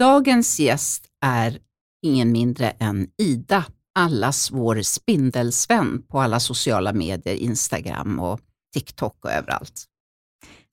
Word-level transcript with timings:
Dagens 0.00 0.60
gäst 0.60 1.04
är 1.24 1.58
ingen 2.02 2.32
mindre 2.32 2.70
än 2.70 3.08
Ida, 3.18 3.64
allas 3.94 4.50
vår 4.50 4.82
spindelsvän 4.82 6.02
på 6.08 6.20
alla 6.20 6.40
sociala 6.40 6.92
medier, 6.92 7.34
Instagram 7.34 8.20
och 8.20 8.40
TikTok 8.74 9.24
och 9.24 9.30
överallt. 9.30 9.84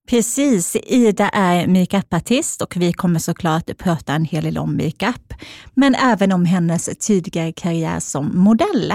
Precis, 0.09 0.75
Ida 0.75 1.29
är 1.29 1.67
makeupartist 1.67 2.61
och 2.61 2.77
vi 2.77 2.93
kommer 2.93 3.19
såklart 3.19 3.77
prata 3.77 4.13
en 4.13 4.25
hel 4.25 4.43
del 4.43 4.57
om 4.57 4.77
makeup, 4.77 5.33
men 5.73 5.95
även 5.95 6.31
om 6.31 6.45
hennes 6.45 6.89
tidigare 6.99 7.51
karriär 7.51 7.99
som 7.99 8.37
modell. 8.37 8.93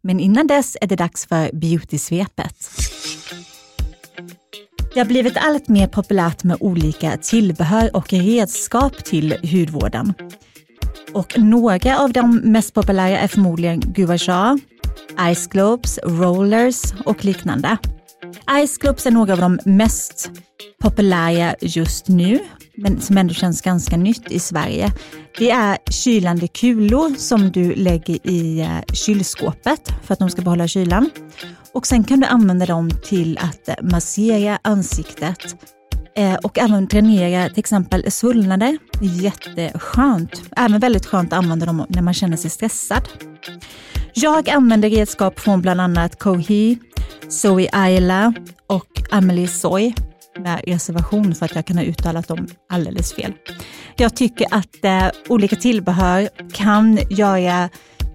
Men 0.00 0.20
innan 0.20 0.46
dess 0.46 0.76
är 0.80 0.86
det 0.86 0.96
dags 0.96 1.26
för 1.26 1.50
beautysvepet. 1.52 2.70
Det 4.94 5.00
har 5.00 5.06
blivit 5.06 5.36
allt 5.36 5.68
mer 5.68 5.86
populärt 5.86 6.44
med 6.44 6.56
olika 6.60 7.16
tillbehör 7.16 7.96
och 7.96 8.12
redskap 8.12 9.04
till 9.04 9.36
hudvården. 9.52 10.14
Och 11.12 11.38
några 11.38 11.98
av 11.98 12.12
de 12.12 12.36
mest 12.36 12.74
populära 12.74 13.18
är 13.18 13.28
förmodligen 13.28 13.80
gua 13.80 14.18
sha, 14.18 14.58
ice 15.34 15.46
globes, 15.46 15.98
rollers 15.98 16.82
och 17.04 17.24
liknande. 17.24 17.76
Ice 18.66 18.78
globes 18.78 19.06
är 19.06 19.10
några 19.10 19.32
av 19.32 19.38
de 19.38 19.58
mest 19.64 20.30
populära 20.82 21.54
just 21.60 22.08
nu, 22.08 22.38
men 22.76 23.00
som 23.00 23.18
ändå 23.18 23.34
känns 23.34 23.60
ganska 23.60 23.96
nytt 23.96 24.30
i 24.30 24.38
Sverige. 24.38 24.92
Det 25.38 25.50
är 25.50 25.78
kylande 25.90 26.48
kulor 26.48 27.14
som 27.18 27.50
du 27.50 27.74
lägger 27.74 28.26
i 28.26 28.60
eh, 28.60 28.94
kylskåpet 28.94 29.88
för 30.02 30.12
att 30.12 30.18
de 30.18 30.30
ska 30.30 30.42
behålla 30.42 30.68
kylan. 30.68 31.10
Och 31.72 31.86
sen 31.86 32.04
kan 32.04 32.20
du 32.20 32.26
använda 32.26 32.66
dem 32.66 32.90
till 32.90 33.38
att 33.38 33.68
eh, 33.68 33.74
massera 33.82 34.58
ansiktet 34.62 35.56
eh, 36.16 36.34
och 36.34 36.58
även 36.58 36.86
dränera 36.86 37.48
till 37.48 37.58
exempel 37.58 38.10
svullnader. 38.10 38.78
Jätteskönt. 39.00 40.42
Även 40.56 40.80
väldigt 40.80 41.06
skönt 41.06 41.32
att 41.32 41.38
använda 41.38 41.66
dem 41.66 41.86
när 41.88 42.02
man 42.02 42.14
känner 42.14 42.36
sig 42.36 42.50
stressad. 42.50 43.08
Jag 44.14 44.50
använder 44.50 44.90
redskap 44.90 45.40
från 45.40 45.62
bland 45.62 45.80
annat 45.80 46.18
Kohi, 46.18 46.78
Zoe 47.28 47.68
Ayla 47.72 48.34
och 48.66 49.02
Amelie 49.10 49.48
Soy 49.48 49.94
med 50.42 50.60
reservation 50.66 51.34
för 51.34 51.44
att 51.44 51.54
jag 51.54 51.66
kan 51.66 51.76
ha 51.76 51.84
uttalat 51.84 52.28
dem 52.28 52.46
alldeles 52.68 53.14
fel. 53.14 53.32
Jag 53.96 54.16
tycker 54.16 54.46
att 54.50 54.84
eh, 54.84 55.08
olika 55.28 55.56
tillbehör 55.56 56.28
kan 56.52 56.98
göra 57.10 57.68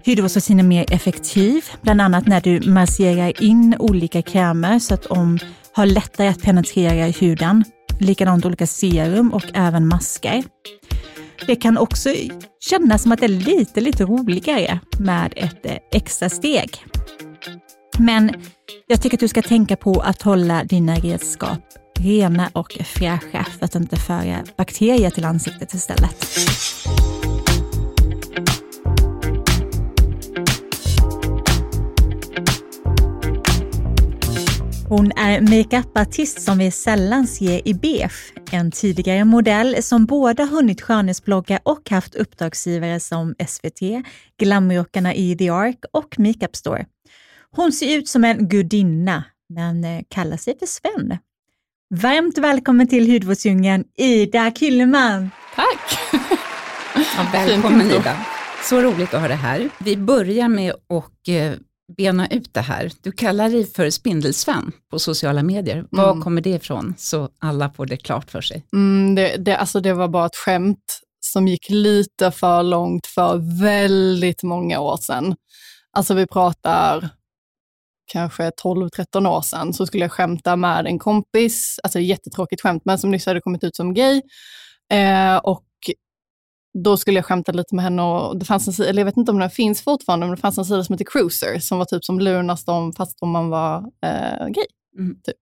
hudvårdsrutinen 0.06 0.68
mer 0.68 0.92
effektiv, 0.92 1.64
bland 1.82 2.00
annat 2.00 2.26
när 2.26 2.40
du 2.40 2.70
masserar 2.70 3.42
in 3.42 3.76
olika 3.78 4.22
krämer 4.22 4.78
så 4.78 4.94
att 4.94 5.02
de 5.02 5.38
har 5.72 5.86
lättare 5.86 6.28
att 6.28 6.42
penetrera 6.42 7.06
huden. 7.06 7.64
Likadant 8.00 8.44
olika 8.44 8.66
serum 8.66 9.32
och 9.32 9.44
även 9.54 9.88
masker. 9.88 10.44
Det 11.46 11.56
kan 11.56 11.78
också 11.78 12.10
kännas 12.60 13.02
som 13.02 13.12
att 13.12 13.20
det 13.20 13.26
är 13.26 13.28
lite, 13.28 13.80
lite 13.80 14.04
roligare 14.04 14.80
med 14.98 15.32
ett 15.36 15.66
eh, 15.66 15.76
extra 15.92 16.28
steg. 16.28 16.84
Men 17.98 18.34
jag 18.86 19.02
tycker 19.02 19.16
att 19.16 19.20
du 19.20 19.28
ska 19.28 19.42
tänka 19.42 19.76
på 19.76 20.00
att 20.00 20.22
hålla 20.22 20.64
dina 20.64 20.94
redskap 20.94 21.58
rena 22.00 22.50
och 22.52 22.72
fräscha 22.72 23.44
för 23.58 23.64
att 23.64 23.74
inte 23.74 23.96
föra 23.96 24.44
bakterier 24.56 25.10
till 25.10 25.24
ansiktet 25.24 25.74
istället. 25.74 26.26
Hon 34.88 35.12
är 35.12 35.40
makeupartist 35.40 36.42
som 36.42 36.58
vi 36.58 36.70
sällan 36.70 37.26
ser 37.26 37.68
i 37.68 37.74
beige. 37.74 38.32
En 38.52 38.70
tidigare 38.70 39.24
modell 39.24 39.82
som 39.82 40.06
både 40.06 40.44
hunnit 40.44 40.82
skönhetsblogga 40.82 41.60
och 41.62 41.90
haft 41.90 42.14
uppdragsgivare 42.14 43.00
som 43.00 43.34
SVT, 43.48 43.80
Glamrockarna 44.38 45.14
i 45.14 45.36
The 45.36 45.48
Ark 45.48 45.78
och 45.92 46.18
Makeup 46.18 46.56
Store. 46.56 46.86
Hon 47.50 47.72
ser 47.72 47.98
ut 47.98 48.08
som 48.08 48.24
en 48.24 48.48
gudinna, 48.48 49.24
men 49.48 49.84
eh, 49.84 50.02
kallar 50.08 50.36
sig 50.36 50.58
för 50.58 50.66
Sven. 50.66 51.18
Varmt 51.94 52.38
välkommen 52.38 52.88
till 52.88 53.12
Hudvårdsdjungeln, 53.12 53.84
Ida 53.98 54.50
Kyllman. 54.50 55.30
Tack! 55.54 55.98
Ja, 56.94 57.26
välkommen 57.32 57.90
Ida. 57.90 58.16
Så 58.64 58.80
roligt 58.80 59.14
att 59.14 59.20
ha 59.20 59.28
det 59.28 59.34
här. 59.34 59.68
Vi 59.78 59.96
börjar 59.96 60.48
med 60.48 60.72
att 60.72 61.28
eh, 61.28 61.52
bena 61.96 62.28
ut 62.28 62.54
det 62.54 62.60
här. 62.60 62.92
Du 63.02 63.12
kallar 63.12 63.50
dig 63.50 63.66
för 63.66 63.90
Spindelsvän 63.90 64.72
på 64.90 64.98
sociala 64.98 65.42
medier. 65.42 65.76
Mm. 65.76 65.88
Var 65.90 66.20
kommer 66.20 66.40
det 66.40 66.50
ifrån? 66.50 66.94
Så 66.98 67.28
alla 67.38 67.70
får 67.70 67.86
det 67.86 67.96
klart 67.96 68.30
för 68.30 68.40
sig. 68.40 68.64
Mm, 68.72 69.14
det, 69.14 69.36
det, 69.36 69.56
alltså 69.56 69.80
det 69.80 69.92
var 69.92 70.08
bara 70.08 70.26
ett 70.26 70.36
skämt 70.36 71.00
som 71.20 71.48
gick 71.48 71.70
lite 71.70 72.30
för 72.30 72.62
långt 72.62 73.06
för 73.06 73.60
väldigt 73.62 74.42
många 74.42 74.80
år 74.80 74.96
sedan. 74.96 75.36
Alltså 75.92 76.14
vi 76.14 76.26
pratar 76.26 77.08
kanske 78.08 78.50
12-13 78.50 79.28
år 79.28 79.42
sedan 79.42 79.72
så 79.72 79.86
skulle 79.86 80.04
jag 80.04 80.12
skämta 80.12 80.56
med 80.56 80.86
en 80.86 80.98
kompis, 80.98 81.80
alltså 81.82 82.00
jättetråkigt 82.00 82.62
skämt, 82.62 82.82
men 82.84 82.98
som 82.98 83.10
nyss 83.10 83.26
hade 83.26 83.40
kommit 83.40 83.64
ut 83.64 83.76
som 83.76 83.94
gay. 83.94 84.22
Eh, 84.92 85.36
och 85.36 85.64
då 86.84 86.96
skulle 86.96 87.18
jag 87.18 87.24
skämta 87.24 87.52
lite 87.52 87.74
med 87.74 87.84
henne 87.84 88.02
och 88.02 88.38
det 88.38 88.44
fanns 88.44 88.66
en 88.66 88.72
sida, 88.72 88.88
eller 88.88 89.00
jag 89.00 89.06
vet 89.06 89.16
inte 89.16 89.32
om 89.32 89.38
den 89.38 89.50
finns 89.50 89.82
fortfarande, 89.82 90.26
men 90.26 90.34
det 90.36 90.40
fanns 90.40 90.58
en 90.58 90.64
sida 90.64 90.84
som 90.84 90.92
heter 90.92 91.04
Cruiser 91.04 91.58
som 91.58 91.78
var 91.78 91.84
typ 91.84 92.04
som 92.04 92.20
Lunarstorm 92.20 92.92
fast 92.92 93.22
om 93.22 93.30
man 93.30 93.50
var 93.50 93.76
eh, 94.04 94.46
gay. 94.46 94.66
Mm. 94.98 95.16
Typ. 95.24 95.36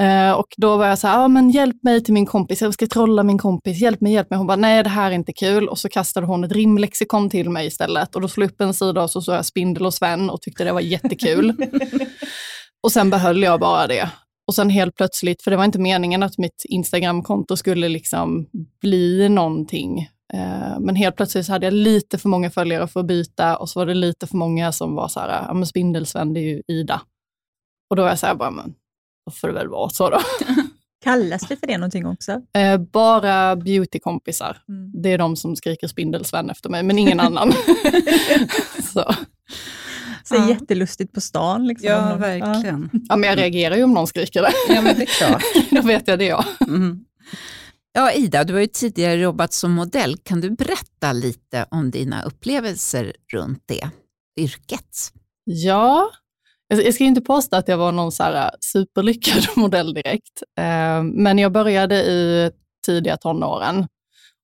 Eh, 0.00 0.32
och 0.32 0.46
då 0.56 0.76
var 0.76 0.86
jag 0.86 0.98
så 0.98 1.06
här, 1.06 1.24
ah, 1.24 1.28
men 1.28 1.50
hjälp 1.50 1.82
mig 1.82 2.04
till 2.04 2.14
min 2.14 2.26
kompis, 2.26 2.62
jag 2.62 2.74
ska 2.74 2.86
trolla 2.86 3.22
min 3.22 3.38
kompis, 3.38 3.80
hjälp 3.80 4.00
mig, 4.00 4.12
hjälp 4.12 4.30
mig. 4.30 4.36
Hon 4.36 4.46
bara, 4.46 4.56
nej 4.56 4.82
det 4.82 4.88
här 4.88 5.10
är 5.10 5.14
inte 5.14 5.32
kul. 5.32 5.68
Och 5.68 5.78
så 5.78 5.88
kastade 5.88 6.26
hon 6.26 6.44
ett 6.44 6.52
rimlexikon 6.52 7.30
till 7.30 7.50
mig 7.50 7.66
istället. 7.66 8.14
Och 8.14 8.20
då 8.20 8.28
slog 8.28 8.44
jag 8.44 8.52
upp 8.52 8.60
en 8.60 8.74
sida 8.74 9.02
och 9.02 9.10
så 9.10 9.20
såg 9.20 9.34
jag 9.34 9.46
Spindel 9.46 9.86
och 9.86 9.94
Sven 9.94 10.30
och 10.30 10.40
tyckte 10.40 10.64
det 10.64 10.72
var 10.72 10.80
jättekul. 10.80 11.54
och 12.82 12.92
sen 12.92 13.10
behöll 13.10 13.42
jag 13.42 13.60
bara 13.60 13.86
det. 13.86 14.10
Och 14.46 14.54
sen 14.54 14.70
helt 14.70 14.94
plötsligt, 14.94 15.42
för 15.42 15.50
det 15.50 15.56
var 15.56 15.64
inte 15.64 15.78
meningen 15.78 16.22
att 16.22 16.38
mitt 16.38 16.64
Instagramkonto 16.68 17.56
skulle 17.56 17.88
liksom 17.88 18.46
bli 18.80 19.28
någonting. 19.28 20.00
Eh, 20.34 20.80
men 20.80 20.96
helt 20.96 21.16
plötsligt 21.16 21.46
så 21.46 21.52
hade 21.52 21.66
jag 21.66 21.74
lite 21.74 22.18
för 22.18 22.28
många 22.28 22.50
följare 22.50 22.88
för 22.88 23.00
att 23.00 23.06
byta 23.06 23.56
och 23.56 23.68
så 23.68 23.78
var 23.78 23.86
det 23.86 23.94
lite 23.94 24.26
för 24.26 24.36
många 24.36 24.72
som 24.72 24.94
var 24.94 25.08
så 25.08 25.20
här, 25.20 25.44
ja 25.48 25.54
men 25.54 25.66
Spindelsven 25.66 26.34
det 26.34 26.40
är 26.40 26.44
ju 26.44 26.62
Ida. 26.68 27.00
Och 27.90 27.96
då 27.96 28.02
var 28.02 28.08
jag 28.08 28.18
så 28.18 28.26
här, 28.26 28.34
bara, 28.34 28.50
men 28.50 28.74
får 29.30 29.48
det 29.48 29.54
väl 29.54 29.68
vara 29.68 29.90
så 29.90 30.10
då. 30.10 30.20
Kallas 31.04 31.48
det 31.48 31.56
för 31.56 31.66
det 31.66 31.78
någonting 31.78 32.06
också? 32.06 32.42
Eh, 32.54 32.78
bara 32.78 33.56
beautykompisar. 33.56 34.56
Mm. 34.68 35.02
Det 35.02 35.12
är 35.12 35.18
de 35.18 35.36
som 35.36 35.56
skriker 35.56 35.86
spindelsvän 35.86 36.50
efter 36.50 36.70
mig, 36.70 36.82
men 36.82 36.98
ingen 36.98 37.20
annan. 37.26 37.52
så. 38.92 39.14
Så 40.24 40.34
ja. 40.34 40.48
jättelustigt 40.48 41.12
på 41.12 41.20
stan. 41.20 41.66
Liksom, 41.66 41.88
ja, 41.90 42.16
verkligen. 42.16 42.90
Ja. 42.92 43.00
ja. 43.08 43.16
men 43.16 43.28
jag 43.28 43.38
reagerar 43.38 43.76
ju 43.76 43.84
om 43.84 43.94
någon 43.94 44.06
skriker 44.06 44.42
det. 44.42 44.52
Ja, 44.68 44.82
men 44.82 44.96
det 44.96 45.02
är 45.02 45.06
klart. 45.06 45.42
då 45.70 45.82
vet 45.82 46.08
jag 46.08 46.18
det 46.18 46.24
ja. 46.24 46.44
Mm. 46.66 47.04
Ja, 47.92 48.12
Ida, 48.12 48.44
du 48.44 48.52
har 48.52 48.60
ju 48.60 48.66
tidigare 48.66 49.14
jobbat 49.14 49.52
som 49.52 49.72
modell. 49.72 50.16
Kan 50.22 50.40
du 50.40 50.50
berätta 50.50 51.12
lite 51.12 51.66
om 51.70 51.90
dina 51.90 52.22
upplevelser 52.22 53.12
runt 53.32 53.62
det 53.66 53.90
yrket? 54.36 55.12
Ja, 55.44 56.10
Alltså, 56.70 56.84
jag 56.84 56.94
ska 56.94 57.04
inte 57.04 57.20
påstå 57.20 57.56
att 57.56 57.68
jag 57.68 57.78
var 57.78 57.92
någon 57.92 58.12
så 58.12 58.22
här 58.22 58.44
äh, 58.44 58.50
superlyckad 58.60 59.46
modell 59.56 59.94
direkt, 59.94 60.42
eh, 60.58 61.02
men 61.02 61.38
jag 61.38 61.52
började 61.52 61.96
i 61.96 62.50
tidiga 62.86 63.16
tonåren 63.16 63.86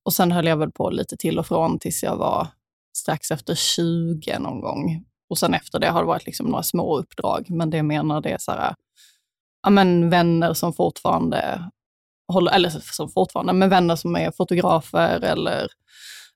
och 0.04 0.12
sen 0.12 0.32
höll 0.32 0.46
jag 0.46 0.56
väl 0.56 0.70
på 0.70 0.90
lite 0.90 1.16
till 1.16 1.38
och 1.38 1.46
från 1.46 1.78
tills 1.78 2.02
jag 2.02 2.16
var 2.16 2.48
strax 2.96 3.30
efter 3.30 3.54
20 3.54 4.38
någon 4.38 4.60
gång. 4.60 5.04
Och 5.30 5.38
sen 5.38 5.54
efter 5.54 5.78
det 5.78 5.88
har 5.88 6.00
det 6.00 6.06
varit 6.06 6.26
liksom 6.26 6.46
några 6.46 6.62
små 6.62 6.98
uppdrag, 6.98 7.50
men 7.50 7.70
det 7.70 7.76
jag 7.76 7.86
menar 7.86 8.20
det 8.20 8.30
är 8.30 8.38
så 8.38 8.52
här, 8.52 8.68
äh, 8.68 8.74
ja, 9.62 9.70
men 9.70 10.10
vänner 10.10 10.54
som 10.54 10.72
fortfarande 10.72 11.70
håller, 12.32 12.52
eller 12.52 12.70
som 12.70 13.08
fortfarande, 13.08 13.52
men 13.52 13.68
vänner 13.68 13.96
som 13.96 14.16
är 14.16 14.30
fotografer 14.30 15.20
eller 15.20 15.68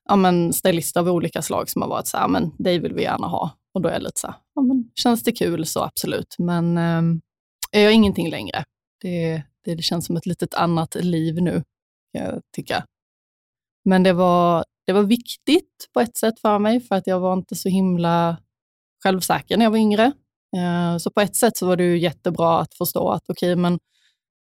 ja, 0.09 0.15
men 0.15 0.53
stylister 0.53 0.99
av 0.99 1.07
olika 1.09 1.41
slag 1.41 1.69
som 1.69 1.81
har 1.81 1.89
varit 1.89 2.07
så 2.07 2.17
här, 2.17 2.27
men 2.27 2.51
dig 2.57 2.79
vill 2.79 2.93
vi 2.93 3.03
gärna 3.03 3.27
ha. 3.27 3.51
Och 3.73 3.81
då 3.81 3.89
är 3.89 3.93
jag 3.93 4.03
lite 4.03 4.19
så 4.19 4.27
här, 4.27 4.35
ja, 4.55 4.61
men 4.61 4.80
känns 4.95 5.23
det 5.23 5.31
kul 5.31 5.65
så 5.65 5.83
absolut, 5.83 6.35
men 6.39 6.77
eh, 6.77 7.01
jag 7.71 7.83
gör 7.83 7.91
ingenting 7.91 8.29
längre. 8.29 8.63
Det, 9.01 9.43
det, 9.65 9.75
det, 9.75 9.83
känns 9.83 10.05
som 10.05 10.17
ett 10.17 10.25
litet 10.25 10.53
annat 10.53 10.95
liv 10.95 11.35
nu, 11.41 11.63
kan 12.13 12.25
jag 12.25 12.41
tycka. 12.55 12.85
Men 13.85 14.03
det 14.03 14.13
var, 14.13 14.65
det 14.85 14.93
var 14.93 15.03
viktigt 15.03 15.89
på 15.93 15.99
ett 15.99 16.17
sätt 16.17 16.39
för 16.39 16.59
mig, 16.59 16.79
för 16.81 16.95
att 16.95 17.07
jag 17.07 17.19
var 17.19 17.33
inte 17.33 17.55
så 17.55 17.69
himla 17.69 18.37
självsäker 19.03 19.57
när 19.57 19.65
jag 19.65 19.71
var 19.71 19.77
yngre. 19.77 20.11
Eh, 20.57 20.97
så 20.97 21.11
på 21.11 21.21
ett 21.21 21.35
sätt 21.35 21.57
så 21.57 21.65
var 21.65 21.75
det 21.75 21.83
ju 21.83 21.99
jättebra 21.99 22.59
att 22.59 22.73
förstå 22.73 23.09
att 23.09 23.23
okej, 23.29 23.53
okay, 23.53 23.61
men 23.61 23.79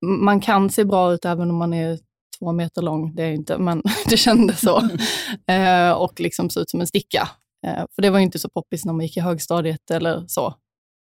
man 0.06 0.41
kan 0.41 0.71
se 0.71 0.85
bra 0.85 1.12
ut 1.12 1.25
även 1.25 1.50
om 1.50 1.56
man 1.56 1.75
är 1.75 1.99
två 2.38 2.53
meter 2.53 2.83
lång, 2.83 3.15
det 3.15 3.23
är 3.23 3.33
inte, 3.33 3.59
men 3.59 3.83
det 4.09 4.17
kändes 4.17 4.61
så. 4.61 4.83
eh, 5.53 5.91
och 5.91 6.21
liksom 6.21 6.50
se 6.50 6.61
ut 6.61 6.71
som 6.71 6.81
en 6.81 6.87
sticka. 6.87 7.29
Eh, 7.67 7.85
för 7.94 8.03
det 8.03 8.11
var 8.11 8.19
inte 8.19 8.38
så 8.38 8.49
poppis 8.49 8.85
när 8.85 8.93
man 8.93 9.03
gick 9.03 9.17
i 9.17 9.20
högstadiet 9.20 9.91
eller 9.91 10.25
så. 10.26 10.55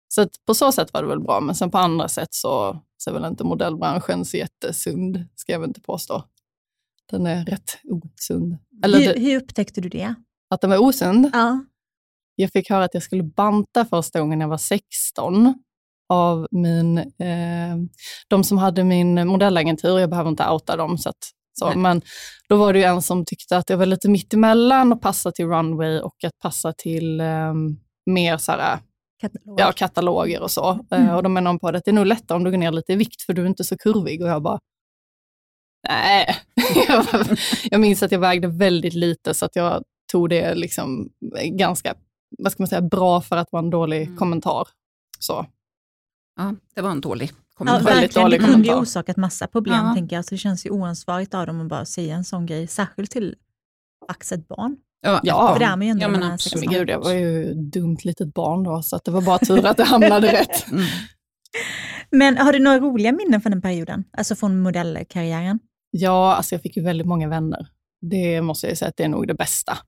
Så 0.09 0.27
på 0.47 0.55
så 0.55 0.73
sätt 0.73 0.93
var 0.93 1.03
det 1.03 1.09
väl 1.09 1.21
bra, 1.21 1.41
men 1.41 1.55
sen 1.55 1.71
på 1.71 1.79
andra 1.79 2.09
sätt 2.09 2.35
så, 2.35 2.83
så 2.97 3.11
är 3.11 3.15
väl 3.15 3.25
inte 3.25 3.45
modellbranschen 3.45 4.25
så 4.25 4.37
jättesund, 4.37 5.27
ska 5.35 5.53
jag 5.53 5.61
väl 5.61 5.69
inte 5.71 5.81
påstå. 5.81 6.25
Den 7.11 7.27
är 7.27 7.45
rätt 7.45 7.79
osund. 7.85 8.57
Eller 8.85 8.99
hur, 8.99 9.15
det, 9.15 9.21
hur 9.21 9.37
upptäckte 9.37 9.81
du 9.81 9.89
det? 9.89 10.15
att 10.53 10.61
den 10.61 10.71
var 10.71 10.79
osund. 10.79 11.31
Ja. 11.33 11.65
Jag 12.35 12.53
fick 12.53 12.71
höra 12.71 12.85
att 12.85 12.95
jag 12.95 13.03
skulle 13.03 13.23
banta 13.23 13.85
första 13.85 14.21
gången 14.21 14.41
jag 14.41 14.49
var 14.49 14.59
16 14.59 15.55
av 16.09 16.47
min, 16.51 16.99
eh, 16.99 17.77
de 18.29 18.45
som 18.45 18.59
hade 18.59 18.85
min 18.85 19.29
modellagentur. 19.29 19.99
Jag 19.99 20.11
behöver 20.11 20.31
inte 20.31 20.49
outa 20.49 20.77
dem. 20.77 20.99
Så 20.99 21.09
att, 21.09 21.31
så. 21.53 21.67
Nej. 21.69 21.77
Men 21.77 22.03
då 22.49 22.57
var 22.57 22.73
det 22.73 22.79
ju 22.79 22.85
en 22.85 23.03
som 23.03 23.25
tyckte 23.25 23.57
att 23.57 23.71
jag 23.71 23.77
var 23.77 23.87
lite 23.87 24.09
mittemellan 24.11 24.93
och 24.93 25.01
passa 25.03 25.33
till 25.33 25.47
runway 25.47 26.01
och 26.01 26.25
att 26.25 26.39
passa 26.43 26.73
till 26.73 27.21
eh, 27.21 27.55
mer 28.07 28.37
så 28.39 28.53
här, 28.53 28.79
Katalog. 29.21 29.61
ja, 29.61 29.73
kataloger 29.73 30.41
och 30.43 30.51
så. 30.51 30.87
Mm. 30.91 31.09
Eh, 31.09 31.15
och 31.15 31.23
då 31.23 31.29
menade 31.29 31.53
hon 31.53 31.59
på 31.59 31.71
det 31.71 31.79
att 31.79 31.85
det 31.85 31.91
är 31.91 31.93
nog 31.93 32.07
lättare 32.07 32.37
om 32.37 32.45
du 32.45 32.51
går 32.51 32.59
ner 32.59 32.73
lite 32.73 32.93
i 32.93 32.97
vikt 32.97 33.23
för 33.23 33.33
du 33.33 33.43
är 33.43 33.47
inte 33.47 33.65
så 33.65 33.77
kurvig. 33.79 34.23
Och 34.23 34.29
jag 34.29 34.43
bara, 34.43 34.59
nej. 35.89 36.37
Jag 37.71 37.81
minns 37.81 38.03
att 38.03 38.13
jag 38.13 38.19
vägde 38.19 38.49
väldigt 38.49 38.95
lite 38.95 39.35
så 39.35 39.45
att 39.47 39.57
jag 39.57 39.83
tog 40.13 40.29
det 40.29 40.55
liksom 40.55 41.09
ganska, 41.45 41.95
vad 42.39 42.53
ska 42.53 42.63
man 42.63 42.69
säga, 42.69 42.83
bra 42.83 43.21
för 43.21 43.37
att 43.37 43.53
vara 43.53 43.63
en 43.63 43.71
dålig 43.71 44.03
Mm. 44.03 44.17
kommentar. 44.17 44.69
Så. 45.19 45.47
Ja, 46.37 46.55
det 46.75 46.83
var 46.83 46.91
en 46.91 47.01
dålig 47.01 47.31
Ja, 47.67 47.73
kommentar. 47.73 47.91
väldigt 47.91 48.17
verkligen. 48.17 48.31
Det 48.31 48.37
dålig 48.39 48.53
kunde 48.53 48.69
ju 48.69 48.75
orsakat 48.75 49.17
massa 49.17 49.47
problem, 49.47 49.87
Ja. 49.87 49.95
tänker 49.95 50.17
jag. 50.17 50.25
Så 50.25 50.35
det 50.35 50.39
känns 50.39 50.67
ju 50.67 50.71
oansvarigt 50.71 51.35
av 51.35 51.47
dem 51.47 51.61
att 51.61 51.69
bara 51.69 51.85
säga 51.85 52.15
en 52.15 52.25
sån 52.25 52.47
grej, 52.47 52.67
särskilt 52.67 53.11
till 53.11 53.35
faktiskt 54.09 54.33
ett 54.33 54.49
barn. 54.49 54.77
Ja, 55.03 55.21
Ja, 55.23 55.53
För 55.53 55.59
det 55.59 55.65
är 55.65 55.77
man 55.77 55.83
ju 55.83 55.89
ändå 55.91 56.03
ja, 56.05 56.09
men 56.09 56.23
absolut. 56.23 56.41
16. 56.43 56.61
Men 56.61 56.75
gud, 56.79 56.91
jag 56.91 57.01
var 57.01 57.13
ju 57.13 57.55
dumt 57.55 57.97
litet 58.05 58.35
barn 58.35 58.63
då, 58.63 58.83
så 58.83 58.97
att 58.97 59.05
det 59.05 59.11
var 59.11 59.23
bara 59.23 59.39
tur 59.39 59.67
att 59.67 59.77
det 59.77 59.85
hamnade 59.95 60.33
rätt. 60.33 60.71
Mm. 60.71 60.85
Men 62.11 62.39
har 62.39 62.53
du 62.53 62.59
några 62.59 62.79
roliga 62.79 63.13
minnen 63.13 63.41
från 63.41 63.51
den 63.53 63.63
perioden? 63.63 64.05
Alltså 64.17 64.35
från 64.35 64.61
modellkarriären? 64.61 65.59
Ja, 65.91 66.35
alltså 66.35 66.55
jag 66.55 66.63
fick 66.63 66.77
ju 66.77 66.83
väldigt 66.83 67.07
många 67.07 67.29
vänner. 67.29 67.67
Det 68.01 68.43
måste 68.43 68.67
jag 68.67 68.79
säga 68.79 68.89
att 68.89 68.97
det 68.97 69.05
är 69.05 69.09
nog 69.09 69.27
det 69.29 69.35
bästa. 69.35 69.79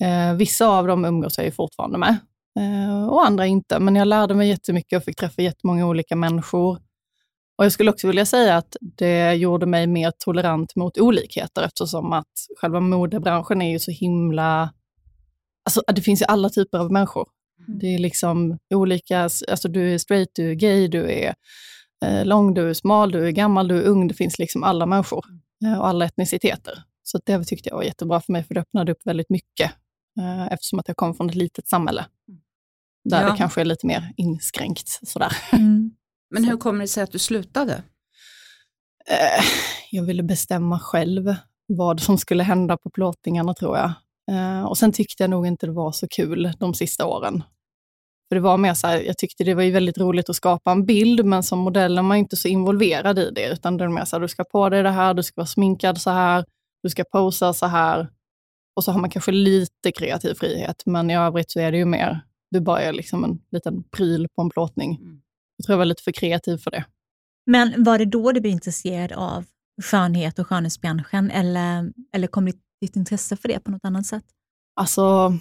Eh, 0.00 0.34
vissa 0.34 0.66
av 0.68 0.86
dem 0.86 1.04
umgås 1.04 1.38
jag 1.38 1.44
ju 1.44 1.52
fortfarande 1.52 1.98
med 1.98 2.16
eh, 2.58 3.08
och 3.08 3.26
andra 3.26 3.46
inte. 3.46 3.78
Men 3.78 3.96
jag 3.96 4.08
lärde 4.08 4.34
mig 4.34 4.48
jättemycket 4.48 4.96
och 4.96 5.04
fick 5.04 5.16
träffa 5.16 5.42
jättemånga 5.42 5.86
olika 5.86 6.16
människor. 6.16 6.78
Och 7.58 7.64
jag 7.64 7.72
skulle 7.72 7.90
också 7.90 8.06
vilja 8.06 8.26
säga 8.26 8.56
att 8.56 8.76
det 8.80 9.34
gjorde 9.34 9.66
mig 9.66 9.86
mer 9.86 10.12
tolerant 10.18 10.76
mot 10.76 10.98
olikheter 10.98 11.62
eftersom 11.62 12.12
att 12.12 12.32
själva 12.60 12.80
modebranschen 12.80 13.62
är 13.62 13.70
ju 13.70 13.78
så 13.78 13.90
himla... 13.90 14.72
Alltså 15.64 15.82
det 15.94 16.02
finns 16.02 16.22
ju 16.22 16.26
alla 16.26 16.48
typer 16.50 16.78
av 16.78 16.92
människor. 16.92 17.28
Mm. 17.68 17.78
Det 17.78 17.94
är 17.94 17.98
liksom 17.98 18.58
olika, 18.74 19.20
alltså 19.22 19.68
du 19.68 19.94
är 19.94 19.98
straight, 19.98 20.28
du 20.34 20.50
är 20.50 20.54
gay, 20.54 20.88
du 20.88 21.10
är 21.12 21.34
eh, 22.04 22.24
lång, 22.24 22.54
du 22.54 22.70
är 22.70 22.74
smal, 22.74 23.10
du 23.10 23.26
är 23.26 23.30
gammal, 23.30 23.68
du 23.68 23.78
är 23.78 23.84
ung. 23.86 24.08
Det 24.08 24.14
finns 24.14 24.38
liksom 24.38 24.64
alla 24.64 24.86
människor 24.86 25.24
eh, 25.64 25.78
och 25.78 25.88
alla 25.88 26.04
etniciteter. 26.04 26.82
Så 27.02 27.20
det 27.26 27.44
tyckte 27.44 27.68
jag 27.68 27.76
var 27.76 27.82
jättebra 27.82 28.20
för 28.20 28.32
mig, 28.32 28.44
för 28.44 28.54
det 28.54 28.60
öppnade 28.60 28.92
upp 28.92 29.00
väldigt 29.04 29.30
mycket 29.30 29.72
eh, 30.20 30.46
eftersom 30.52 30.78
att 30.78 30.88
jag 30.88 30.96
kom 30.96 31.14
från 31.14 31.28
ett 31.28 31.34
litet 31.34 31.68
samhälle. 31.68 32.06
Där 33.04 33.22
Ja. 33.22 33.30
det 33.30 33.36
kanske 33.36 33.60
är 33.60 33.64
lite 33.64 33.86
mer 33.86 34.12
inskränkt. 34.16 34.88
Sådär. 35.08 35.32
Mm. 35.52 35.90
Men 36.30 36.44
hur 36.44 36.56
kommer 36.56 36.80
det 36.80 36.88
sig 36.88 37.02
att 37.02 37.12
du 37.12 37.18
slutade? 37.18 37.82
Eh, 39.10 39.44
jag 39.90 40.04
ville 40.04 40.22
bestämma 40.22 40.78
själv 40.78 41.34
vad 41.66 42.00
som 42.00 42.18
skulle 42.18 42.42
hända 42.42 42.76
på 42.76 42.90
plåtningarna 42.90 43.54
tror 43.54 43.76
jag. 43.76 43.92
Eh, 44.30 44.62
och 44.62 44.78
sen 44.78 44.92
tyckte 44.92 45.22
jag 45.22 45.30
nog 45.30 45.46
inte 45.46 45.66
det 45.66 45.72
var 45.72 45.92
så 45.92 46.08
kul 46.08 46.52
de 46.58 46.74
sista 46.74 47.06
åren. 47.06 47.42
För 48.28 48.34
det 48.34 48.40
var 48.40 48.56
mer 48.56 48.74
så 48.74 48.86
här, 48.86 49.00
jag 49.00 49.18
tyckte 49.18 49.44
det 49.44 49.54
var 49.54 49.62
ju 49.62 49.70
väldigt 49.70 49.98
roligt 49.98 50.30
att 50.30 50.36
skapa 50.36 50.70
en 50.72 50.86
bild, 50.86 51.24
men 51.24 51.42
som 51.42 51.58
modell 51.58 51.98
är 51.98 52.02
man 52.02 52.16
inte 52.16 52.36
så 52.36 52.48
involverad 52.48 53.18
i 53.18 53.30
det, 53.30 53.48
utan 53.48 53.76
det 53.76 53.84
är 53.84 53.88
mer 53.88 54.04
så 54.04 54.16
här, 54.16 54.20
du 54.20 54.28
ska 54.28 54.44
på 54.44 54.68
dig 54.68 54.82
det 54.82 54.90
här, 54.90 55.14
du 55.14 55.22
ska 55.22 55.32
vara 55.36 55.46
sminkad 55.46 56.00
så 56.00 56.10
här, 56.10 56.44
du 56.82 56.90
ska 56.90 57.04
posa 57.04 57.52
så 57.52 57.66
här. 57.66 58.08
Och 58.76 58.84
så 58.84 58.92
har 58.92 59.00
man 59.00 59.10
kanske 59.10 59.32
lite 59.32 59.92
kreativ 59.92 60.34
frihet, 60.34 60.82
men 60.86 61.10
i 61.10 61.16
övrigt 61.16 61.50
så 61.50 61.60
är 61.60 61.72
det 61.72 61.78
ju 61.78 61.84
mer, 61.84 62.20
du 62.50 62.60
bara 62.60 62.80
är 62.80 62.92
liksom 62.92 63.24
en 63.24 63.38
liten 63.50 63.82
pryl 63.82 64.28
på 64.36 64.42
en 64.42 64.50
plåtning. 64.50 64.96
Mm. 64.96 65.20
Jag 65.58 65.66
tror 65.66 65.72
jag 65.72 65.78
var 65.78 65.84
lite 65.84 66.02
för 66.02 66.12
kreativ 66.12 66.56
för 66.58 66.70
det. 66.70 66.84
Men 67.46 67.84
var 67.84 67.98
det 67.98 68.04
då 68.04 68.32
du 68.32 68.40
blev 68.40 68.52
intresserad 68.52 69.12
av 69.12 69.44
skönhet 69.82 70.38
och 70.38 70.46
skönhetsbranschen 70.46 71.30
eller, 71.30 71.92
eller 72.12 72.26
kom 72.26 72.44
ditt, 72.44 72.60
ditt 72.80 72.96
intresse 72.96 73.36
för 73.36 73.48
det 73.48 73.60
på 73.60 73.70
något 73.70 73.84
annat 73.84 74.06
sätt? 74.06 74.24
Alltså, 74.76 75.32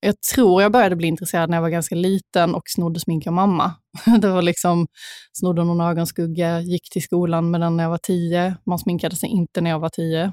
jag 0.00 0.20
tror 0.20 0.62
jag 0.62 0.72
började 0.72 0.96
bli 0.96 1.08
intresserad 1.08 1.50
när 1.50 1.56
jag 1.56 1.62
var 1.62 1.70
ganska 1.70 1.94
liten 1.94 2.54
och 2.54 2.62
snodde 2.66 3.00
smink 3.00 3.26
av 3.26 3.32
mamma. 3.32 3.74
Det 4.20 4.28
var 4.28 4.42
liksom, 4.42 4.86
snodde 5.32 5.64
någon 5.64 5.80
ögonskugga, 5.80 6.60
gick 6.60 6.90
till 6.90 7.02
skolan 7.02 7.50
med 7.50 7.60
den 7.60 7.76
när 7.76 7.84
jag 7.84 7.90
var 7.90 7.98
tio. 7.98 8.56
Man 8.66 8.78
sminkade 8.78 9.16
sig 9.16 9.28
inte 9.28 9.60
när 9.60 9.70
jag 9.70 9.78
var 9.78 9.88
tio. 9.88 10.32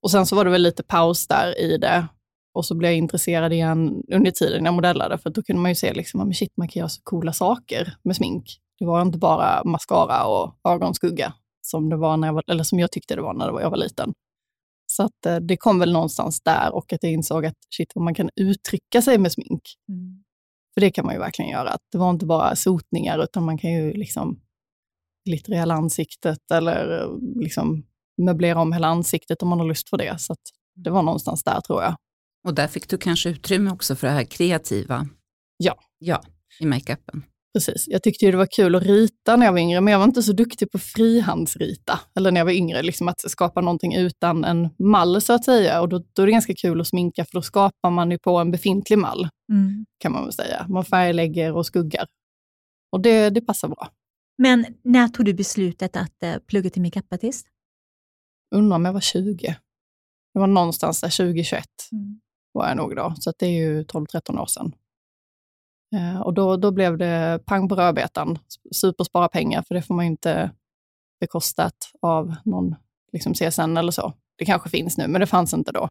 Och 0.00 0.10
sen 0.10 0.26
så 0.26 0.36
var 0.36 0.44
det 0.44 0.50
väl 0.50 0.62
lite 0.62 0.82
paus 0.82 1.26
där 1.26 1.60
i 1.60 1.78
det. 1.78 2.06
Och 2.54 2.64
så 2.66 2.74
blev 2.74 2.90
jag 2.90 2.98
intresserad 2.98 3.52
igen 3.52 4.02
under 4.12 4.30
tiden 4.30 4.64
jag 4.64 4.74
modellade, 4.74 5.18
för 5.18 5.30
då 5.30 5.42
kunde 5.42 5.62
man 5.62 5.70
ju 5.70 5.74
se 5.74 5.92
liksom, 5.92 6.18
men 6.18 6.34
shit, 6.34 6.56
man 6.56 6.68
kan 6.68 6.80
göra 6.80 6.88
så 6.88 7.00
coola 7.02 7.32
saker 7.32 7.96
med 8.04 8.16
smink. 8.16 8.60
Det 8.78 8.86
var 8.86 9.02
inte 9.02 9.18
bara 9.18 9.64
mascara 9.64 10.26
och 10.26 10.54
ögonskugga 10.68 11.34
som, 11.66 11.90
det 11.90 11.96
var 11.96 12.16
när 12.16 12.28
jag 12.28 12.34
var, 12.34 12.44
eller 12.46 12.64
som 12.64 12.78
jag 12.78 12.92
tyckte 12.92 13.14
det 13.14 13.22
var 13.22 13.34
när 13.34 13.60
jag 13.60 13.70
var 13.70 13.76
liten. 13.76 14.12
Så 14.86 15.02
att, 15.02 15.26
eh, 15.26 15.36
det 15.36 15.56
kom 15.56 15.78
väl 15.78 15.92
någonstans 15.92 16.40
där 16.42 16.74
och 16.74 16.92
att 16.92 17.02
jag 17.02 17.12
insåg 17.12 17.46
att 17.46 17.54
shit, 17.76 17.92
vad 17.94 18.04
man 18.04 18.14
kan 18.14 18.30
uttrycka 18.36 19.02
sig 19.02 19.18
med 19.18 19.32
smink. 19.32 19.62
För 20.74 20.80
det 20.80 20.90
kan 20.90 21.06
man 21.06 21.14
ju 21.14 21.20
verkligen 21.20 21.50
göra. 21.50 21.70
Att 21.70 21.82
det 21.92 21.98
var 21.98 22.10
inte 22.10 22.26
bara 22.26 22.56
sotningar, 22.56 23.24
utan 23.24 23.44
man 23.44 23.58
kan 23.58 23.72
ju 23.72 23.92
liksom 23.92 24.40
glittra 25.28 25.54
i 25.54 25.58
hela 25.58 25.74
ansiktet 25.74 26.50
eller 26.50 27.02
eh, 27.02 27.08
liksom 27.40 27.86
möblera 28.22 28.60
om 28.60 28.72
hela 28.72 28.88
ansiktet 28.88 29.42
om 29.42 29.48
man 29.48 29.58
har 29.58 29.66
lust 29.66 29.88
för 29.88 29.96
det. 29.96 30.20
Så 30.20 30.34
det 30.74 30.90
var 30.90 31.02
någonstans 31.02 31.44
där 31.44 31.60
tror 31.60 31.82
jag. 31.82 31.96
Och 32.44 32.54
där 32.54 32.66
fick 32.68 32.88
du 32.88 32.98
kanske 32.98 33.28
utrymme 33.30 33.70
också 33.70 33.96
för 33.96 34.06
det 34.06 34.12
här 34.12 34.24
kreativa. 34.24 35.06
Ja. 35.56 35.78
Ja, 35.98 36.22
i 36.60 36.66
makeupen. 36.66 37.22
Precis. 37.54 37.84
Jag 37.88 38.02
tyckte 38.02 38.24
ju 38.24 38.30
det 38.30 38.36
var 38.36 38.48
kul 38.56 38.74
att 38.74 38.82
rita 38.82 39.36
när 39.36 39.46
jag 39.46 39.52
var 39.52 39.58
yngre, 39.58 39.80
men 39.80 39.92
jag 39.92 39.98
var 39.98 40.06
inte 40.06 40.22
så 40.22 40.32
duktig 40.32 40.70
på 40.70 40.78
frihandsrita. 40.78 42.00
Eller 42.16 42.30
när 42.30 42.40
jag 42.40 42.44
var 42.44 42.52
yngre, 42.52 42.82
liksom 42.82 43.08
att 43.08 43.30
skapa 43.30 43.60
någonting 43.60 43.94
utan 43.94 44.44
en 44.44 44.68
mall 44.78 45.20
så 45.22 45.32
att 45.32 45.44
säga. 45.44 45.80
Och 45.80 45.88
då, 45.88 46.04
då 46.12 46.22
är 46.22 46.26
det 46.26 46.32
ganska 46.32 46.54
kul 46.54 46.80
att 46.80 46.86
sminka, 46.88 47.24
för 47.24 47.32
då 47.32 47.42
skapar 47.42 47.90
man 47.90 48.10
ju 48.10 48.18
på 48.18 48.38
en 48.38 48.50
befintlig 48.50 48.98
mall, 48.98 49.28
Mm. 49.52 49.86
kan 49.98 50.12
man 50.12 50.24
väl 50.24 50.32
säga. 50.32 50.66
Man 50.68 50.84
färglägger 50.84 51.52
och 51.52 51.66
skuggar. 51.66 52.06
Och 52.92 53.00
det, 53.00 53.30
det 53.30 53.40
passar 53.40 53.68
bra. 53.68 53.88
Men 54.38 54.66
när 54.84 55.08
tog 55.08 55.26
du 55.26 55.34
beslutet 55.34 55.96
att 55.96 56.22
eh, 56.22 56.36
plugga 56.46 56.70
till 56.70 56.82
makeupartist? 56.82 57.46
Undrar 58.54 58.76
om 58.76 58.84
jag 58.84 58.92
var 58.92 59.00
20. 59.00 59.56
Det 60.34 60.40
var 60.40 60.46
någonstans 60.46 61.00
där 61.00 61.08
2021 61.16 61.64
var 62.54 62.68
jag 62.68 62.76
nog 62.76 62.96
då, 62.96 63.14
så 63.18 63.32
det 63.38 63.46
är 63.46 63.50
ju 63.50 63.82
12-13 63.82 64.40
år 64.40 64.46
sedan. 64.46 64.74
Eh, 65.96 66.20
och 66.20 66.34
då, 66.34 66.56
då 66.56 66.70
blev 66.70 66.98
det 66.98 67.40
pang 67.46 67.68
på 67.68 67.74
rödbetan, 67.74 68.38
superspara 68.74 69.28
pengar, 69.28 69.64
för 69.68 69.74
det 69.74 69.82
får 69.82 69.94
man 69.94 70.04
ju 70.04 70.10
inte 70.10 70.50
bekostat 71.20 71.76
av 72.02 72.34
någon 72.44 72.74
liksom 73.12 73.34
CSN 73.34 73.76
eller 73.76 73.92
så. 73.92 74.12
Det 74.38 74.44
kanske 74.44 74.70
finns 74.70 74.98
nu, 74.98 75.08
men 75.08 75.20
det 75.20 75.26
fanns 75.26 75.54
inte 75.54 75.72
då. 75.72 75.88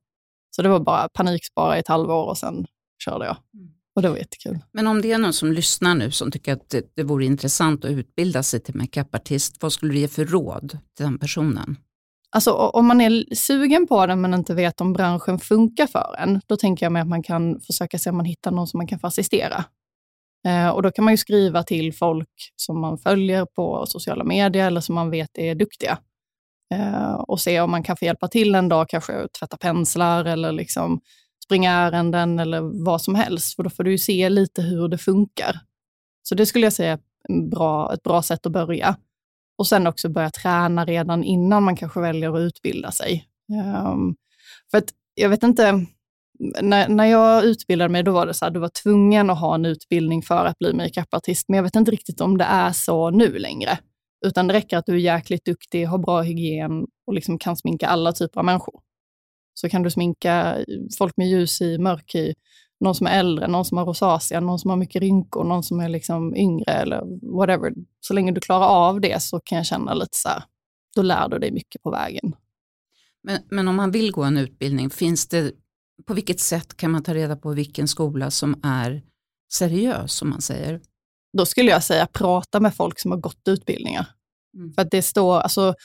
Så 0.56 0.62
det 0.62 0.70
var 0.70 0.80
bara 0.80 1.10
panikspara 1.10 1.78
i 1.78 1.80
ett 1.80 1.88
halvår 1.88 2.26
och 2.26 2.38
sen 2.38 2.66
körde 3.04 3.26
jag. 3.26 3.38
Mm. 3.54 3.74
Och 3.96 4.02
det 4.02 4.10
var 4.10 4.18
jättekul. 4.18 4.60
Men 4.72 4.88
om 4.88 5.02
det 5.02 5.12
är 5.12 5.18
någon 5.18 5.34
som 5.34 5.52
lyssnar 5.52 5.96
nu 5.96 6.12
som 6.12 6.32
tycker 6.32 6.54
att 6.54 6.70
det, 6.70 6.96
det 6.96 7.04
vore 7.04 7.26
intressant 7.26 7.86
att 7.86 7.92
utbilda 7.92 8.44
sig 8.44 8.60
till 8.60 8.76
makeupartist, 8.76 9.64
vad 9.64 9.74
skulle 9.74 9.94
du 9.94 10.00
ge 10.00 10.08
för 10.08 10.26
råd 10.26 10.70
till 10.70 11.06
den 11.06 11.20
personen? 11.20 11.78
Alltså 12.36 12.52
om 12.52 12.88
man 12.88 13.02
är 13.02 13.36
sugen 13.36 13.88
på 13.88 14.06
det 14.06 14.16
men 14.16 14.34
inte 14.34 14.54
vet 14.54 14.82
om 14.82 14.94
branschen 14.94 15.40
funkar 15.40 15.88
för 15.88 16.16
en, 16.20 16.42
då 16.48 16.58
tänker 16.58 16.86
jag 16.86 16.94
mig 16.94 17.02
att 17.02 17.08
man 17.08 17.24
kan 17.24 17.60
försöka 17.60 18.00
se 18.00 18.10
om 18.10 18.18
man 18.18 18.26
hittar 18.26 18.52
någon 18.52 18.68
som 18.68 18.78
man 18.78 18.88
kan 18.88 19.00
få 19.00 19.08
assistera. 19.08 19.66
Eh, 20.48 20.70
och 20.70 20.82
då 20.82 20.92
kan 20.92 21.06
man 21.06 21.14
ju 21.14 21.18
skriva 21.18 21.64
till 21.64 21.94
folk 21.94 22.30
som 22.56 22.82
man 22.82 22.98
följer 22.98 23.46
på 23.46 23.86
sociala 23.86 24.24
medier 24.24 24.68
eller 24.68 24.82
som 24.82 24.96
man 24.96 25.10
vet 25.10 25.38
är 25.38 25.56
duktiga. 25.56 25.98
Eh, 26.74 27.14
och 27.14 27.42
se 27.42 27.62
om 27.62 27.72
man 27.72 27.84
kan 27.84 27.98
få 27.98 28.06
hjälpa 28.06 28.28
till 28.28 28.56
en 28.56 28.70
dag, 28.70 28.90
kanske 28.90 29.28
tvätta 29.40 29.58
penslar 29.58 30.26
eller 30.26 30.52
liksom 30.52 31.02
springa 31.46 31.72
ärenden 31.72 32.40
eller 32.40 32.86
vad 32.86 33.02
som 33.02 33.16
helst. 33.16 33.56
För 33.56 33.64
då 33.64 33.70
får 33.70 33.84
du 33.84 33.92
ju 33.92 33.98
se 33.98 34.30
lite 34.30 34.62
hur 34.62 34.88
det 34.88 34.98
funkar. 34.98 35.60
Så 36.24 36.36
det 36.36 36.46
skulle 36.46 36.66
jag 36.66 36.74
säga 36.74 36.94
är 37.30 37.50
bra, 37.50 37.94
ett 37.94 38.04
bra 38.04 38.22
sätt 38.22 38.46
att 38.46 38.52
börja. 38.52 38.96
Och 39.58 39.68
sen 39.68 39.88
också 39.88 40.10
börja 40.10 40.30
träna 40.30 40.86
redan 40.86 41.24
innan 41.24 41.64
man 41.64 41.76
kanske 41.76 42.00
väljer 42.00 42.36
att 42.36 42.40
utbilda 42.40 42.92
sig. 42.92 43.26
Um, 43.88 44.16
för 44.72 44.78
att 44.78 44.90
jag 45.16 45.30
vet 45.30 45.44
inte, 45.44 45.86
när, 46.62 46.90
när 46.90 47.06
jag 47.06 47.44
utbildade 47.44 47.90
mig 47.90 48.04
då 48.04 48.12
var 48.12 48.26
det 48.26 48.34
så 48.34 48.46
här, 48.46 48.52
du 48.52 48.60
var 48.60 48.72
tvungen 48.84 49.30
att 49.30 49.40
ha 49.40 49.56
en 49.56 49.66
utbildning 49.66 50.22
för 50.22 50.46
att 50.46 50.60
bli 50.60 50.74
makeupartist, 50.74 51.50
men 51.50 51.58
jag 51.58 51.64
vet 51.64 51.76
inte 51.76 51.92
riktigt 51.92 52.22
om 52.22 52.38
det 52.38 52.44
är 52.44 52.72
så 52.72 53.10
nu 53.10 53.40
längre. 53.40 53.78
Utan 54.26 54.48
det 54.48 54.54
räcker 54.54 54.78
att 54.78 54.86
du 54.86 54.94
är 54.94 54.98
jäkligt 54.98 55.46
duktig, 55.46 55.86
har 55.86 55.98
bra 55.98 56.22
hygien 56.22 56.86
och 57.08 57.14
liksom 57.14 57.40
kan 57.40 57.58
sminka 57.58 57.88
alla 57.88 58.12
typer 58.12 58.40
av 58.40 58.46
människor. 58.46 58.82
Så 59.54 59.70
kan 59.70 59.84
du 59.84 59.92
sminka 59.92 60.58
folk 60.98 61.18
med 61.18 61.28
ljus 61.28 61.62
i, 61.62 61.78
mörk 61.78 62.16
i, 62.16 62.34
någon 62.84 62.96
som 62.96 63.08
är 63.08 63.20
äldre, 63.20 63.48
någon 63.48 63.66
som 63.66 63.78
har 63.78 63.86
rosacea, 63.86 64.40
någon 64.40 64.60
som 64.60 64.70
har 64.70 64.78
mycket 64.78 65.02
rynkor, 65.02 65.44
någon 65.44 65.64
som 65.64 65.80
är 65.80 65.90
liksom 65.90 66.36
yngre 66.36 66.72
eller 66.72 67.02
whatever. 67.38 67.74
Så 68.00 68.14
länge 68.14 68.32
du 68.32 68.42
klarar 68.42 68.68
av 68.68 69.02
det 69.02 69.22
så 69.24 69.40
kan 69.40 69.58
jag 69.58 69.66
känna 69.66 69.94
lite 69.94 70.18
så 70.18 70.30
här, 70.30 70.44
då 70.96 71.02
lär 71.02 71.30
du 71.30 71.40
dig 71.40 71.52
mycket 71.52 71.82
på 71.82 71.92
vägen. 71.92 72.36
Men, 73.24 73.42
men 73.50 73.68
om 73.68 73.76
man 73.76 73.92
vill 73.92 74.12
gå 74.12 74.24
en 74.24 74.38
utbildning, 74.38 74.90
finns 74.90 75.28
det, 75.28 75.52
på 76.08 76.14
vilket 76.14 76.40
sätt 76.40 76.78
kan 76.78 76.92
man 76.92 77.04
ta 77.04 77.14
reda 77.14 77.36
på 77.36 77.52
vilken 77.52 77.88
skola 77.88 78.32
som 78.32 78.60
är 78.64 79.02
seriös, 79.54 80.14
som 80.14 80.30
man 80.30 80.42
säger? 80.42 80.82
Då 81.38 81.46
skulle 81.46 81.72
jag 81.72 81.84
säga 81.84 82.08
prata 82.14 82.60
med 82.60 82.76
folk 82.76 83.00
som 83.00 83.12
har 83.12 83.18
gått 83.18 83.48
utbildningar. 83.48 84.06
Mm. 84.58 84.74
För 84.74 84.82
att 84.82 84.92
det 84.92 85.02
står, 85.02 85.40
alltså, 85.40 85.76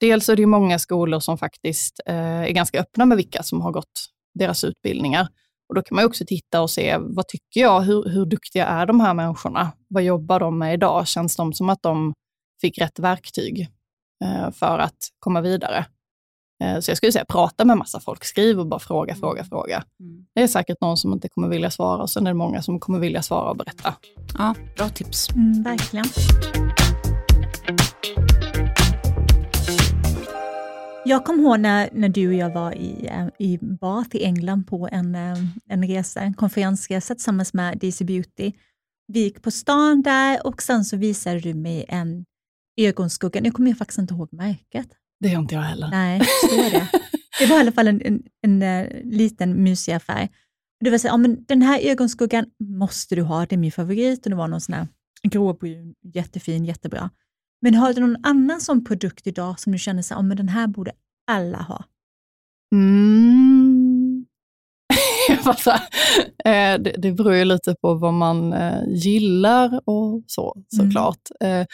dels 0.00 0.28
är 0.28 0.36
det 0.36 0.46
många 0.46 0.78
skolor 0.78 1.20
som 1.20 1.38
faktiskt 1.38 2.00
eh, 2.06 2.14
är 2.16 2.50
ganska 2.50 2.80
öppna 2.80 3.06
med 3.06 3.16
vilka 3.16 3.42
som 3.42 3.60
har 3.60 3.72
gått 3.72 4.10
deras 4.34 4.64
utbildningar. 4.64 5.28
Och 5.68 5.74
Då 5.74 5.82
kan 5.82 5.96
man 5.96 6.04
också 6.04 6.24
titta 6.26 6.62
och 6.62 6.70
se, 6.70 6.96
vad 6.98 7.28
tycker 7.28 7.60
jag? 7.60 7.80
Hur, 7.80 8.08
hur 8.08 8.26
duktiga 8.26 8.66
är 8.66 8.86
de 8.86 9.00
här 9.00 9.14
människorna? 9.14 9.72
Vad 9.88 10.02
jobbar 10.02 10.40
de 10.40 10.58
med 10.58 10.74
idag? 10.74 11.08
Känns 11.08 11.36
de 11.36 11.52
som 11.52 11.68
att 11.68 11.82
de 11.82 12.14
fick 12.60 12.78
rätt 12.78 12.98
verktyg 12.98 13.68
eh, 14.24 14.50
för 14.50 14.78
att 14.78 14.98
komma 15.18 15.40
vidare? 15.40 15.86
Eh, 16.64 16.80
så 16.80 16.90
jag 16.90 16.96
skulle 16.96 17.12
säga 17.12 17.24
prata 17.28 17.64
med 17.64 17.78
massa 17.78 18.00
folk, 18.00 18.24
skriv 18.24 18.60
och 18.60 18.66
bara 18.66 18.80
fråga, 18.80 19.12
mm. 19.12 19.20
fråga, 19.20 19.44
fråga. 19.44 19.84
Mm. 20.00 20.26
Det 20.34 20.42
är 20.42 20.46
säkert 20.46 20.80
någon 20.80 20.96
som 20.96 21.12
inte 21.12 21.28
kommer 21.28 21.48
vilja 21.48 21.70
svara 21.70 22.02
och 22.02 22.10
sen 22.10 22.26
är 22.26 22.30
det 22.30 22.34
många 22.34 22.62
som 22.62 22.80
kommer 22.80 22.98
vilja 22.98 23.22
svara 23.22 23.50
och 23.50 23.56
berätta. 23.56 23.94
Ja, 24.38 24.54
bra 24.76 24.88
tips. 24.88 25.30
Mm, 25.30 25.62
verkligen. 25.62 26.06
Jag 31.08 31.24
kommer 31.24 31.42
ihåg 31.42 31.60
när, 31.60 31.88
när 31.92 32.08
du 32.08 32.28
och 32.28 32.34
jag 32.34 32.50
var 32.50 32.72
i, 32.72 33.06
eh, 33.06 33.28
i 33.38 33.58
Bath 33.58 34.16
i 34.16 34.24
England 34.24 34.64
på 34.64 34.88
en, 34.92 35.14
eh, 35.14 35.38
en 35.68 35.88
resa, 35.88 36.20
en 36.20 36.34
konferensresa 36.34 37.14
tillsammans 37.14 37.54
med 37.54 37.78
DC 37.78 38.04
Beauty. 38.04 38.52
Vi 39.06 39.20
gick 39.20 39.42
på 39.42 39.50
stan 39.50 40.02
där 40.02 40.46
och 40.46 40.62
sen 40.62 40.84
så 40.84 40.96
visade 40.96 41.40
du 41.40 41.54
mig 41.54 41.84
en 41.88 42.24
ögonskugga. 42.80 43.40
Nu 43.40 43.50
kommer 43.50 43.70
jag 43.70 43.78
faktiskt 43.78 43.98
inte 43.98 44.14
ihåg 44.14 44.28
märket. 44.32 44.88
Det 45.20 45.28
gör 45.28 45.38
inte 45.38 45.54
jag 45.54 45.62
heller. 45.62 45.88
Nej, 45.90 46.20
förstår 46.20 46.70
det. 46.70 46.88
Det 47.38 47.46
var 47.46 47.56
i 47.56 47.60
alla 47.60 47.72
fall 47.72 47.88
en, 47.88 48.02
en, 48.04 48.22
en, 48.42 48.62
en 48.62 48.86
eh, 48.86 49.02
liten 49.04 49.62
mysig 49.62 49.92
affär. 49.92 50.28
Du 50.80 50.90
var 50.90 50.98
så, 50.98 51.06
ja, 51.06 51.16
men 51.16 51.44
den 51.44 51.62
här 51.62 51.80
ögonskuggan 51.80 52.46
måste 52.58 53.14
du 53.14 53.22
ha, 53.22 53.46
det 53.46 53.54
är 53.54 53.58
min 53.58 53.72
favorit. 53.72 54.26
Och 54.26 54.30
det 54.30 54.36
var 54.36 54.48
någon 54.48 54.60
sån 54.60 54.74
här 54.74 54.88
gråbrun, 55.22 55.94
jättefin, 56.14 56.64
jättebra. 56.64 57.10
Men 57.60 57.74
har 57.74 57.92
du 57.92 58.00
någon 58.00 58.24
annan 58.24 58.60
sån 58.60 58.84
produkt 58.84 59.26
idag 59.26 59.60
som 59.60 59.72
du 59.72 59.78
känner 59.78 60.00
att 60.00 60.10
ja, 60.10 60.22
den 60.22 60.48
här 60.48 60.66
borde 60.66 60.92
alla 61.30 61.58
ha? 61.58 61.84
Mm. 62.74 64.26
Eh, 66.44 66.78
det, 66.80 66.94
det 66.98 67.12
beror 67.12 67.34
ju 67.34 67.44
lite 67.44 67.74
på 67.80 67.94
vad 67.94 68.14
man 68.14 68.52
eh, 68.52 68.82
gillar 68.88 69.80
och 69.84 70.22
så 70.26 70.62
såklart. 70.68 71.20
Mm. 71.40 71.66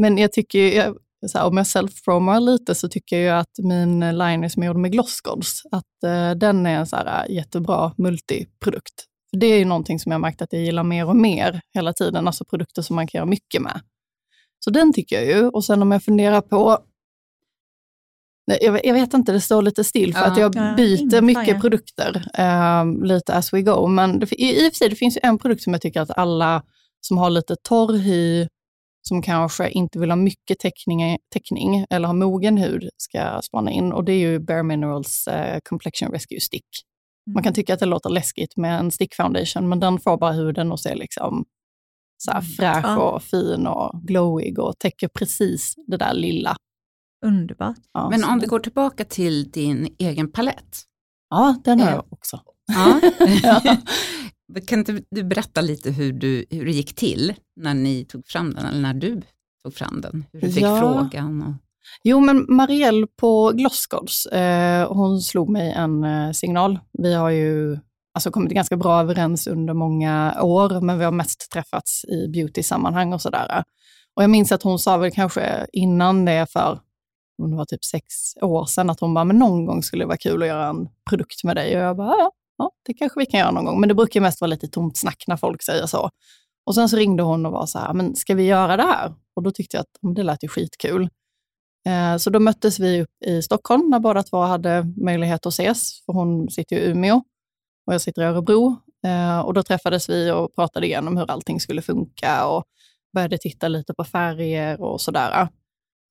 Men 0.00 0.18
jag 0.18 0.32
tycker, 0.32 0.58
jag, 0.58 0.96
så 1.26 1.38
här, 1.38 1.46
om 1.46 1.56
jag 1.56 1.66
self-promar 1.66 2.40
lite 2.40 2.74
så 2.74 2.88
tycker 2.88 3.18
jag 3.18 3.38
att 3.38 3.58
min 3.58 4.00
liner 4.00 4.48
som 4.48 4.62
jag 4.62 4.70
gjorde 4.70 4.80
med 4.80 4.92
Glossgods, 4.92 5.62
att 5.70 6.10
den 6.36 6.66
är 6.66 6.78
en 6.78 6.86
så 6.86 6.96
här, 6.96 7.28
jättebra 7.28 7.92
multiprodukt. 7.96 9.04
det 9.32 9.46
är 9.46 9.58
ju 9.58 9.64
någonting 9.64 9.98
som 9.98 10.12
jag 10.12 10.20
märkt 10.20 10.42
att 10.42 10.52
jag 10.52 10.62
gillar 10.62 10.84
mer 10.84 11.08
och 11.08 11.16
mer 11.16 11.60
hela 11.74 11.92
tiden, 11.92 12.26
alltså 12.26 12.44
produkter 12.44 12.82
som 12.82 12.96
man 12.96 13.06
kan 13.06 13.18
göra 13.18 13.26
mycket 13.26 13.62
med. 13.62 13.80
Så 14.66 14.70
den 14.70 14.92
tycker 14.92 15.16
jag 15.16 15.26
ju. 15.26 15.48
Och 15.48 15.64
sen 15.64 15.82
om 15.82 15.92
jag 15.92 16.02
funderar 16.02 16.40
på 16.40 16.78
Nej, 18.46 18.58
jag, 18.84 18.94
vet 18.94 19.14
inte, 19.14 19.32
det 19.32 19.40
står 19.40 19.62
lite 19.62 19.84
still 19.84 20.14
för 20.14 20.20
ja, 20.20 20.26
att 20.26 20.38
jag 20.38 20.76
byter 20.76 21.14
ja, 21.14 21.20
mycket 21.20 21.60
produkter 21.60 22.16
uh, 22.38 23.04
lite 23.04 23.34
as 23.34 23.52
we 23.52 23.62
go. 23.62 23.86
Men 23.86 24.18
det, 24.18 24.32
i, 24.32 24.64
i 24.64 24.68
och 24.68 24.72
för 24.72 24.76
sig, 24.76 24.88
det 24.88 24.96
finns 24.96 25.16
ju 25.16 25.20
en 25.22 25.38
produkt 25.38 25.62
som 25.62 25.72
jag 25.72 25.82
tycker 25.82 26.00
att 26.00 26.18
alla 26.18 26.62
som 27.00 27.18
har 27.18 27.30
lite 27.30 27.56
torr 27.56 27.92
hy, 27.92 28.48
som 29.08 29.22
kanske 29.22 29.70
inte 29.70 29.98
vill 29.98 30.10
ha 30.10 30.16
mycket 30.16 30.58
täckning, 30.58 31.18
täckning 31.32 31.86
eller 31.90 32.06
har 32.06 32.14
mogen 32.14 32.58
hud 32.58 32.88
ska 32.96 33.40
spana 33.42 33.70
in. 33.70 33.92
Och 33.92 34.04
det 34.04 34.12
är 34.12 34.18
ju 34.18 34.38
Bare 34.38 34.62
Minerals 34.62 35.28
uh, 35.28 35.58
Complexion 35.68 36.12
Rescue 36.12 36.40
Stick. 36.40 36.66
Man 37.34 37.42
kan 37.42 37.50
mm. 37.50 37.54
tycka 37.54 37.74
att 37.74 37.80
det 37.80 37.86
låter 37.86 38.10
läskigt 38.10 38.56
med 38.56 38.78
en 38.78 38.90
stick 38.90 39.14
foundation, 39.14 39.68
men 39.68 39.80
den 39.80 40.00
får 40.00 40.16
bara 40.18 40.32
huden 40.32 40.72
att 40.72 40.80
se 40.80 40.94
liksom 40.94 41.44
så 42.16 42.30
här 42.30 42.40
mm. 42.40 42.50
fräsch 42.50 42.84
ja. 42.84 43.10
och 43.10 43.22
fin 43.22 43.66
och 43.66 44.00
glowig 44.02 44.58
och 44.58 44.78
täcker 44.78 45.08
precis 45.08 45.74
det 45.86 45.96
där 45.96 46.14
lilla. 46.14 46.56
Underbart. 47.26 47.76
Ja, 47.92 48.10
Men 48.10 48.24
om 48.24 48.38
vi 48.38 48.46
går 48.46 48.58
tillbaka 48.58 49.04
till 49.04 49.50
din 49.50 49.94
egen 49.98 50.32
palett. 50.32 50.82
Ja, 51.30 51.56
den 51.64 51.80
har 51.80 51.90
jag 51.90 52.12
också. 52.12 52.40
Ja. 53.42 53.60
kan 54.66 54.78
inte 54.78 55.02
du 55.10 55.24
berätta 55.24 55.60
lite 55.60 55.90
hur, 55.90 56.12
du, 56.12 56.46
hur 56.50 56.64
det 56.64 56.72
gick 56.72 56.94
till 56.94 57.34
när 57.56 57.74
ni 57.74 58.04
tog 58.04 58.26
fram 58.26 58.54
den, 58.54 58.66
eller 58.66 58.80
när 58.80 58.94
du 58.94 59.22
tog 59.64 59.74
fram 59.74 60.00
den? 60.00 60.24
Hur 60.32 60.40
du 60.40 60.52
fick 60.52 60.62
ja. 60.62 60.80
frågan? 60.80 61.42
Och... 61.42 61.54
Jo, 62.04 62.20
men 62.20 62.46
Marielle 62.48 63.06
på 63.16 63.52
Glossgods, 63.54 64.26
eh, 64.26 64.92
hon 64.92 65.20
slog 65.20 65.48
mig 65.48 65.72
en 65.72 66.04
eh, 66.04 66.32
signal. 66.32 66.78
Vi 66.92 67.14
har 67.14 67.30
ju 67.30 67.78
alltså 68.16 68.30
kommit 68.30 68.52
ganska 68.52 68.76
bra 68.76 69.00
överens 69.00 69.46
under 69.46 69.74
många 69.74 70.42
år, 70.42 70.80
men 70.80 70.98
vi 70.98 71.04
har 71.04 71.12
mest 71.12 71.50
träffats 71.50 72.04
i 72.04 72.28
beauty-sammanhang 72.28 73.12
och 73.12 73.22
sådär. 73.22 73.64
Och 74.14 74.22
jag 74.22 74.30
minns 74.30 74.52
att 74.52 74.62
hon 74.62 74.78
sa 74.78 74.96
väl 74.96 75.10
kanske 75.10 75.66
innan 75.72 76.24
det 76.24 76.46
för, 76.52 76.80
om 77.42 77.50
det 77.50 77.56
var 77.56 77.64
typ 77.64 77.84
sex 77.84 78.04
år 78.42 78.64
sedan, 78.66 78.90
att 78.90 79.00
hon 79.00 79.14
bara, 79.14 79.24
men 79.24 79.38
någon 79.38 79.66
gång 79.66 79.82
skulle 79.82 80.04
det 80.04 80.08
vara 80.08 80.16
kul 80.16 80.42
att 80.42 80.48
göra 80.48 80.66
en 80.66 80.88
produkt 81.10 81.44
med 81.44 81.56
dig. 81.56 81.76
Och 81.76 81.82
jag 81.82 81.96
bara, 81.96 82.16
ja, 82.18 82.32
ja, 82.58 82.70
det 82.86 82.94
kanske 82.94 83.20
vi 83.20 83.26
kan 83.26 83.40
göra 83.40 83.50
någon 83.50 83.64
gång. 83.64 83.80
Men 83.80 83.88
det 83.88 83.94
brukar 83.94 84.20
mest 84.20 84.40
vara 84.40 84.48
lite 84.48 84.68
tomt 84.68 84.96
snack 84.96 85.24
när 85.26 85.36
folk 85.36 85.62
säger 85.62 85.86
så. 85.86 86.10
Och 86.66 86.74
sen 86.74 86.88
så 86.88 86.96
ringde 86.96 87.22
hon 87.22 87.46
och 87.46 87.52
var 87.52 87.66
så 87.66 87.78
här, 87.78 87.94
men 87.94 88.16
ska 88.16 88.34
vi 88.34 88.42
göra 88.42 88.76
det 88.76 88.82
här? 88.82 89.14
Och 89.36 89.42
då 89.42 89.50
tyckte 89.50 89.76
jag 89.76 89.82
att 89.82 90.16
det 90.16 90.22
lät 90.22 90.44
ju 90.44 90.48
skitkul. 90.48 91.08
Eh, 91.86 92.16
så 92.16 92.30
då 92.30 92.40
möttes 92.40 92.80
vi 92.80 93.02
upp 93.02 93.22
i 93.26 93.42
Stockholm 93.42 93.90
när 93.90 93.98
båda 93.98 94.22
två 94.22 94.40
hade 94.40 94.84
möjlighet 94.96 95.46
att 95.46 95.52
ses, 95.52 96.04
för 96.06 96.12
hon 96.12 96.50
sitter 96.50 96.76
i 96.76 96.90
Umeå 96.90 97.22
och 97.86 97.94
jag 97.94 98.00
sitter 98.00 98.22
i 98.22 98.24
Örebro. 98.24 98.76
Eh, 99.06 99.40
och 99.40 99.54
då 99.54 99.62
träffades 99.62 100.08
vi 100.08 100.30
och 100.30 100.54
pratade 100.54 100.86
igenom 100.86 101.16
hur 101.16 101.30
allting 101.30 101.60
skulle 101.60 101.82
funka 101.82 102.46
och 102.46 102.64
började 103.14 103.38
titta 103.38 103.68
lite 103.68 103.94
på 103.94 104.04
färger 104.04 104.80
och 104.80 105.00
sådär. 105.00 105.48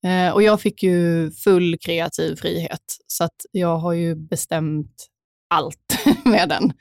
Eh, 0.05 0.34
och 0.34 0.44
jag 0.44 0.62
fick 0.62 0.84
ju 0.84 1.32
full 1.32 1.77
kreativ 1.77 2.36
frihet, 2.36 2.98
så 3.08 3.24
att 3.24 3.46
jag 3.51 3.77
har 3.77 3.94
ju 3.94 4.15
bestämt 4.15 5.08
allt 5.50 6.00
med 6.25 6.50
den. 6.50 6.74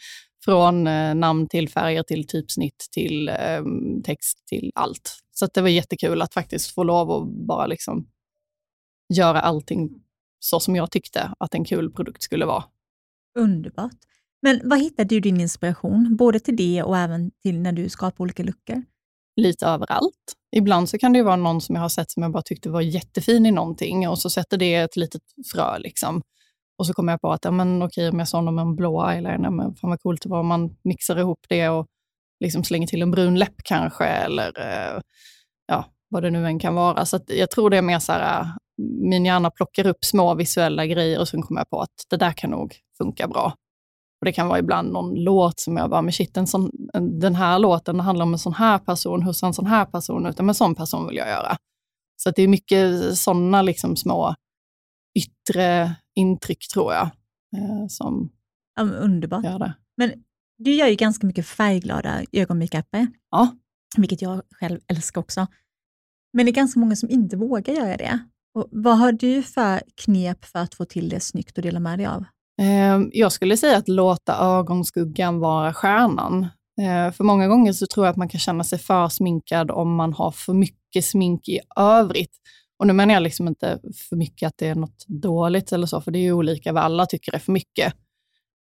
Från 0.44 0.86
eh, 0.86 1.14
namn 1.14 1.48
till 1.48 1.68
färger 1.68 2.02
till 2.02 2.26
typsnitt 2.26 2.88
till 2.92 3.28
ehm, 3.28 4.02
text 4.02 4.46
till 4.46 4.72
allt. 4.74 5.18
Så 5.30 5.46
det 5.54 5.60
var 5.60 5.68
jättekul 5.68 6.22
att 6.22 6.34
faktiskt 6.34 6.74
få 6.74 6.82
lov 6.82 7.10
att 7.10 7.46
bara 7.46 7.66
liksom 7.66 8.06
göra 9.14 9.40
allting 9.40 9.90
så 10.38 10.60
som 10.60 10.76
jag 10.76 10.90
tyckte 10.90 11.34
att 11.38 11.54
en 11.54 11.64
kul 11.64 11.92
produkt 11.92 12.22
skulle 12.22 12.46
vara. 12.46 12.64
Underbart. 13.38 13.92
Men 14.44 14.60
vad 14.64 14.80
hittar 14.80 15.04
du 15.04 15.20
din 15.20 15.40
inspiration, 15.40 16.16
både 16.16 16.40
till 16.40 16.56
det 16.56 16.82
och 16.82 16.98
även 16.98 17.30
till 17.42 17.60
när 17.60 17.72
du 17.72 17.88
skapar 17.88 18.24
olika 18.24 18.42
luckor? 18.42 18.82
Lite 19.36 19.66
överallt. 19.66 20.34
Ibland 20.56 20.88
så 20.88 20.98
kan 20.98 21.12
det 21.12 21.22
vara 21.22 21.36
någon 21.36 21.60
som 21.60 21.74
jag 21.74 21.82
har 21.82 21.88
sett 21.88 22.10
som 22.10 22.22
jag 22.22 22.32
bara 22.32 22.42
tyckte 22.42 22.70
var 22.70 22.80
jättefin 22.80 23.46
i 23.46 23.50
någonting 23.50 24.08
och 24.08 24.18
så 24.18 24.30
sätter 24.30 24.56
det 24.56 24.74
ett 24.74 24.96
litet 24.96 25.22
frö. 25.52 25.78
Liksom. 25.78 26.22
Och 26.78 26.86
så 26.86 26.92
kommer 26.92 27.12
jag 27.12 27.20
på 27.20 27.32
att, 27.32 27.44
ja, 27.44 27.50
men 27.50 27.82
okej, 27.82 28.08
om 28.08 28.18
jag 28.18 28.28
sa 28.28 28.38
om 28.38 28.58
en 28.58 28.76
blå 28.76 29.08
eyeliner, 29.08 29.50
men 29.50 29.74
fan 29.74 29.90
vad 29.90 30.00
coolt 30.00 30.22
det 30.22 30.28
var 30.28 30.40
om 30.40 30.46
man 30.46 30.76
mixar 30.84 31.18
ihop 31.18 31.46
det 31.48 31.68
och 31.68 31.86
liksom 32.44 32.64
slänger 32.64 32.86
till 32.86 33.02
en 33.02 33.10
brun 33.10 33.38
läpp 33.38 33.56
kanske, 33.64 34.04
eller 34.04 34.60
eh, 34.60 35.00
ja, 35.66 35.84
vad 36.08 36.22
det 36.22 36.30
nu 36.30 36.46
än 36.46 36.58
kan 36.58 36.74
vara. 36.74 37.06
Så 37.06 37.20
jag 37.26 37.50
tror 37.50 37.70
det 37.70 37.76
är 37.76 37.82
mer 37.82 37.98
så 37.98 38.12
här, 38.12 38.40
äh, 38.40 38.46
min 39.10 39.24
hjärna 39.24 39.50
plockar 39.50 39.86
upp 39.86 40.04
små 40.04 40.34
visuella 40.34 40.86
grejer 40.86 41.20
och 41.20 41.28
sen 41.28 41.42
kommer 41.42 41.60
jag 41.60 41.70
på 41.70 41.80
att 41.80 42.06
det 42.10 42.16
där 42.16 42.32
kan 42.32 42.50
nog 42.50 42.76
funka 42.98 43.28
bra. 43.28 43.54
Och 44.24 44.26
Det 44.26 44.32
kan 44.32 44.48
vara 44.48 44.58
ibland 44.58 44.92
någon 44.92 45.14
låt 45.14 45.60
som 45.60 45.76
jag 45.76 45.90
bara, 45.90 46.02
men 46.02 46.12
shit, 46.12 46.36
en 46.36 46.46
sån, 46.46 46.70
den 47.20 47.34
här 47.34 47.58
låten 47.58 48.00
handlar 48.00 48.22
om 48.22 48.32
en 48.32 48.38
sån 48.38 48.54
här 48.54 48.78
person, 48.78 49.22
hur 49.22 49.32
ser 49.32 49.46
en 49.46 49.54
sån 49.54 49.66
här 49.66 49.84
person 49.84 50.26
ut? 50.26 50.38
Men 50.38 50.48
en 50.48 50.54
sån 50.54 50.74
person 50.74 51.06
vill 51.06 51.16
jag 51.16 51.28
göra. 51.28 51.56
Så 52.16 52.30
det 52.30 52.42
är 52.42 52.48
mycket 52.48 53.16
sådana 53.18 53.62
liksom 53.62 53.96
små 53.96 54.34
yttre 55.18 55.94
intryck 56.14 56.68
tror 56.68 56.92
jag. 56.92 57.04
Eh, 57.56 57.86
som 57.88 58.30
ja, 58.76 58.82
underbart. 58.82 59.44
Gör 59.44 59.58
det. 59.58 59.74
Men 59.96 60.12
du 60.58 60.74
gör 60.74 60.86
ju 60.86 60.94
ganska 60.94 61.26
mycket 61.26 61.46
färgglada 61.46 62.22
ögonmakeuper, 62.32 63.06
ja. 63.30 63.56
vilket 63.96 64.22
jag 64.22 64.42
själv 64.60 64.80
älskar 64.86 65.20
också. 65.20 65.46
Men 66.32 66.46
det 66.46 66.50
är 66.50 66.54
ganska 66.54 66.80
många 66.80 66.96
som 66.96 67.10
inte 67.10 67.36
vågar 67.36 67.74
göra 67.74 67.96
det. 67.96 68.18
Och 68.54 68.68
vad 68.72 68.98
har 68.98 69.12
du 69.12 69.42
för 69.42 69.82
knep 69.94 70.44
för 70.44 70.58
att 70.58 70.74
få 70.74 70.84
till 70.84 71.08
det 71.08 71.20
snyggt 71.20 71.58
och 71.58 71.62
dela 71.62 71.80
med 71.80 71.98
dig 71.98 72.06
av? 72.06 72.24
Ehm, 72.62 73.10
jag 73.12 73.32
skulle 73.32 73.56
säga 73.56 73.76
att 73.76 73.88
låta 73.88 74.36
ögonskuggan 74.36 75.40
vara 75.40 75.72
stjärnan. 75.74 76.46
Ehm, 76.82 77.12
för 77.12 77.24
många 77.24 77.48
gånger 77.48 77.72
så 77.72 77.86
tror 77.86 78.06
jag 78.06 78.10
att 78.10 78.16
man 78.16 78.28
kan 78.28 78.40
känna 78.40 78.64
sig 78.64 78.78
för 78.78 79.08
sminkad 79.08 79.70
om 79.70 79.94
man 79.94 80.12
har 80.12 80.30
för 80.30 80.52
mycket 80.52 81.04
smink 81.04 81.48
i 81.48 81.60
övrigt. 81.76 82.36
Och 82.78 82.86
nu 82.86 82.92
menar 82.92 83.14
jag 83.14 83.22
liksom 83.22 83.48
inte 83.48 83.78
för 84.08 84.16
mycket 84.16 84.46
att 84.46 84.54
det 84.56 84.66
är 84.68 84.74
något 84.74 85.04
dåligt 85.06 85.72
eller 85.72 85.86
så, 85.86 86.00
för 86.00 86.10
det 86.10 86.18
är 86.18 86.22
ju 86.22 86.32
olika 86.32 86.72
vad 86.72 86.82
alla 86.82 87.06
tycker 87.06 87.34
är 87.34 87.38
för 87.38 87.52
mycket. 87.52 87.94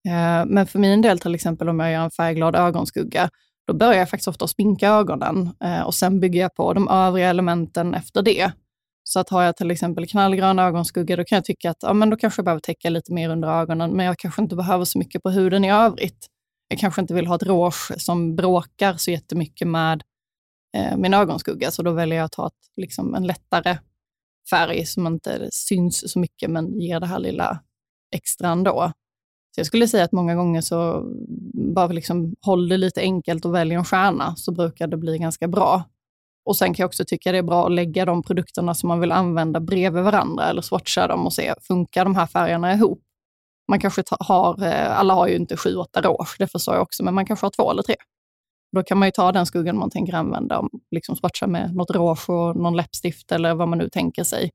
Ehm, 0.09 0.47
men 0.47 0.67
för 0.67 0.79
min 0.79 1.01
del, 1.01 1.19
till 1.19 1.35
exempel 1.35 1.69
om 1.69 1.79
jag 1.79 1.91
gör 1.91 2.03
en 2.03 2.11
färgglad 2.11 2.55
ögonskugga, 2.55 3.29
då 3.67 3.73
börjar 3.73 3.99
jag 3.99 4.09
faktiskt 4.09 4.27
ofta 4.27 4.45
att 4.45 4.51
sminka 4.51 4.89
ögonen 4.89 5.49
eh, 5.63 5.81
och 5.81 5.95
sen 5.95 6.19
bygger 6.19 6.41
jag 6.41 6.55
på 6.55 6.73
de 6.73 6.87
övriga 6.89 7.29
elementen 7.29 7.93
efter 7.93 8.21
det. 8.21 8.51
Så 9.03 9.19
att 9.19 9.29
har 9.29 9.43
jag 9.43 9.57
till 9.57 9.71
exempel 9.71 10.07
knallgrön 10.07 10.59
ögonskugga, 10.59 11.15
då 11.15 11.23
kan 11.23 11.35
jag 11.35 11.45
tycka 11.45 11.71
att 11.71 11.77
ja, 11.81 11.93
men 11.93 12.09
då 12.09 12.17
kanske 12.17 12.39
jag 12.39 12.45
behöver 12.45 12.61
täcka 12.61 12.89
lite 12.89 13.13
mer 13.13 13.29
under 13.29 13.47
ögonen, 13.61 13.91
men 13.91 14.05
jag 14.05 14.17
kanske 14.17 14.41
inte 14.41 14.55
behöver 14.55 14.85
så 14.85 14.97
mycket 14.99 15.23
på 15.23 15.29
huden 15.29 15.65
i 15.65 15.71
övrigt. 15.71 16.27
Jag 16.67 16.79
kanske 16.79 17.01
inte 17.01 17.13
vill 17.13 17.27
ha 17.27 17.35
ett 17.35 17.43
rouge 17.43 17.91
som 17.97 18.35
bråkar 18.35 18.93
så 18.97 19.11
jättemycket 19.11 19.67
med 19.67 20.03
eh, 20.77 20.97
min 20.97 21.13
ögonskugga, 21.13 21.71
så 21.71 21.83
då 21.83 21.91
väljer 21.91 22.17
jag 22.17 22.25
att 22.25 22.31
ta 22.31 22.47
ett, 22.47 22.67
liksom 22.77 23.15
en 23.15 23.27
lättare 23.27 23.77
färg 24.49 24.85
som 24.85 25.07
inte 25.07 25.49
syns 25.51 26.11
så 26.11 26.19
mycket, 26.19 26.49
men 26.49 26.79
ger 26.79 26.99
det 26.99 27.05
här 27.05 27.19
lilla 27.19 27.59
extra 28.15 28.49
ändå. 28.49 28.91
Så 29.55 29.59
jag 29.59 29.67
skulle 29.67 29.87
säga 29.87 30.03
att 30.03 30.11
många 30.11 30.35
gånger 30.35 30.61
så 30.61 31.03
bara 31.75 31.87
liksom 31.87 32.35
håll 32.41 32.69
det 32.69 32.77
lite 32.77 33.01
enkelt 33.01 33.45
och 33.45 33.55
välj 33.55 33.73
en 33.73 33.85
stjärna, 33.85 34.35
så 34.35 34.51
brukar 34.51 34.87
det 34.87 34.97
bli 34.97 35.17
ganska 35.17 35.47
bra. 35.47 35.83
Och 36.45 36.57
sen 36.57 36.73
kan 36.73 36.83
jag 36.83 36.87
också 36.87 37.05
tycka 37.05 37.31
det 37.31 37.37
är 37.37 37.43
bra 37.43 37.65
att 37.65 37.71
lägga 37.71 38.05
de 38.05 38.23
produkterna 38.23 38.73
som 38.73 38.87
man 38.87 38.99
vill 38.99 39.11
använda 39.11 39.59
bredvid 39.59 40.03
varandra 40.03 40.49
eller 40.49 40.61
swatcha 40.61 41.07
dem 41.07 41.25
och 41.25 41.33
se, 41.33 41.53
funkar 41.61 42.03
de 42.03 42.15
här 42.15 42.27
färgerna 42.27 42.73
ihop? 42.73 43.01
Man 43.67 43.79
kanske 43.79 44.03
har, 44.19 44.63
eh, 44.63 44.99
alla 44.99 45.13
har 45.13 45.27
ju 45.27 45.35
inte 45.35 45.57
sju, 45.57 45.75
åtta 45.75 46.01
rouge, 46.01 46.35
det 46.39 46.47
förstår 46.47 46.75
jag 46.75 46.81
också, 46.81 47.03
men 47.03 47.13
man 47.13 47.25
kanske 47.25 47.45
har 47.45 47.51
två 47.51 47.71
eller 47.71 47.83
tre. 47.83 47.95
Då 48.75 48.83
kan 48.83 48.97
man 48.97 49.07
ju 49.07 49.11
ta 49.11 49.31
den 49.31 49.45
skuggan 49.45 49.77
man 49.77 49.89
tänker 49.89 50.13
använda 50.13 50.59
och 50.59 50.69
liksom 50.91 51.15
swatcha 51.15 51.47
med 51.47 51.75
något 51.75 51.91
rouge 51.91 52.29
och 52.29 52.55
någon 52.55 52.77
läppstift 52.77 53.31
eller 53.31 53.53
vad 53.53 53.67
man 53.67 53.77
nu 53.77 53.89
tänker 53.89 54.23
sig. 54.23 54.51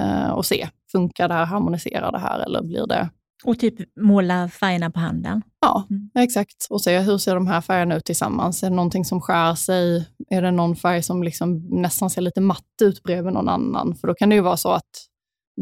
Eh, 0.00 0.30
och 0.30 0.46
se, 0.46 0.68
funkar 0.92 1.28
det 1.28 1.34
här, 1.34 1.44
harmoniserar 1.44 2.12
det 2.12 2.18
här 2.18 2.38
eller 2.38 2.62
blir 2.62 2.86
det 2.86 3.08
och 3.44 3.58
typ 3.58 3.74
måla 4.00 4.48
färgerna 4.48 4.90
på 4.90 5.00
handen? 5.00 5.42
Ja, 5.60 5.86
mm. 5.90 6.10
exakt. 6.18 6.66
Och 6.70 6.82
se 6.82 6.98
hur 6.98 7.18
ser 7.18 7.34
de 7.34 7.46
här 7.46 7.60
färgerna 7.60 7.96
ut 7.96 8.04
tillsammans? 8.04 8.62
Är 8.62 8.70
det 8.70 8.76
någonting 8.76 9.04
som 9.04 9.20
skär 9.20 9.54
sig? 9.54 10.08
Är 10.30 10.42
det 10.42 10.50
någon 10.50 10.76
färg 10.76 11.02
som 11.02 11.22
liksom 11.22 11.68
nästan 11.70 12.10
ser 12.10 12.22
lite 12.22 12.40
matt 12.40 12.82
ut 12.82 13.02
bredvid 13.02 13.32
någon 13.32 13.48
annan? 13.48 13.96
För 13.96 14.08
då 14.08 14.14
kan 14.14 14.28
det 14.28 14.34
ju 14.34 14.40
vara 14.40 14.56
så 14.56 14.70
att 14.70 15.06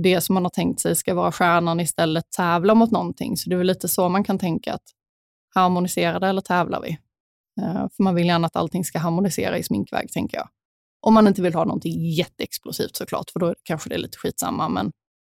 det 0.02 0.20
som 0.20 0.34
man 0.34 0.44
har 0.44 0.50
tänkt 0.50 0.80
sig 0.80 0.96
ska 0.96 1.14
vara 1.14 1.32
stjärnan 1.32 1.80
istället 1.80 2.24
tävla 2.36 2.74
mot 2.74 2.90
någonting. 2.90 3.36
Så 3.36 3.50
det 3.50 3.54
är 3.54 3.58
väl 3.58 3.66
lite 3.66 3.88
så 3.88 4.08
man 4.08 4.24
kan 4.24 4.38
tänka 4.38 4.74
att 4.74 4.84
harmoniserar 5.54 6.20
det 6.20 6.28
eller 6.28 6.40
tävlar 6.40 6.80
vi? 6.80 6.98
Uh, 7.62 7.86
för 7.96 8.02
man 8.02 8.14
vill 8.14 8.26
gärna 8.26 8.46
att 8.46 8.56
allting 8.56 8.84
ska 8.84 8.98
harmonisera 8.98 9.58
i 9.58 9.62
sminkväg, 9.62 10.12
tänker 10.12 10.36
jag. 10.36 10.48
Om 11.00 11.14
man 11.14 11.28
inte 11.28 11.42
vill 11.42 11.54
ha 11.54 11.64
någonting 11.64 12.10
jätteexplosivt 12.10 12.96
såklart, 12.96 13.30
för 13.30 13.40
då 13.40 13.54
kanske 13.62 13.88
det 13.88 13.94
är 13.94 13.98
lite 13.98 14.18
skitsamma. 14.18 14.68
Men 14.68 14.90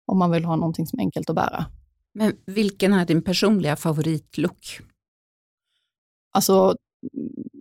om 0.06 0.18
man 0.18 0.30
vill 0.30 0.44
ha 0.44 0.56
någonting 0.56 0.86
som 0.86 0.98
är 0.98 1.02
enkelt 1.02 1.30
att 1.30 1.36
bära. 1.36 1.66
Men 2.14 2.36
vilken 2.46 2.92
är 2.92 3.06
din 3.06 3.22
personliga 3.22 3.76
favoritlook? 3.76 4.80
Alltså, 6.32 6.76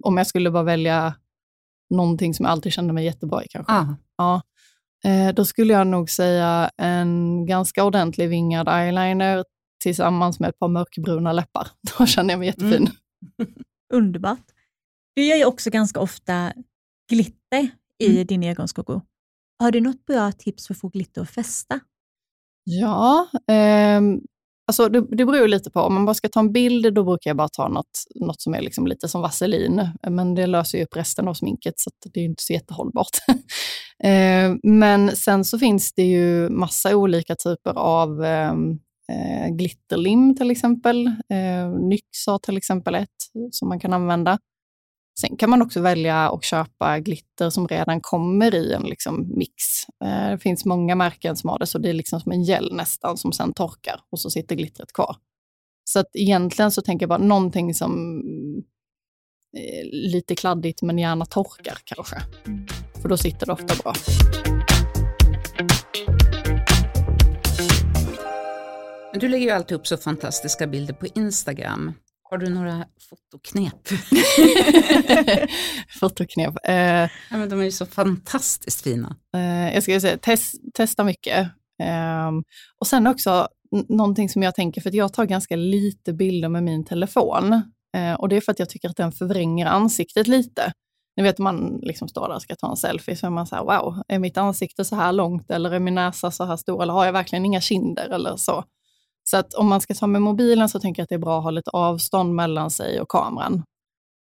om 0.04 0.18
jag 0.18 0.28
skulle 0.28 0.52
bara 0.52 0.64
välja 0.64 1.16
någonting 1.90 2.34
som 2.34 2.44
jag 2.46 2.52
alltid 2.52 2.74
kände 2.74 2.94
mig 2.94 3.06
jättebra 3.06 3.44
i 3.44 3.48
kanske. 3.48 3.74
Ah. 3.74 3.96
Ja. 4.18 4.42
Eh, 5.04 5.34
då 5.34 5.46
skulle 5.46 5.74
jag 5.74 5.88
nog 5.88 6.10
säga 6.10 6.72
en 6.78 7.46
ganska 7.46 7.84
ordentlig 7.84 8.30
vingad 8.30 8.68
eyeliner 8.70 9.44
tillsammans 9.80 10.40
med 10.40 10.50
ett 10.50 10.60
par 10.60 10.68
mörkbruna 10.68 11.34
läppar. 11.34 11.68
Då 11.98 12.06
känner 12.06 12.34
jag 12.34 12.40
mig 12.40 12.48
jättefin. 12.48 12.90
Mm. 13.40 13.54
Underbart. 13.94 14.46
Du 15.16 15.26
gör 15.26 15.38
ju 15.38 15.46
också 15.46 15.70
ganska 15.70 16.00
ofta 16.00 16.54
glitter 17.10 17.70
i 17.98 18.12
mm. 18.12 18.28
din 18.28 18.44
ögonskugga. 18.44 19.02
Har 19.60 19.72
du 19.72 19.82
något 19.82 20.06
bra 20.06 20.32
tips 20.32 20.68
för 20.68 20.74
att 20.74 20.80
få 20.80 20.88
glitter 20.88 21.22
att 21.22 21.30
fästa? 21.30 21.80
Ja, 22.64 23.28
eh, 23.48 24.02
Alltså 24.70 24.90
det, 24.90 25.02
det 25.10 25.26
beror 25.26 25.48
lite 25.48 25.72
på. 25.72 25.80
Om 25.80 25.94
man 25.94 26.06
bara 26.06 26.14
ska 26.14 26.30
ta 26.30 26.40
en 26.40 26.52
bild, 26.52 26.94
då 26.94 27.04
brukar 27.04 27.30
jag 27.30 27.38
bara 27.38 27.48
ta 27.48 27.68
något, 27.68 28.04
något 28.16 28.42
som 28.42 28.54
är 28.54 28.62
liksom 28.62 28.88
lite 28.88 29.08
som 29.08 29.22
vaselin. 29.22 29.90
Men 30.10 30.36
det 30.36 30.48
löser 30.48 30.78
ju 30.78 30.84
upp 30.84 30.96
resten 30.96 31.28
av 31.28 31.34
sminket, 31.34 31.74
så 31.78 31.90
det 32.14 32.20
är 32.20 32.24
inte 32.24 32.44
så 32.44 32.54
jättehållbart. 32.54 33.18
eh, 34.04 34.56
men 34.64 35.16
sen 35.16 35.46
så 35.46 35.60
finns 35.60 35.94
det 35.94 36.04
ju 36.04 36.50
massa 36.50 36.96
olika 36.96 37.36
typer 37.36 37.78
av 37.78 38.24
ehm, 38.24 38.80
eh, 39.12 39.50
glitterlim 39.56 40.36
till 40.36 40.52
exempel. 40.52 41.08
Eh, 41.08 41.70
Nyx 41.90 42.04
har 42.28 42.40
till 42.40 42.58
exempel 42.58 42.96
ett 42.96 43.08
som 43.52 43.70
man 43.70 43.80
kan 43.80 43.94
använda. 43.94 44.38
Sen 45.22 45.38
kan 45.38 45.50
man 45.50 45.62
också 45.62 45.82
välja 45.82 46.30
att 46.30 46.44
köpa 46.44 47.00
glitter 47.00 47.50
som 47.50 47.68
redan 47.68 48.02
kommer 48.02 48.56
i 48.56 48.74
en 48.74 48.84
liksom 48.84 49.38
mix. 49.38 49.54
Eh, 50.04 50.32
det 50.32 50.38
finns 50.38 50.66
många 50.66 50.96
märken 50.96 51.36
som 51.36 51.50
har 51.50 51.60
det, 51.60 51.68
så 51.68 51.78
det 51.78 51.90
är 51.90 51.94
liksom 51.94 52.20
som 52.20 52.32
en 52.32 52.44
gel 52.44 52.76
nästan 52.76 53.18
som 53.18 53.32
sen 53.32 53.54
torkar 53.54 54.02
och 54.12 54.20
så 54.20 54.30
sitter 54.30 54.56
glittret 54.56 54.94
kvar. 54.94 55.16
Så 55.84 56.00
att 56.00 56.10
egentligen 56.14 56.72
så 56.72 56.82
tänker 56.82 57.04
jag 57.04 57.10
bara 57.10 57.20
någonting 57.20 57.74
som 57.74 58.22
är 59.58 59.84
lite 60.12 60.36
kladdigt 60.36 60.82
men 60.82 60.98
gärna 60.98 61.26
torkar 61.26 61.78
kanske. 61.84 62.22
För 63.02 63.10
då 63.10 63.18
sitter 63.18 63.46
det 63.46 63.52
ofta 63.52 63.76
bra. 63.84 63.94
Du 69.14 69.28
lägger 69.28 69.46
ju 69.46 69.52
alltid 69.52 69.78
upp 69.78 69.88
så 69.88 69.98
fantastiska 69.98 70.68
bilder 70.68 70.94
på 70.94 71.08
Instagram. 71.16 71.94
Har 72.32 72.38
du 72.38 72.50
några 72.50 72.86
fotoknep? 73.10 73.88
fotoknep? 76.00 76.56
Eh, 76.64 76.76
ja, 77.30 77.38
men 77.38 77.50
de 77.50 77.60
är 77.60 77.64
ju 77.64 77.72
så 77.72 77.86
fantastiskt 77.86 78.82
fina. 78.82 79.16
Eh, 79.36 79.74
jag 79.74 79.84
ska 79.84 80.00
säga, 80.00 80.18
test, 80.18 80.56
testa 80.74 81.04
mycket. 81.04 81.48
Eh, 81.84 82.32
och 82.80 82.88
sen 82.88 83.08
också 83.08 83.48
någonting 83.90 84.30
som 84.30 84.44
jag 84.44 84.56
tänker, 84.56 84.82
för 84.82 84.90
att 84.90 84.96
jag 84.96 85.14
tar 85.14 85.26
ganska 85.26 85.56
lite 85.56 86.14
bilder 86.14 86.50
med 86.50 86.64
min 86.64 86.86
telefon. 86.86 87.54
Eh, 87.98 88.14
och 88.14 88.30
det 88.30 88.38
är 88.38 88.42
för 88.42 88.52
att 88.52 88.60
jag 88.60 88.70
tycker 88.70 88.90
att 88.90 88.98
den 88.98 89.12
förvränger 89.12 89.66
ansiktet 89.66 90.28
lite. 90.28 90.74
Ni 91.18 91.24
vet 91.24 91.38
man 91.38 91.80
liksom 91.82 92.08
står 92.08 92.28
där 92.28 92.36
och 92.36 92.42
ska 92.42 92.56
ta 92.56 92.70
en 92.70 92.78
selfie, 92.78 93.16
så 93.16 93.26
är 93.26 93.32
man 93.32 93.48
så 93.48 93.56
här, 93.56 93.64
wow, 93.64 94.04
är 94.08 94.20
mitt 94.20 94.38
ansikte 94.38 94.86
så 94.86 94.96
här 94.96 95.12
långt 95.12 95.52
eller 95.52 95.72
är 95.72 95.80
min 95.80 95.96
näsa 95.96 96.32
så 96.32 96.46
här 96.46 96.58
stor 96.58 96.84
eller 96.84 96.94
har 96.94 97.06
jag 97.06 97.14
verkligen 97.14 97.46
inga 97.46 97.62
kinder 97.62 98.10
eller 98.10 98.36
så. 98.36 98.64
Så 99.30 99.38
att 99.38 99.54
om 99.54 99.68
man 99.68 99.82
ska 99.82 99.94
ta 99.94 100.08
med 100.08 100.22
mobilen 100.22 100.70
så 100.70 100.80
tänker 100.80 101.00
jag 101.00 101.04
att 101.04 101.10
det 101.10 101.16
är 101.16 101.20
bra 101.20 101.38
att 101.38 101.44
ha 101.44 101.52
lite 101.52 101.70
avstånd 101.70 102.36
mellan 102.36 102.72
sig 102.72 103.02
och 103.02 103.10
kameran. 103.10 103.64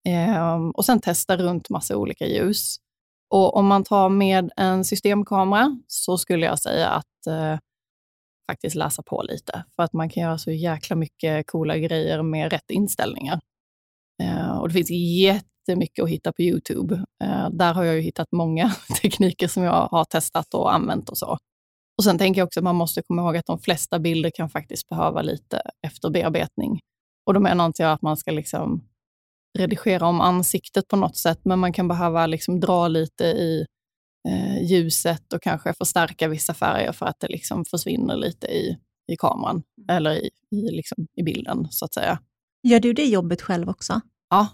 Ehm, 0.08 0.72
och 0.72 0.86
sen 0.86 1.00
testa 1.00 1.38
runt 1.38 1.70
massa 1.70 1.98
olika 1.98 2.26
ljus. 2.28 2.76
Och 3.30 3.56
om 3.56 3.68
man 3.68 3.84
tar 3.84 4.10
med 4.10 4.52
en 4.58 4.84
systemkamera 4.84 5.78
så 5.88 6.18
skulle 6.18 6.46
jag 6.46 6.60
säga 6.60 6.90
att 6.90 7.28
eh, 7.28 7.60
faktiskt 8.52 8.76
läsa 8.76 9.04
på 9.04 9.24
lite. 9.24 9.64
För 9.76 9.84
att 9.84 9.94
man 9.94 10.10
kan 10.10 10.24
göra 10.24 10.38
så 10.38 10.52
jäkla 10.52 10.96
mycket 10.96 11.48
coola 11.48 11.78
grejer 11.78 12.22
med 12.22 12.52
rätt 12.52 12.72
inställningar. 12.72 13.40
Eh, 14.24 14.58
och 14.58 14.68
det 14.68 14.74
finns 14.74 14.92
jättemycket 15.22 16.04
att 16.04 16.10
hitta 16.10 16.34
på 16.34 16.42
YouTube. 16.42 16.96
Eh, 17.24 17.50
där 17.50 17.74
har 17.74 17.84
jag 17.84 17.96
ju 17.96 18.02
hittat 18.02 18.32
många 18.32 18.72
tekniker 19.02 19.48
som 19.48 19.64
jag 19.64 19.88
har 19.92 20.06
testat 20.06 20.54
och 20.54 20.74
använt 20.74 21.10
och 21.10 21.18
så. 21.18 21.38
Och 22.02 22.06
Sen 22.06 22.18
tänker 22.18 22.42
jag 22.42 22.46
också 22.46 22.60
att 22.60 22.64
man 22.64 22.76
måste 22.76 23.02
komma 23.02 23.22
ihåg 23.22 23.38
att 23.38 23.46
de 23.46 23.60
flesta 23.60 24.00
bilder 24.00 24.30
kan 24.30 24.50
faktiskt 24.50 24.90
behöva 24.90 25.22
lite 25.22 25.62
efterbearbetning. 25.88 26.80
Och 27.26 27.34
då 27.34 27.40
menar 27.40 27.66
inte 27.66 27.84
jag 27.84 27.92
att 27.92 28.02
man 28.02 28.18
ska 28.18 28.32
liksom 28.32 28.84
redigera 29.58 30.08
om 30.08 30.22
ansiktet 30.22 30.88
på 30.88 30.96
något 30.96 31.18
sätt, 31.18 31.40
men 31.44 31.60
man 31.60 31.74
kan 31.74 31.88
behöva 31.88 32.26
liksom 32.26 32.60
dra 32.60 32.88
lite 32.88 33.24
i 33.24 33.66
eh, 34.30 34.64
ljuset 34.64 35.34
och 35.34 35.42
kanske 35.42 35.74
förstärka 35.74 36.28
vissa 36.28 36.54
färger 36.54 36.92
för 36.92 37.06
att 37.06 37.20
det 37.20 37.28
liksom 37.28 37.66
försvinner 37.66 38.16
lite 38.16 38.48
i, 38.48 38.78
i 39.12 39.18
kameran, 39.18 39.64
eller 39.90 40.12
i, 40.12 40.30
i, 40.52 40.72
liksom, 40.72 41.08
i 41.16 41.24
bilden 41.24 41.68
så 41.70 41.86
att 41.86 41.94
säga. 41.94 42.20
Gör 42.64 42.80
du 42.80 42.94
det 42.94 43.06
jobbet 43.06 43.42
själv 43.42 43.70
också? 43.70 44.02
Ja, 44.30 44.48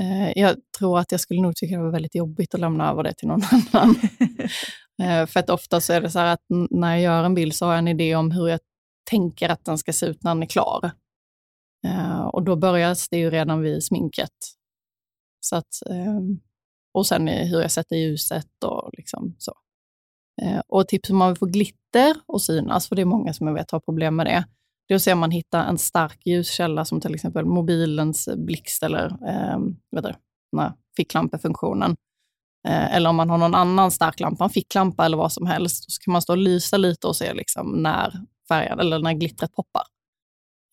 Eh, 0.00 0.38
jag 0.38 0.56
tror 0.78 0.98
att 0.98 1.12
jag 1.12 1.20
skulle 1.20 1.42
nog 1.42 1.56
tycka 1.56 1.76
det 1.76 1.82
var 1.82 1.90
väldigt 1.90 2.14
jobbigt 2.14 2.54
att 2.54 2.60
lämna 2.60 2.90
över 2.90 3.02
det 3.02 3.14
till 3.14 3.28
någon 3.28 3.42
annan. 3.72 3.96
Eh, 5.02 5.26
för 5.26 5.40
att 5.40 5.50
ofta 5.50 5.80
så 5.80 5.92
är 5.92 6.00
det 6.00 6.10
så 6.10 6.18
här 6.18 6.32
att 6.32 6.44
när 6.70 6.96
jag 6.96 7.00
gör 7.00 7.24
en 7.24 7.34
bild 7.34 7.54
så 7.54 7.66
har 7.66 7.72
jag 7.72 7.78
en 7.78 7.88
idé 7.88 8.14
om 8.14 8.30
hur 8.30 8.48
jag 8.48 8.60
tänker 9.10 9.48
att 9.48 9.64
den 9.64 9.78
ska 9.78 9.92
se 9.92 10.06
ut 10.06 10.22
när 10.22 10.30
den 10.30 10.42
är 10.42 10.46
klar. 10.46 10.90
Eh, 11.86 12.20
och 12.20 12.42
då 12.42 12.56
börjar 12.56 12.96
det 13.10 13.18
ju 13.18 13.30
redan 13.30 13.60
vid 13.60 13.84
sminket. 13.84 14.30
Så 15.40 15.56
att, 15.56 15.82
ehm, 15.90 16.40
och 16.94 17.06
sen 17.06 17.28
hur 17.28 17.60
jag 17.60 17.70
sätter 17.70 17.96
ljuset 17.96 18.64
och 18.64 18.90
liksom 18.92 19.36
så. 19.38 19.52
Och 20.68 20.88
tips 20.88 21.10
om 21.10 21.16
man 21.16 21.28
vill 21.28 21.38
få 21.38 21.46
glitter 21.46 22.16
och 22.26 22.42
synas, 22.42 22.88
för 22.88 22.96
det 22.96 23.02
är 23.02 23.06
många 23.06 23.32
som 23.32 23.46
jag 23.46 23.54
vet 23.54 23.70
har 23.70 23.80
problem 23.80 24.16
med 24.16 24.26
det, 24.26 24.44
det 24.88 24.94
är 24.94 24.96
att 24.96 25.02
se 25.02 25.12
om 25.12 25.18
man 25.18 25.30
hittar 25.30 25.64
en 25.64 25.78
stark 25.78 26.26
ljuskälla 26.26 26.84
som 26.84 27.00
till 27.00 27.14
exempel 27.14 27.44
mobilens 27.44 28.28
blixt 28.36 28.82
eller 28.82 29.06
eh, 29.06 29.58
vet 29.90 30.04
du, 30.04 30.14
ficklampefunktionen. 30.96 31.96
Eh, 32.68 32.94
eller 32.96 33.10
om 33.10 33.16
man 33.16 33.30
har 33.30 33.38
någon 33.38 33.54
annan 33.54 33.90
stark 33.90 34.20
lampa, 34.20 34.44
en 34.44 34.50
ficklampa 34.50 35.04
eller 35.04 35.16
vad 35.16 35.32
som 35.32 35.46
helst, 35.46 35.92
så 35.92 36.02
kan 36.02 36.12
man 36.12 36.22
stå 36.22 36.32
och 36.32 36.38
lysa 36.38 36.76
lite 36.76 37.06
och 37.06 37.16
se 37.16 37.34
liksom 37.34 37.82
när 37.82 38.12
färgen 38.48 38.80
eller 38.80 38.98
när 38.98 39.12
glittret 39.12 39.52
poppar. 39.52 39.82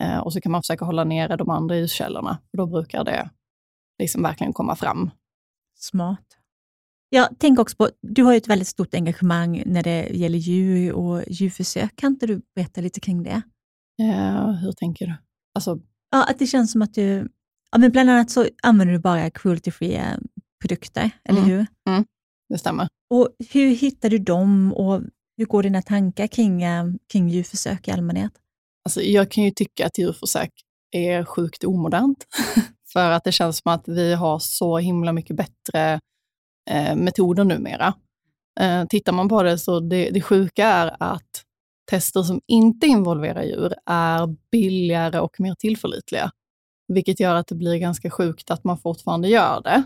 Eh, 0.03 0.17
och 0.17 0.33
så 0.33 0.41
kan 0.41 0.51
man 0.51 0.61
försöka 0.61 0.85
hålla 0.85 1.03
nere 1.03 1.35
de 1.35 1.49
andra 1.49 1.77
ljuskällorna, 1.77 2.37
Och 2.51 2.57
då 2.57 2.67
brukar 2.67 3.03
det 3.03 3.29
liksom 3.99 4.23
verkligen 4.23 4.53
komma 4.53 4.75
fram. 4.75 5.11
Smart. 5.75 6.25
Jag 7.09 7.39
tänker 7.39 7.61
också 7.61 7.77
på, 7.77 7.89
du 8.01 8.23
har 8.23 8.31
ju 8.31 8.37
ett 8.37 8.47
väldigt 8.47 8.67
stort 8.67 8.93
engagemang 8.93 9.63
när 9.65 9.83
det 9.83 10.09
gäller 10.09 10.37
djur 10.37 10.93
och 10.93 11.23
djurförsök. 11.27 11.95
Kan 11.95 12.11
inte 12.11 12.27
du 12.27 12.41
berätta 12.55 12.81
lite 12.81 12.99
kring 12.99 13.23
det? 13.23 13.41
Ja, 14.07 14.51
hur 14.51 14.71
tänker 14.71 15.05
du? 15.05 15.13
Alltså... 15.55 15.79
Ja, 16.11 16.29
att 16.29 16.39
det 16.39 16.47
känns 16.47 16.71
som 16.71 16.81
att 16.81 16.93
du, 16.93 17.29
ja, 17.71 17.77
men 17.77 17.91
bland 17.91 18.09
annat 18.09 18.31
så 18.31 18.47
använder 18.63 18.93
du 18.93 18.99
bara 18.99 19.29
cruelty-free 19.29 20.19
produkter, 20.61 21.11
eller 21.23 21.39
mm. 21.39 21.51
hur? 21.51 21.65
Mm. 21.89 22.05
Det 22.49 22.57
stämmer. 22.57 22.87
Och 23.09 23.29
hur 23.51 23.75
hittar 23.75 24.09
du 24.09 24.17
dem 24.17 24.73
och 24.73 25.01
hur 25.37 25.45
går 25.45 25.63
dina 25.63 25.81
tankar 25.81 26.27
kring, 26.27 26.63
eh, 26.63 26.85
kring 27.11 27.29
djurförsök 27.29 27.87
i 27.87 27.91
allmänhet? 27.91 28.31
Alltså, 28.85 29.01
jag 29.01 29.31
kan 29.31 29.43
ju 29.43 29.51
tycka 29.51 29.85
att 29.85 29.97
djurförsök 29.97 30.51
är 30.91 31.23
sjukt 31.23 31.63
omodernt. 31.63 32.27
För 32.93 33.11
att 33.11 33.23
det 33.23 33.31
känns 33.31 33.57
som 33.57 33.71
att 33.73 33.87
vi 33.87 34.13
har 34.13 34.39
så 34.39 34.77
himla 34.77 35.13
mycket 35.13 35.35
bättre 35.35 35.99
eh, 36.69 36.95
metoder 36.95 37.43
numera. 37.43 37.93
Eh, 38.59 38.85
tittar 38.85 39.11
man 39.11 39.29
på 39.29 39.43
det 39.43 39.57
så 39.57 39.79
det, 39.79 40.09
det 40.09 40.21
sjuka 40.21 40.67
är 40.67 40.95
att 40.99 41.43
tester 41.91 42.23
som 42.23 42.41
inte 42.47 42.87
involverar 42.87 43.43
djur 43.43 43.73
är 43.85 44.35
billigare 44.51 45.19
och 45.19 45.39
mer 45.39 45.55
tillförlitliga. 45.55 46.31
Vilket 46.93 47.19
gör 47.19 47.35
att 47.35 47.47
det 47.47 47.55
blir 47.55 47.77
ganska 47.77 48.09
sjukt 48.09 48.51
att 48.51 48.63
man 48.63 48.77
fortfarande 48.77 49.27
gör 49.27 49.61
det. 49.63 49.83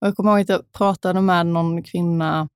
Och 0.00 0.06
jag 0.06 0.16
kommer 0.16 0.30
ihåg 0.30 0.40
att 0.40 0.48
jag 0.48 0.72
pratade 0.72 1.20
med 1.20 1.46
någon 1.46 1.82
kvinna 1.82 2.48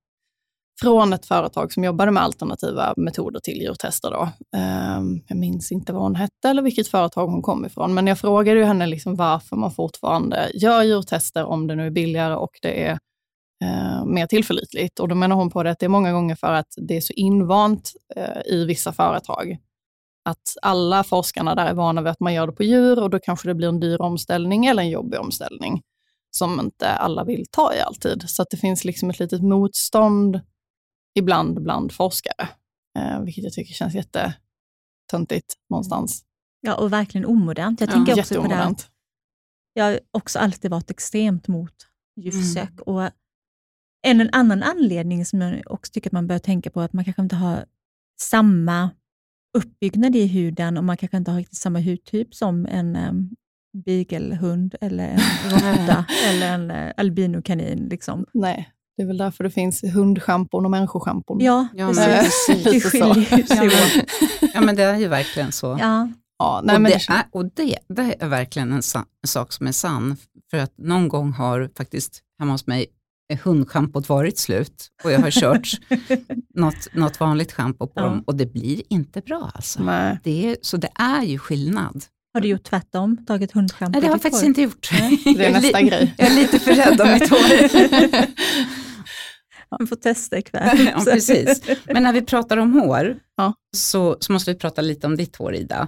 från 0.81 1.13
ett 1.13 1.25
företag 1.25 1.73
som 1.73 1.83
jobbade 1.83 2.11
med 2.11 2.23
alternativa 2.23 2.93
metoder 2.97 3.39
till 3.39 3.61
djurtester. 3.61 4.11
Då. 4.11 4.29
Ehm, 4.57 5.21
jag 5.27 5.37
minns 5.37 5.71
inte 5.71 5.93
vad 5.93 6.01
hon 6.01 6.15
hette 6.15 6.49
eller 6.49 6.61
vilket 6.61 6.87
företag 6.87 7.27
hon 7.27 7.41
kom 7.41 7.65
ifrån, 7.65 7.93
men 7.93 8.07
jag 8.07 8.19
frågade 8.19 8.59
ju 8.59 8.65
henne 8.65 8.85
liksom 8.85 9.15
varför 9.15 9.55
man 9.55 9.71
fortfarande 9.71 10.51
gör 10.53 10.83
djurtester 10.83 11.45
om 11.45 11.67
det 11.67 11.75
nu 11.75 11.85
är 11.85 11.91
billigare 11.91 12.35
och 12.35 12.51
det 12.61 12.87
är 12.87 12.99
eh, 13.61 14.05
mer 14.05 14.27
tillförlitligt. 14.27 14.99
Och 14.99 15.07
då 15.07 15.15
menar 15.15 15.35
hon 15.35 15.49
på 15.49 15.63
det 15.63 15.71
att 15.71 15.79
det 15.79 15.85
är 15.85 15.89
många 15.89 16.11
gånger 16.11 16.35
för 16.35 16.53
att 16.53 16.73
det 16.77 16.97
är 16.97 17.01
så 17.01 17.13
invant 17.13 17.91
eh, 18.15 18.41
i 18.53 18.65
vissa 18.65 18.93
företag 18.93 19.57
att 20.25 20.57
alla 20.61 21.03
forskarna 21.03 21.55
där 21.55 21.65
är 21.65 21.73
vana 21.73 22.01
vid 22.01 22.11
att 22.11 22.19
man 22.19 22.33
gör 22.33 22.47
det 22.47 22.53
på 22.53 22.63
djur 22.63 22.99
och 23.03 23.09
då 23.09 23.19
kanske 23.19 23.47
det 23.47 23.55
blir 23.55 23.67
en 23.67 23.79
dyr 23.79 24.01
omställning 24.01 24.65
eller 24.65 24.83
en 24.83 24.89
jobbig 24.89 25.19
omställning 25.19 25.81
som 26.31 26.59
inte 26.59 26.89
alla 26.89 27.23
vill 27.23 27.45
ta 27.51 27.73
i 27.75 27.79
alltid. 27.81 28.29
Så 28.29 28.41
att 28.41 28.47
det 28.51 28.57
finns 28.57 28.85
liksom 28.85 29.09
ett 29.09 29.19
litet 29.19 29.41
motstånd 29.43 30.41
ibland 31.15 31.63
bland 31.63 31.91
forskare, 31.91 32.49
eh, 32.97 33.21
vilket 33.21 33.43
jag 33.43 33.53
tycker 33.53 33.73
känns 33.73 33.93
jättetöntigt 33.95 35.53
någonstans. 35.69 36.23
Ja, 36.61 36.75
och 36.75 36.93
verkligen 36.93 37.25
omodernt. 37.25 37.81
Jag 37.81 37.89
Ja, 37.89 37.93
tänker 37.93 38.19
också 38.19 38.41
på 38.41 38.47
det. 38.47 38.55
här. 38.55 38.75
Jag 39.73 39.83
har 39.85 39.99
också 40.11 40.39
alltid 40.39 40.71
varit 40.71 40.91
extremt 40.91 41.47
mot 41.47 41.73
djurförsök. 42.15 42.69
Mm. 42.71 42.83
Och 42.85 43.09
en, 44.01 44.21
en 44.21 44.29
annan 44.31 44.63
anledning 44.63 45.25
som 45.25 45.41
jag 45.41 45.61
också 45.65 45.91
tycker 45.91 46.09
att 46.09 46.13
man 46.13 46.27
bör 46.27 46.39
tänka 46.39 46.69
på 46.69 46.81
är 46.81 46.85
att 46.85 46.93
man 46.93 47.05
kanske 47.05 47.21
inte 47.21 47.35
har 47.35 47.65
samma 48.21 48.89
uppbyggnad 49.57 50.15
i 50.15 50.27
huden 50.27 50.77
och 50.77 50.83
man 50.83 50.97
kanske 50.97 51.17
inte 51.17 51.31
har 51.31 51.37
riktigt 51.37 51.57
samma 51.57 51.79
hudtyp 51.79 52.35
som 52.35 52.65
en 52.65 52.95
um, 52.95 53.29
beaglehund 53.85 54.75
eller 54.81 55.07
en 55.07 55.19
råtta 55.51 56.05
eller 56.29 56.53
en 56.53 56.71
uh, 56.71 56.91
albinokanin. 56.97 57.87
Liksom. 57.89 58.25
Nej, 58.33 58.69
det 58.97 59.03
är 59.03 59.07
väl 59.07 59.17
därför 59.17 59.43
det 59.43 59.49
finns 59.49 59.83
hundschampon 59.83 60.65
och 60.65 60.71
människoschampon. 60.71 61.39
Ja, 61.41 61.67
Ja, 61.73 61.87
precis. 61.87 62.47
men 62.47 62.63
precis. 62.63 62.63
Det 62.63 62.89
skiljer 62.89 63.45
sig 63.45 63.57
Ja, 63.57 63.63
men, 63.63 64.49
ja, 64.53 64.61
men 64.61 64.75
det 64.75 64.83
är 64.83 64.97
ju 64.97 65.07
verkligen 65.07 65.51
så. 65.51 65.77
Ja, 65.79 66.09
Ja, 66.41 66.61
nej, 66.63 66.75
och, 66.75 66.81
men 66.81 66.91
det 66.91 66.97
det, 67.07 67.13
är, 67.13 67.23
och 67.31 67.45
det, 67.45 67.77
det 67.87 68.15
är 68.19 68.27
verkligen 68.27 68.71
en, 68.71 68.81
sa, 68.81 68.99
en 68.99 69.27
sak 69.27 69.53
som 69.53 69.67
är 69.67 69.71
sann. 69.71 70.17
För 70.51 70.57
att 70.57 70.77
någon 70.77 71.07
gång 71.07 71.31
har 71.31 71.69
faktiskt 71.77 72.21
hemma 72.39 72.51
hos 72.51 72.67
mig 72.67 72.85
hundschampot 73.35 74.09
varit 74.09 74.37
slut 74.39 74.87
och 75.03 75.11
jag 75.11 75.19
har 75.19 75.31
kört 75.31 75.69
något, 76.55 76.87
något 76.93 77.19
vanligt 77.19 77.51
schampo 77.51 77.87
på 77.87 77.93
Ja. 77.95 78.01
dem 78.03 78.23
och 78.27 78.35
det 78.35 78.45
blir 78.45 78.81
inte 78.89 79.21
bra 79.21 79.51
alltså. 79.55 79.83
nej. 79.83 80.19
Det 80.23 80.49
är, 80.51 80.57
så 80.61 80.77
det 80.77 80.89
är 80.95 81.23
ju 81.23 81.39
skillnad. 81.39 82.03
har 82.33 82.41
du 82.41 82.47
gjort 82.47 82.63
tvärtom? 82.63 83.25
Tagit 83.25 83.51
hundschampo 83.51 83.91
Nej, 83.91 84.01
det 84.01 84.07
har 84.07 84.13
jag 84.13 84.21
faktiskt 84.21 84.41
hår? 84.43 84.47
inte 84.47 84.61
gjort. 84.61 84.89
Det 85.37 85.45
är 85.45 85.51
nästa 85.51 85.81
grej. 85.81 86.13
Jag 86.17 86.27
är 86.31 86.35
lite 86.35 86.59
för 86.59 86.73
rädd 86.73 87.01
om 87.01 87.11
mitt 87.11 87.29
hår. 87.29 88.27
Du 89.79 89.87
får 89.87 89.95
testa 89.95 90.37
ikväll. 90.37 90.89
ja, 90.95 91.03
precis. 91.05 91.61
Men 91.85 92.03
när 92.03 92.13
vi 92.13 92.21
pratar 92.21 92.57
om 92.57 92.73
hår 92.73 93.15
Ja. 93.37 93.53
så, 93.77 94.17
så 94.19 94.33
måste 94.33 94.51
vi 94.53 94.59
prata 94.59 94.81
lite 94.81 95.07
om 95.07 95.15
ditt 95.17 95.35
hår 95.35 95.55
Ida. 95.55 95.87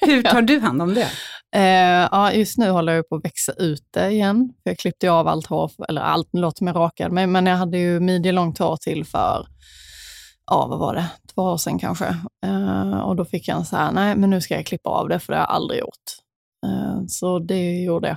Hur 0.00 0.22
tar 0.22 0.42
du 0.42 0.58
hand 0.60 0.82
om 0.82 0.94
det? 0.94 1.08
Eh, 1.54 2.08
ja, 2.12 2.32
just 2.32 2.58
nu 2.58 2.70
håller 2.70 2.92
jag 2.92 3.08
på 3.08 3.16
att 3.16 3.24
växa 3.24 3.52
ut 3.52 3.88
det 3.90 4.10
igen. 4.10 4.52
Jag 4.62 4.78
klippte 4.78 5.06
ju 5.06 5.12
av 5.12 5.28
allt 5.28 5.46
hår, 5.46 5.70
eller 5.88 6.00
allt, 6.02 6.28
nu 6.32 6.40
låter 6.40 6.58
som 6.58 6.66
jag 6.66 6.76
rakade 6.76 7.14
mig, 7.14 7.26
men 7.26 7.46
jag 7.46 7.56
hade 7.56 7.78
ju 7.78 8.00
midjelångt 8.00 8.58
hår 8.58 8.76
till 8.76 9.04
för, 9.04 9.46
ja 10.46 10.66
vad 10.66 10.78
var 10.78 10.94
det, 10.94 11.10
två 11.34 11.42
år 11.42 11.56
sedan 11.56 11.78
kanske. 11.78 12.06
Eh, 12.46 12.98
och 12.98 13.16
då 13.16 13.24
fick 13.24 13.48
jag 13.48 13.56
en 13.56 13.64
så 13.64 13.76
här, 13.76 13.92
nej 13.92 14.16
men 14.16 14.30
nu 14.30 14.40
ska 14.40 14.54
jag 14.54 14.66
klippa 14.66 14.90
av 14.90 15.08
det, 15.08 15.18
för 15.18 15.32
det 15.32 15.38
har 15.38 15.44
jag 15.44 15.50
aldrig 15.50 15.80
gjort. 15.80 16.04
Eh, 16.66 17.06
så 17.08 17.38
det 17.38 17.82
gjorde 17.82 18.08
jag. 18.08 18.16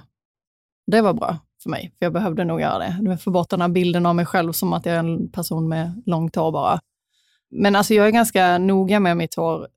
Det 0.91 1.01
var 1.01 1.13
bra 1.13 1.37
för 1.63 1.69
mig, 1.69 1.93
för 1.99 2.05
jag 2.05 2.13
behövde 2.13 2.45
nog 2.45 2.61
göra 2.61 2.79
det. 2.79 3.17
Få 3.17 3.31
bort 3.31 3.49
den 3.49 3.61
här 3.61 3.67
bilden 3.69 4.05
av 4.05 4.15
mig 4.15 4.25
själv 4.25 4.51
som 4.51 4.73
att 4.73 4.85
jag 4.85 4.95
är 4.95 4.99
en 4.99 5.31
person 5.31 5.69
med 5.69 6.03
långt 6.05 6.35
hår 6.35 6.51
bara. 6.51 6.79
Men 7.49 7.75
alltså 7.75 7.93
jag 7.93 8.07
är 8.07 8.11
ganska 8.11 8.57
noga 8.57 8.99
med 8.99 9.17
mitt 9.17 9.35
hår 9.35 9.67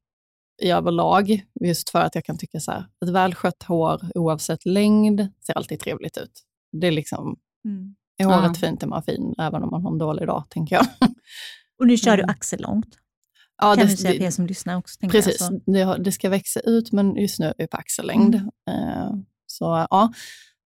i 0.60 0.70
överlag, 0.70 1.42
just 1.60 1.90
för 1.90 1.98
att 2.00 2.14
jag 2.14 2.24
kan 2.24 2.38
tycka 2.38 2.60
så 2.60 2.70
här, 2.72 2.84
ett 3.04 3.08
välskött 3.08 3.62
hår 3.62 4.00
oavsett 4.14 4.66
längd 4.66 5.28
ser 5.46 5.52
alltid 5.56 5.80
trevligt 5.80 6.18
ut. 6.18 6.42
Det 6.72 6.86
är 6.86 6.90
liksom, 6.92 7.36
Mm. 7.64 7.94
är 8.18 8.24
håret 8.24 8.44
Ja. 8.44 8.54
fint 8.68 8.82
är 8.82 8.86
man 8.86 9.02
fin, 9.02 9.34
även 9.38 9.62
om 9.62 9.70
man 9.70 9.82
har 9.82 9.90
en 9.92 9.98
dålig 9.98 10.26
dag, 10.26 10.44
tänker 10.48 10.76
jag. 10.76 10.86
Och 11.80 11.86
nu 11.86 11.96
kör 11.96 12.16
du 12.16 12.22
Mm. 12.22 12.30
axellångt. 12.30 12.88
Ja, 13.62 13.74
kan 13.74 13.86
det, 13.86 13.92
du 13.92 13.96
säga 13.96 14.18
för 14.18 14.24
er 14.26 14.30
som 14.30 14.46
lyssnar 14.46 14.76
också. 14.76 14.96
jag. 15.00 15.10
precis, 15.10 15.38
Så, 15.38 15.60
det, 15.66 15.96
det 16.04 16.12
ska 16.12 16.28
växa 16.28 16.60
ut, 16.60 16.92
men 16.92 17.16
just 17.16 17.38
nu 17.40 17.46
är 17.46 17.54
det 17.58 17.66
på 17.66 17.76
axellängd. 17.76 18.34
Mm. 18.34 18.48
Eh, 18.88 19.10
så 19.46 19.86
ja, 19.90 20.12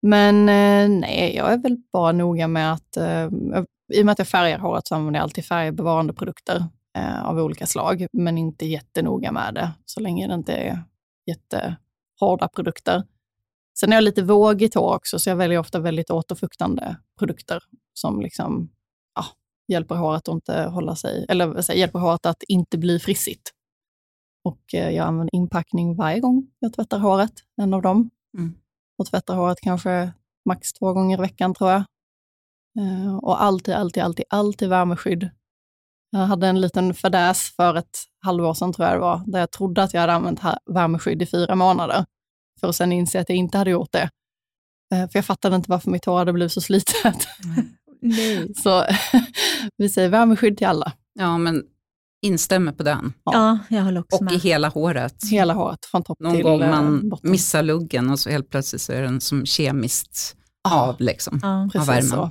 men 0.02 0.48
eh, 0.48 0.88
nej, 1.00 1.34
jag 1.36 1.52
är 1.52 1.58
väl 1.58 1.76
bara 1.92 2.12
noga 2.12 2.48
med 2.48 2.72
att, 2.72 2.96
eh, 2.96 3.06
jag- 3.52 3.66
i 3.94 4.00
och 4.02 4.06
med 4.06 4.12
att 4.12 4.18
jag 4.18 4.28
färgar 4.28 4.58
håret 4.58 4.86
så 4.86 4.94
använder 4.94 5.18
jag 5.20 5.22
alltid 5.22 5.44
färgbevarande 5.44 6.12
produkter 6.12 6.64
eh, 6.96 7.24
av 7.24 7.38
olika 7.38 7.66
slag, 7.66 8.06
men 8.12 8.38
inte 8.38 8.66
jättenoga 8.66 9.32
med 9.32 9.54
det, 9.54 9.72
så 9.84 10.00
länge 10.00 10.26
det 10.26 10.34
inte 10.34 10.52
är 10.52 10.84
jättehårda 11.26 12.48
produkter. 12.48 13.02
Sen 13.78 13.92
är 13.92 13.96
jag 13.96 14.04
lite 14.04 14.22
vågigt 14.22 14.74
hår 14.74 14.94
också, 14.94 15.18
så 15.18 15.30
jag 15.30 15.36
väljer 15.36 15.58
ofta 15.58 15.80
väldigt 15.80 16.10
återfuktande 16.10 16.96
produkter 17.18 17.62
som 17.92 18.20
liksom, 18.20 18.70
ja, 19.14 19.24
hjälper 19.68 19.94
håret 19.94 20.28
att 20.28 20.34
inte 20.34 20.62
hålla 20.62 20.96
sig, 20.96 21.26
eller 21.28 21.72
hjälper 21.74 21.98
håret 21.98 22.26
att 22.26 22.42
inte 22.42 22.78
bli 22.78 22.98
frissigt. 22.98 23.50
Och 24.44 24.74
eh, 24.74 24.90
jag 24.90 25.06
använder 25.06 25.34
inpackning 25.34 25.96
varje 25.96 26.20
gång 26.20 26.50
jag 26.58 26.72
tvättar 26.72 26.98
håret, 26.98 27.32
en 27.56 27.74
av 27.74 27.82
dem. 27.82 28.10
Mm. 28.38 28.54
Och 28.98 29.06
tvättar 29.06 29.36
håret 29.36 29.60
kanske 29.60 30.12
max 30.44 30.72
två 30.72 30.92
gånger 30.92 31.18
i 31.18 31.20
veckan 31.20 31.54
tror 31.54 31.70
jag. 31.70 31.84
Eh, 32.78 33.16
och 33.16 33.42
alltid, 33.42 33.74
alltid, 33.74 34.02
alltid, 34.02 34.24
alltid 34.28 34.68
värmeskydd. 34.68 35.30
Jag 36.18 36.26
hade 36.26 36.46
en 36.46 36.60
liten 36.60 36.94
fadäs 36.94 37.52
för 37.56 37.74
ett 37.74 37.98
halvår 38.24 38.54
sedan 38.54 38.72
tror 38.72 38.86
jag 38.88 38.96
det 38.96 39.00
var, 39.00 39.22
där 39.26 39.38
jag 39.40 39.50
trodde 39.50 39.82
att 39.82 39.94
jag 39.94 40.00
hade 40.00 40.12
använt 40.12 40.40
värmeskydd 40.74 41.22
i 41.22 41.26
fyra 41.26 41.54
månader. 41.54 42.04
För 42.60 42.68
att 42.68 42.76
sen 42.76 42.92
inse 42.92 43.20
att 43.20 43.28
jag 43.28 43.38
inte 43.38 43.58
hade 43.58 43.70
gjort 43.70 43.92
det. 43.92 44.10
Eh, 44.94 45.08
För 45.10 45.18
jag 45.18 45.24
fattade 45.24 45.56
inte 45.56 45.70
varför 45.70 45.90
mitt 45.90 46.04
hår 46.04 46.18
hade 46.18 46.32
blivit 46.32 46.52
så 46.52 46.60
slitet. 46.60 47.28
nej. 48.00 48.54
Så 48.62 48.84
vi 49.76 49.88
säger 49.88 50.08
värmeskydd 50.08 50.56
till 50.58 50.66
alla. 50.66 50.92
Ja, 51.14 51.38
men 51.38 51.62
instämmer 52.26 52.72
på 52.72 52.82
den. 52.82 53.12
Ja, 53.24 53.58
jag 53.70 53.82
håller 53.82 54.00
också 54.00 54.16
Och 54.16 54.22
i 54.22 54.24
med. 54.24 54.40
hela 54.40 54.68
håret. 54.68 55.16
Hela 55.30 55.54
håret, 55.54 55.78
från 55.90 56.02
topp 56.02 56.20
Någon 56.20 56.34
till 56.34 56.42
gång 56.42 56.62
eh, 56.62 56.70
man 56.70 57.08
botten. 57.08 57.30
missar 57.30 57.62
luggen 57.62 58.10
och 58.10 58.18
så 58.18 58.30
helt 58.30 58.50
plötsligt 58.50 58.82
så 58.82 58.92
är 58.92 59.02
den 59.02 59.20
som 59.20 59.46
kemiskt 59.46 60.36
av. 60.68 60.96
Liksom. 61.00 61.40
Ja. 61.42 61.62
av 61.64 61.68
Precis 61.68 61.88
värmen. 61.88 62.02
så. 62.02 62.30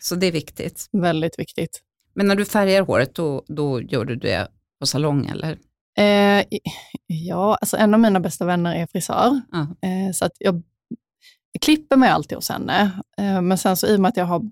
Så 0.00 0.14
det 0.14 0.26
är 0.26 0.32
viktigt. 0.32 0.86
Väldigt 0.92 1.38
viktigt. 1.38 1.80
Men 2.18 2.26
när 2.26 2.34
du 2.36 2.44
färgar 2.44 2.82
håret, 2.82 3.14
då, 3.14 3.44
då 3.48 3.80
gör 3.82 4.04
du 4.04 4.16
det 4.16 4.48
på 4.80 4.86
salong 4.86 5.26
eller? 5.26 5.58
Eh, 5.98 6.44
ja, 7.06 7.54
alltså 7.60 7.76
en 7.76 7.94
av 7.94 8.00
mina 8.00 8.20
bästa 8.20 8.44
vänner 8.44 8.74
är 8.74 8.86
frisör. 8.86 9.40
Ja. 9.52 9.60
Eh, 9.60 10.12
så 10.14 10.24
att 10.24 10.32
jag, 10.38 10.62
klipper 11.60 11.96
mig 11.96 12.10
alltid 12.10 12.36
hos 12.38 12.48
henne. 12.50 12.90
Eh, 13.18 13.40
men 13.42 13.58
sen 13.58 13.76
så 13.76 13.86
i 13.86 13.96
och 13.96 14.00
med 14.00 14.08
att 14.08 14.16
jag 14.16 14.24
har 14.24 14.42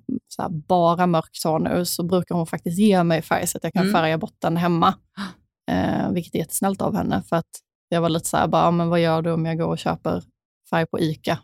bara 0.50 1.06
mörkt 1.06 1.44
hår 1.44 1.58
nu 1.58 1.84
så 1.84 2.02
brukar 2.02 2.34
hon 2.34 2.46
faktiskt 2.46 2.78
ge 2.78 3.04
mig 3.04 3.22
färg 3.22 3.46
så 3.46 3.58
att 3.58 3.64
jag 3.64 3.72
kan 3.72 3.82
Mm. 3.82 3.94
färga 3.94 4.18
botten 4.18 4.56
hemma. 4.56 4.94
Eh, 5.70 6.10
vilket 6.12 6.34
är 6.34 6.38
jättesnällt 6.38 6.82
av 6.82 6.96
henne. 6.96 7.22
För 7.28 7.36
att 7.36 7.46
jag 7.88 8.00
var 8.00 8.08
lite 8.08 8.28
så 8.28 8.36
här, 8.36 8.46
bara, 8.48 8.62
"Ja, 8.64 8.70
men 8.70 8.88
vad 8.88 9.00
gör 9.00 9.22
du 9.22 9.30
om 9.32 9.46
jag 9.46 9.58
går 9.58 9.66
och 9.66 9.78
köper 9.78 10.22
färg 10.70 10.86
på 10.86 11.00
ICA? 11.00 11.38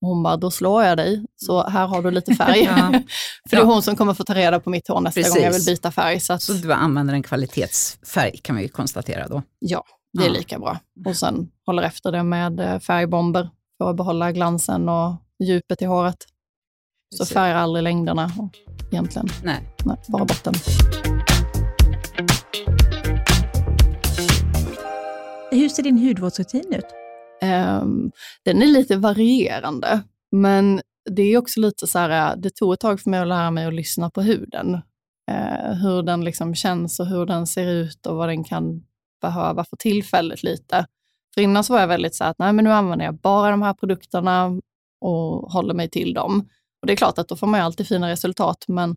Hon 0.00 0.22
bara, 0.22 0.36
då 0.36 0.50
slår 0.50 0.84
jag 0.84 0.96
dig, 0.96 1.24
så 1.36 1.68
här 1.68 1.86
har 1.86 2.02
du 2.02 2.10
lite 2.10 2.34
färg. 2.34 2.62
Ja. 2.64 2.74
För 3.50 3.50
det 3.50 3.56
är 3.56 3.60
Ja. 3.60 3.64
hon 3.64 3.82
som 3.82 3.96
kommer 3.96 4.14
få 4.14 4.24
ta 4.24 4.34
reda 4.34 4.60
på 4.60 4.70
mitt 4.70 4.88
hår 4.88 5.00
nästa 5.00 5.20
gång 5.20 5.28
jag 5.30 5.36
vill 5.42 5.50
Precis. 5.52 5.66
byta 5.66 5.90
färg. 5.92 6.20
Så, 6.20 6.32
att, 6.32 6.42
Så 6.42 6.52
du 6.52 6.72
använder 6.72 7.14
en 7.14 7.22
kvalitetsfärg 7.22 8.36
kan 8.42 8.56
vi 8.56 8.68
konstatera 8.68 9.28
då. 9.28 9.42
ja, 9.58 9.84
det 10.12 10.22
är 10.24 10.26
Ja. 10.26 10.32
lika 10.32 10.58
bra. 10.58 10.78
Och 11.06 11.16
sen 11.16 11.48
håller 11.66 11.82
efter 11.82 12.12
det 12.12 12.22
med 12.22 12.60
eh, 12.60 12.78
färgbomber 12.78 13.50
för 13.78 13.90
att 13.90 13.96
behålla 13.96 14.32
glansen 14.32 14.88
och 14.88 15.16
djupet 15.44 15.82
i 15.82 15.84
håret. 15.84 16.16
Så 17.14 17.18
Precis. 17.22 17.34
färgar 17.34 17.54
aldrig 17.56 17.82
längderna 17.82 18.30
egentligen. 18.92 19.28
Nej. 19.44 19.74
Nej, 19.84 19.96
bara 20.08 20.24
botten. 20.24 20.54
Hur 25.52 25.68
ser 25.68 25.82
din 25.82 25.98
hudvårdsrutin 25.98 26.74
ut? 26.74 26.84
Ehm, 27.42 28.12
den 28.44 28.62
är 28.62 28.66
lite 28.66 28.96
varierande, 28.96 30.02
men 30.32 30.80
det 31.10 31.22
är 31.22 31.38
också 31.38 31.60
lite 31.60 31.86
så 31.86 31.98
här, 31.98 32.32
eh, 32.32 32.36
det 32.40 32.50
tog 32.50 32.72
ett 32.74 32.80
tag 32.80 33.00
för 33.00 33.10
mig 33.10 33.20
att 33.20 33.28
lära 33.28 33.50
mig 33.50 33.66
att 33.66 33.74
lyssna 33.74 34.10
på 34.10 34.22
huden. 34.22 34.74
Eh, 35.30 35.72
hur 35.74 36.02
den 36.02 36.24
liksom 36.24 36.54
känns 36.54 37.00
och 37.00 37.06
hur 37.06 37.26
den 37.26 37.46
ser 37.46 37.66
ut 37.66 38.06
och 38.06 38.16
vad 38.16 38.28
den 38.28 38.44
kan 38.44 38.82
behöva 39.22 39.64
för 39.64 39.76
tillfället 39.76 40.42
lite. 40.42 40.86
För 41.34 41.40
innan 41.40 41.64
så 41.64 41.72
var 41.72 41.80
jag 41.80 41.88
väldigt 41.88 42.14
så 42.14 42.24
att 42.24 42.38
nej, 42.38 42.52
men 42.52 42.64
nu 42.64 42.72
använder 42.72 43.04
jag 43.04 43.14
bara 43.14 43.50
de 43.50 43.62
här 43.62 43.74
produkterna 43.74 44.60
och 45.00 45.52
håller 45.52 45.74
mig 45.74 45.88
till 45.90 46.14
dem. 46.14 46.48
Och 46.80 46.86
Det 46.86 46.92
är 46.92 46.96
klart 46.96 47.18
att 47.18 47.28
då 47.28 47.36
får 47.36 47.46
man 47.46 47.60
alltid 47.60 47.86
fina 47.88 48.08
resultat, 48.08 48.64
men 48.68 48.90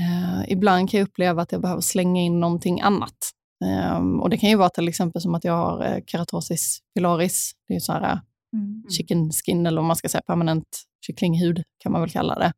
eh, 0.00 0.52
ibland 0.52 0.90
kan 0.90 1.00
jag 1.00 1.08
uppleva 1.08 1.42
att 1.42 1.52
jag 1.52 1.60
behöver 1.60 1.80
slänga 1.82 2.20
in 2.22 2.40
någonting 2.40 2.80
annat. 2.80 3.32
Um, 3.64 4.20
och 4.20 4.30
Det 4.30 4.36
kan 4.36 4.50
ju 4.50 4.56
vara 4.56 4.70
till 4.70 4.88
exempel 4.88 5.22
som 5.22 5.34
att 5.34 5.44
jag 5.44 5.52
har 5.52 5.84
eh, 5.84 5.98
keratosis 6.06 6.78
pilaris. 6.94 7.52
Det 7.68 7.74
är 7.74 7.80
så 7.80 7.92
här 7.92 8.20
mm. 8.52 8.84
chicken 8.90 9.30
skin, 9.30 9.66
eller 9.66 9.80
vad 9.80 9.86
man 9.86 9.96
ska 9.96 10.08
säga, 10.08 10.22
permanent 10.26 10.82
kycklinghud 11.06 11.62
kan 11.78 11.92
man 11.92 12.00
väl 12.00 12.10
kalla 12.10 12.38
det. 12.38 12.52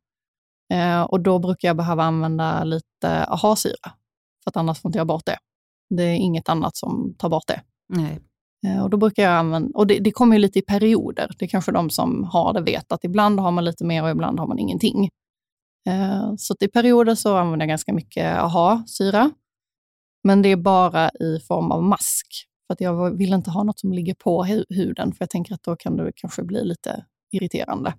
Uh, 0.73 1.01
och 1.01 1.19
Då 1.19 1.39
brukar 1.39 1.67
jag 1.67 1.77
behöva 1.77 2.03
använda 2.03 2.63
lite 2.63 3.25
AHA-syra, 3.25 3.91
för 4.43 4.49
att 4.51 4.57
annars 4.57 4.81
får 4.81 4.89
inte 4.89 4.97
jag 4.97 5.07
bort 5.07 5.25
det. 5.25 5.37
Det 5.89 6.03
är 6.03 6.15
inget 6.15 6.49
annat 6.49 6.77
som 6.77 7.15
tar 7.17 7.29
bort 7.29 7.47
det. 7.47 7.61
Nej. 7.89 8.19
Uh, 8.67 8.83
och 8.83 8.89
då 8.89 8.97
brukar 8.97 9.23
jag 9.23 9.33
använda, 9.33 9.77
och 9.77 9.87
det, 9.87 9.99
det 9.99 10.11
kommer 10.11 10.35
ju 10.35 10.41
lite 10.41 10.59
i 10.59 10.61
perioder. 10.61 11.35
Det 11.39 11.45
är 11.45 11.49
kanske 11.49 11.71
de 11.71 11.89
som 11.89 12.23
har 12.23 12.53
det 12.53 12.61
vet 12.61 12.91
att 12.91 13.03
ibland 13.03 13.39
har 13.39 13.51
man 13.51 13.65
lite 13.65 13.85
mer 13.85 14.03
och 14.03 14.09
ibland 14.09 14.39
har 14.39 14.47
man 14.47 14.59
ingenting. 14.59 15.09
Uh, 15.89 16.35
så 16.37 16.55
i 16.59 16.67
perioder 16.67 17.15
så 17.15 17.37
använder 17.37 17.63
jag 17.65 17.69
ganska 17.69 17.93
mycket 17.93 18.37
AHA-syra. 18.37 19.31
Men 20.23 20.41
det 20.41 20.49
är 20.49 20.55
bara 20.55 21.09
i 21.09 21.39
form 21.47 21.71
av 21.71 21.83
mask. 21.83 22.47
För 22.67 22.73
att 22.73 22.81
jag 22.81 23.17
vill 23.17 23.33
inte 23.33 23.49
ha 23.51 23.63
något 23.63 23.79
som 23.79 23.93
ligger 23.93 24.13
på 24.13 24.43
huden, 24.69 25.13
för 25.13 25.17
jag 25.19 25.29
tänker 25.29 25.53
att 25.53 25.63
då 25.63 25.75
kan 25.75 25.97
det 25.97 26.11
kanske 26.15 26.43
bli 26.43 26.65
lite 26.65 27.05
irriterande. 27.31 27.93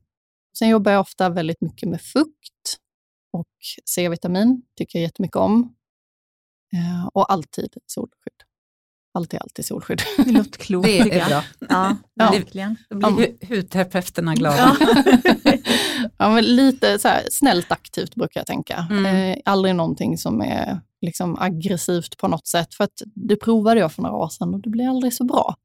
Sen 0.59 0.69
jobbar 0.69 0.93
jag 0.93 1.01
ofta 1.01 1.29
väldigt 1.29 1.61
mycket 1.61 1.89
med 1.89 2.01
fukt 2.01 2.79
och 3.33 3.49
C-vitamin, 3.91 4.63
tycker 4.77 4.99
jag 4.99 5.03
jättemycket 5.03 5.37
om. 5.37 5.75
Eh, 6.73 7.07
och 7.07 7.33
alltid 7.33 7.77
solskydd. 7.87 8.33
Alltid, 9.15 9.41
alltid 9.41 9.65
solskydd. 9.65 10.03
Det 10.17 10.33
låter 10.33 10.59
klokt. 10.59 10.87
Det 10.87 11.01
är 11.01 11.29
bra. 11.29 11.45
Ja, 11.69 11.97
verkligen. 12.15 12.77
Då 12.91 13.11
blir 13.11 13.47
hudterapeuterna 13.49 14.35
glada. 14.35 14.77
Ja. 14.81 14.89
ja, 16.19 16.35
men 16.35 16.45
lite 16.45 16.99
så 16.99 17.09
här, 17.09 17.23
snällt 17.31 17.73
aktivt 17.73 18.15
brukar 18.15 18.41
jag 18.41 18.47
tänka. 18.47 18.87
Mm. 18.91 19.07
Eh, 19.07 19.39
aldrig 19.45 19.75
någonting 19.75 20.19
som 20.19 20.41
är 20.41 20.81
liksom 21.03 21.37
aggressivt 21.38 22.17
på 22.17 22.29
något 22.29 22.47
sätt. 22.47 22.75
För 22.75 22.85
att 22.85 23.03
det 23.15 23.37
provade 23.37 23.81
jag 23.81 23.93
för 23.93 24.03
några 24.03 24.17
år 24.17 24.29
sedan 24.29 24.55
och 24.55 24.61
det 24.61 24.71
blir 24.71 24.88
aldrig 24.88 25.15
så 25.15 25.25
bra. 25.25 25.57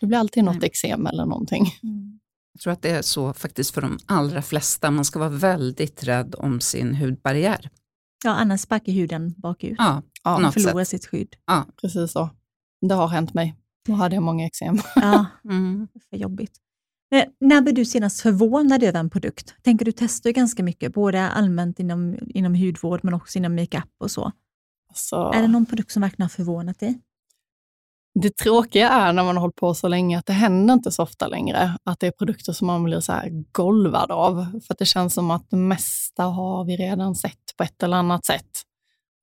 Det 0.00 0.06
blir 0.06 0.18
alltid 0.18 0.44
något 0.44 0.62
eksem 0.62 1.06
eller 1.06 1.26
någonting. 1.26 1.66
Mm. 1.82 2.18
Jag 2.52 2.60
tror 2.60 2.72
att 2.72 2.82
det 2.82 2.90
är 2.90 3.02
så 3.02 3.32
faktiskt 3.32 3.70
för 3.70 3.80
de 3.80 3.98
allra 4.06 4.42
flesta. 4.42 4.90
Man 4.90 5.04
ska 5.04 5.18
vara 5.18 5.28
väldigt 5.28 6.04
rädd 6.04 6.34
om 6.38 6.60
sin 6.60 6.94
hudbarriär. 6.94 7.70
Ja, 8.24 8.30
annars 8.30 8.60
sparkar 8.60 8.92
huden 8.92 9.34
bakut. 9.36 9.74
Ja, 9.78 10.02
ja, 10.24 10.38
man 10.38 10.52
förlorar 10.52 10.84
sätt. 10.84 11.02
sitt 11.02 11.06
skydd. 11.06 11.34
Ja. 11.46 11.66
Precis 11.80 12.12
så. 12.12 12.30
Det 12.88 12.94
har 12.94 13.08
hänt 13.08 13.34
mig. 13.34 13.56
Då 13.86 13.92
hade 13.92 14.14
jag 14.14 14.22
många 14.22 14.46
eksem. 14.46 14.78
Ja, 14.94 15.26
mm. 15.44 15.88
för 16.10 16.16
jobbigt. 16.16 16.60
Men 17.10 17.24
när 17.40 17.60
blev 17.62 17.74
du 17.74 17.84
senast 17.84 18.20
förvånad 18.20 18.82
över 18.82 19.00
en 19.00 19.10
produkt? 19.10 19.54
Tänker 19.62 19.84
du 19.84 19.92
testar 19.92 20.30
ju 20.30 20.34
ganska 20.34 20.62
mycket, 20.62 20.94
både 20.94 21.28
allmänt 21.28 21.80
inom, 21.80 22.18
inom 22.26 22.54
hudvård 22.54 23.00
men 23.02 23.14
också 23.14 23.38
inom 23.38 23.54
makeup 23.54 23.90
och 23.98 24.10
så. 24.10 24.32
Så... 24.96 25.32
Är 25.32 25.42
det 25.42 25.48
någon 25.48 25.66
produkt 25.66 25.92
som 25.92 26.02
verkligen 26.02 26.24
har 26.24 26.28
förvånat 26.28 26.78
dig? 26.78 27.00
Det 28.20 28.36
tråkiga 28.36 28.88
är 28.88 29.12
när 29.12 29.24
man 29.24 29.36
har 29.36 29.40
hållit 29.40 29.56
på 29.56 29.74
så 29.74 29.88
länge 29.88 30.18
att 30.18 30.26
det 30.26 30.32
händer 30.32 30.74
inte 30.74 30.92
så 30.92 31.02
ofta 31.02 31.28
längre 31.28 31.76
att 31.84 32.00
det 32.00 32.06
är 32.06 32.10
produkter 32.10 32.52
som 32.52 32.66
man 32.66 32.84
blir 32.84 33.00
så 33.00 33.12
golvad 33.52 34.10
av. 34.10 34.60
För 34.66 34.76
det 34.78 34.84
känns 34.84 35.14
som 35.14 35.30
att 35.30 35.50
det 35.50 35.56
mesta 35.56 36.22
har 36.22 36.64
vi 36.64 36.76
redan 36.76 37.14
sett 37.14 37.56
på 37.56 37.64
ett 37.64 37.82
eller 37.82 37.96
annat 37.96 38.26
sätt. 38.26 38.50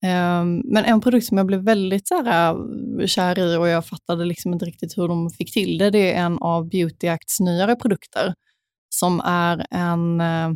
Ehm, 0.03 0.61
men 0.65 0.85
en 0.85 1.01
produkt 1.01 1.25
som 1.25 1.37
jag 1.37 1.47
blev 1.47 1.63
väldigt 1.63 2.07
så 2.07 2.23
här, 2.23 2.55
äh, 3.01 3.07
kär 3.07 3.39
i 3.39 3.57
och 3.57 3.67
jag 3.67 3.85
fattade 3.85 4.25
liksom 4.25 4.53
inte 4.53 4.65
riktigt 4.65 4.97
hur 4.97 5.07
de 5.07 5.29
fick 5.29 5.53
till 5.53 5.77
det, 5.77 5.89
det 5.89 6.13
är 6.13 6.25
en 6.25 6.37
av 6.37 6.69
Beauty 6.69 7.07
Acts 7.07 7.39
nyare 7.39 7.75
produkter 7.75 8.33
som 8.89 9.19
är 9.25 9.65
en 9.71 10.21
äh, 10.21 10.51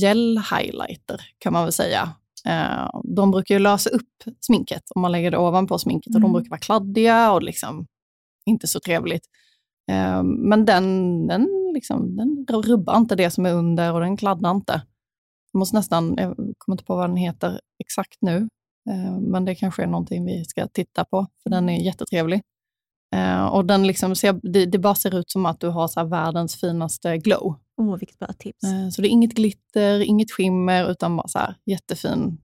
gel 0.00 0.38
highlighter 0.50 1.20
kan 1.38 1.52
man 1.52 1.62
väl 1.62 1.72
säga. 1.72 2.14
Eh, 2.48 2.90
de 3.04 3.30
brukar 3.30 3.54
ju 3.54 3.58
lösa 3.58 3.90
upp 3.90 4.22
sminket 4.40 4.82
om 4.94 5.02
man 5.02 5.12
lägger 5.12 5.30
det 5.30 5.38
ovanpå 5.38 5.78
sminket 5.78 6.14
och 6.14 6.20
de 6.20 6.24
mm. 6.24 6.32
brukar 6.32 6.50
vara 6.50 6.60
kladdiga 6.60 7.32
och 7.32 7.42
liksom 7.42 7.86
inte 8.46 8.66
så 8.66 8.80
trevligt. 8.80 9.26
Eh, 9.90 10.22
men 10.22 10.64
den, 10.64 11.26
den, 11.26 11.48
liksom, 11.74 12.16
den 12.16 12.46
rubbar 12.62 12.96
inte 12.96 13.14
det 13.14 13.30
som 13.30 13.46
är 13.46 13.52
under 13.52 13.92
och 13.92 14.00
den 14.00 14.16
kladdar 14.16 14.50
inte. 14.50 14.82
Jag 15.52 15.58
måste 15.58 15.76
nästan, 15.76 16.14
jag 16.18 16.34
kommer 16.36 16.74
inte 16.74 16.84
på 16.84 16.96
vad 16.96 17.10
den 17.10 17.16
heter 17.16 17.60
exakt 17.78 18.18
nu, 18.20 18.48
eh, 18.90 19.18
men 19.18 19.44
det 19.44 19.54
kanske 19.54 19.82
är 19.82 19.86
någonting 19.86 20.24
vi 20.24 20.44
ska 20.44 20.68
titta 20.68 21.04
på, 21.04 21.26
för 21.42 21.50
den 21.50 21.68
är 21.68 21.82
jättetrevlig. 21.82 22.42
och 23.52 23.64
den 23.64 23.86
liksom 23.86 24.16
ser, 24.16 24.40
det, 24.42 24.66
det 24.66 24.78
bara 24.78 24.94
ser 24.94 25.14
ut 25.14 25.30
som 25.30 25.46
att 25.46 25.60
du 25.60 25.68
har 25.68 25.88
så 25.88 26.04
världens 26.04 26.56
finaste 26.56 27.18
glow. 27.18 27.56
Oh, 27.76 27.98
vilket 27.98 28.18
bra 28.18 28.32
tips. 28.32 28.64
Eh, 28.64 28.88
så 28.88 29.02
det 29.02 29.08
är 29.08 29.10
inget 29.10 29.34
glitter, 29.34 30.00
inget 30.00 30.30
skimmer, 30.30 30.90
utan 30.90 31.16
bara 31.16 31.28
så 31.28 31.38
här 31.38 31.56
jättefin 31.66 32.38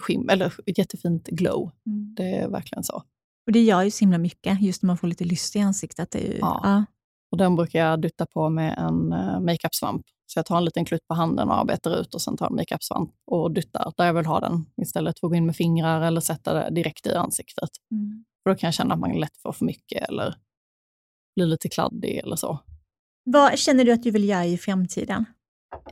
skim, 0.00 0.28
eller 0.28 0.54
jättefint 0.78 1.28
glow. 1.28 1.70
Mm. 1.86 2.14
Det 2.14 2.36
är 2.36 2.48
verkligen 2.48 2.84
så. 2.84 3.02
Och 3.46 3.52
det 3.52 3.62
gör 3.62 3.82
ju 3.82 3.90
så 3.90 4.00
himla 4.00 4.18
mycket, 4.18 4.62
just 4.62 4.82
när 4.82 4.86
man 4.86 4.98
får 4.98 5.08
lite 5.08 5.24
lyst 5.24 5.56
i 5.56 5.60
ansiktet. 5.60 6.10
Det 6.10 6.18
ju, 6.18 6.38
ja. 6.40 6.60
ja. 6.62 6.84
Och 7.30 7.38
den 7.38 7.56
brukar 7.56 7.78
jag 7.78 8.00
dutta 8.00 8.26
på 8.26 8.48
med 8.48 8.78
en 8.78 9.12
uh, 9.12 9.40
makeup-svamp. 9.40 10.02
Så 10.26 10.38
jag 10.38 10.46
tar 10.46 10.56
en 10.56 10.64
liten 10.64 10.84
klutt 10.84 11.08
på 11.08 11.14
handen 11.14 11.48
och 11.48 11.58
arbetar 11.58 12.00
ut 12.00 12.14
och 12.14 12.22
sen 12.22 12.36
tar 12.36 12.46
en 12.46 12.56
makeup-svamp 12.56 13.10
och 13.26 13.50
duttar 13.52 13.92
där 13.96 14.06
jag 14.06 14.14
vill 14.14 14.26
ha 14.26 14.40
den. 14.40 14.66
Istället 14.82 15.20
för 15.20 15.26
att 15.26 15.30
gå 15.30 15.36
in 15.36 15.46
med 15.46 15.56
fingrar 15.56 16.00
eller 16.00 16.20
sätta 16.20 16.54
det 16.54 16.70
direkt 16.70 17.06
i 17.06 17.14
ansiktet. 17.14 17.70
Mm. 17.90 18.24
För 18.42 18.50
då 18.50 18.56
kan 18.56 18.66
jag 18.66 18.74
känna 18.74 18.94
att 18.94 19.00
man 19.00 19.12
lätt 19.12 19.36
får 19.36 19.52
för 19.52 19.64
mycket 19.64 20.08
eller 20.08 20.34
blir 21.36 21.46
lite 21.46 21.68
kladdig 21.68 22.16
eller 22.16 22.36
så. 22.36 22.58
Vad 23.24 23.58
känner 23.58 23.84
du 23.84 23.92
att 23.92 24.02
du 24.02 24.10
vill 24.10 24.28
göra 24.28 24.44
i 24.44 24.58
framtiden? 24.58 25.24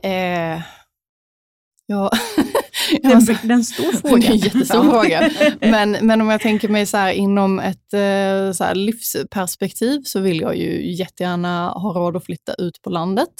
Eh, 0.03 0.61
ja, 1.85 2.11
det 3.01 3.07
är 3.07 3.51
en 3.51 3.63
stor 3.63 3.91
fråga. 3.91 4.17
Det 4.19 4.27
är 4.27 4.31
en 4.31 4.37
jättestor 4.37 4.83
fråga. 4.83 5.31
Men, 5.71 5.91
men 5.91 6.21
om 6.21 6.29
jag 6.29 6.41
tänker 6.41 6.69
mig 6.69 6.85
så 6.85 6.97
här, 6.97 7.11
inom 7.11 7.59
ett 7.59 7.93
eh, 7.93 8.51
så 8.51 8.63
här, 8.63 8.75
livsperspektiv 8.75 10.01
så 10.03 10.19
vill 10.19 10.41
jag 10.41 10.55
ju 10.55 10.91
jättegärna 10.95 11.69
ha 11.69 11.93
råd 11.93 12.17
att 12.17 12.25
flytta 12.25 12.53
ut 12.53 12.81
på 12.81 12.89
landet 12.89 13.33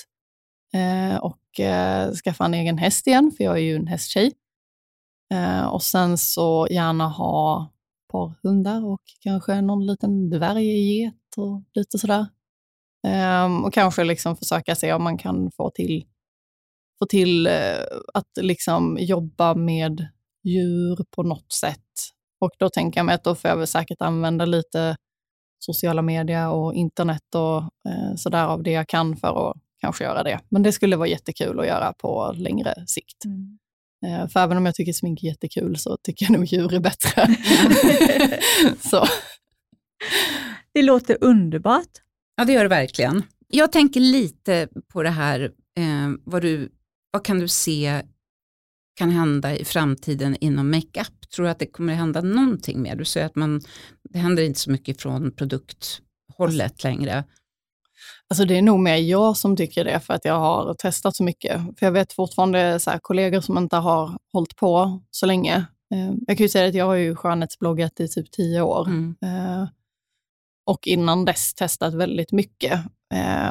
eh, 0.73 1.17
och 1.17 1.59
eh, 1.59 2.11
skaffa 2.11 2.45
en 2.45 2.53
egen 2.53 2.77
häst 2.77 3.07
igen, 3.07 3.31
för 3.37 3.43
jag 3.43 3.57
är 3.57 3.61
ju 3.61 3.75
en 3.75 3.87
hästtjej. 3.87 4.33
Eh, 5.33 5.65
och 5.65 5.83
sen 5.83 6.17
så 6.17 6.67
gärna 6.71 7.07
ha 7.07 7.63
ett 7.65 8.11
par 8.11 8.33
hundar 8.43 8.85
och 8.85 9.01
kanske 9.19 9.61
någon 9.61 9.85
liten 9.85 10.29
dvärgget 10.29 11.37
och 11.37 11.63
lite 11.73 11.97
sådär. 11.97 12.25
Um, 13.07 13.65
och 13.65 13.73
kanske 13.73 14.03
liksom 14.03 14.35
försöka 14.35 14.75
se 14.75 14.93
om 14.93 15.03
man 15.03 15.17
kan 15.17 15.51
få 15.57 15.69
till, 15.69 16.05
få 16.99 17.05
till 17.05 17.47
uh, 17.47 17.99
att 18.13 18.29
liksom 18.41 18.97
jobba 18.99 19.55
med 19.55 20.07
djur 20.43 21.05
på 21.15 21.23
något 21.23 21.51
sätt. 21.51 21.79
Och 22.39 22.51
då 22.59 22.69
tänker 22.69 22.99
jag 22.99 23.05
mig 23.05 23.15
att 23.15 23.23
då 23.23 23.35
får 23.35 23.49
jag 23.49 23.57
väl 23.57 23.67
säkert 23.67 24.01
använda 24.01 24.45
lite 24.45 24.95
sociala 25.59 26.01
medier 26.01 26.49
och 26.49 26.73
internet 26.73 27.35
och 27.35 27.57
uh, 27.61 28.15
sådär 28.15 28.47
av 28.47 28.63
det 28.63 28.71
jag 28.71 28.87
kan 28.87 29.17
för 29.17 29.49
att 29.49 29.57
kanske 29.81 30.03
göra 30.03 30.23
det. 30.23 30.39
Men 30.49 30.63
det 30.63 30.71
skulle 30.71 30.95
vara 30.95 31.07
jättekul 31.07 31.59
att 31.59 31.67
göra 31.67 31.93
på 31.93 32.33
längre 32.35 32.73
sikt. 32.87 33.25
Mm. 33.25 33.57
Uh, 34.05 34.27
för 34.27 34.39
även 34.39 34.57
om 34.57 34.65
jag 34.65 34.75
tycker 34.75 34.93
smink 34.93 35.23
är 35.23 35.27
jättekul 35.27 35.77
så 35.77 35.97
tycker 36.03 36.25
jag 36.25 36.31
nog 36.31 36.45
djur 36.45 36.73
är 36.73 36.79
bättre. 36.79 37.27
så. 38.89 39.05
Det 40.73 40.81
låter 40.81 41.17
underbart. 41.21 42.03
Ja, 42.35 42.45
det 42.45 42.53
gör 42.53 42.63
det 42.63 42.69
verkligen. 42.69 43.23
Jag 43.47 43.71
tänker 43.71 43.99
lite 43.99 44.67
på 44.93 45.03
det 45.03 45.09
här, 45.09 45.41
eh, 45.77 46.11
vad, 46.23 46.41
du, 46.41 46.69
vad 47.11 47.25
kan 47.25 47.39
du 47.39 47.47
se 47.47 48.01
kan 48.95 49.09
hända 49.09 49.57
i 49.57 49.65
framtiden 49.65 50.35
inom 50.39 50.71
makeup? 50.71 51.29
Tror 51.35 51.45
du 51.45 51.51
att 51.51 51.59
det 51.59 51.65
kommer 51.65 51.93
att 51.93 51.99
hända 51.99 52.21
någonting 52.21 52.81
mer? 52.81 52.95
Du 52.95 53.05
säger 53.05 53.25
att 53.25 53.35
man, 53.35 53.61
det 54.09 54.19
händer 54.19 54.43
inte 54.43 54.59
så 54.59 54.71
mycket 54.71 55.01
från 55.01 55.31
produkthållet 55.31 56.83
längre. 56.83 57.23
Alltså 58.29 58.45
det 58.45 58.57
är 58.57 58.61
nog 58.61 58.79
mer 58.79 58.95
jag 58.95 59.37
som 59.37 59.57
tycker 59.57 59.85
det, 59.85 59.99
för 59.99 60.13
att 60.13 60.25
jag 60.25 60.39
har 60.39 60.73
testat 60.73 61.15
så 61.15 61.23
mycket. 61.23 61.61
För 61.79 61.85
jag 61.85 61.91
vet 61.91 62.13
fortfarande 62.13 62.79
så 62.79 62.91
här, 62.91 62.99
kollegor 63.01 63.41
som 63.41 63.57
inte 63.57 63.75
har 63.75 64.17
hållit 64.33 64.55
på 64.55 65.01
så 65.11 65.25
länge. 65.25 65.55
Eh, 65.93 66.13
jag 66.27 66.37
kan 66.37 66.43
ju 66.43 66.49
säga 66.49 66.67
att 66.67 66.75
jag 66.75 66.85
har 66.85 66.95
ju 66.95 67.15
skönhetsbloggat 67.15 67.99
i 67.99 68.07
typ 68.07 68.31
tio 68.31 68.61
år. 68.61 68.87
Mm. 68.87 69.15
Och 70.65 70.87
innan 70.87 71.25
dess 71.25 71.53
testat 71.53 71.93
väldigt 71.93 72.31
mycket. 72.31 72.79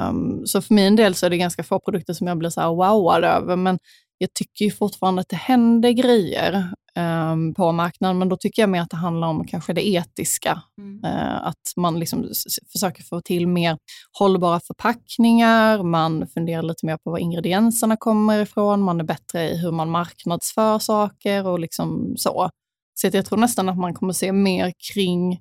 Um, 0.09 0.47
så 0.47 0.63
för 0.63 0.75
min 0.75 0.97
del 0.97 1.15
så 1.15 1.27
är 1.27 1.31
det 1.31 1.37
ganska 1.37 1.63
få 1.63 1.79
produkter 1.81 2.13
som 2.13 2.27
jag 2.27 2.39
blir 2.39 2.51
så 2.51 2.61
här 2.61 2.69
wowad 2.69 3.25
över, 3.25 3.57
men 3.57 3.79
jag 4.19 4.35
tycker 4.35 4.65
ju 4.65 4.71
fortfarande 4.71 5.21
att 5.21 5.29
det 5.29 5.37
händer 5.37 5.91
grejer. 5.91 6.73
um, 6.99 7.55
på 7.55 7.73
marknaden, 7.73 8.19
men 8.19 8.29
då 8.29 8.37
tycker 8.37 8.63
jag 8.63 8.71
mer 8.71 8.81
att 8.81 8.91
det 8.91 8.97
handlar 8.97 9.29
om 9.29 9.47
kanske 9.47 9.73
det 9.73 9.89
etiska. 9.89 10.63
Mm. 10.79 11.05
Uh, 11.05 11.47
att 11.47 11.73
man 11.77 11.99
liksom 11.99 12.29
försöker 12.73 13.03
få 13.03 13.21
till 13.21 13.49
mer 13.49 13.79
hållbara 14.19 14.61
förpackningar, 14.61 15.83
man 15.83 16.27
funderar 16.27 16.63
lite 16.63 16.87
mer 16.87 16.97
på 16.97 17.11
var 17.11 17.19
ingredienserna 17.19 17.97
kommer 17.97 18.43
ifrån, 18.43 18.83
man 18.83 19.01
är 19.01 19.05
bättre 19.05 19.51
i 19.51 19.59
hur 19.59 19.73
man 19.73 19.91
marknadsför 19.91 20.79
saker 20.79 21.47
och 21.47 21.59
liksom 21.59 22.15
så. 22.17 22.51
Så 22.95 23.07
jag 23.13 23.27
tror 23.27 23.39
nästan 23.39 23.69
att 23.69 23.79
man 23.79 23.95
kommer 23.95 24.13
se 24.13 24.33
mer 24.33 24.73
kring 24.93 25.41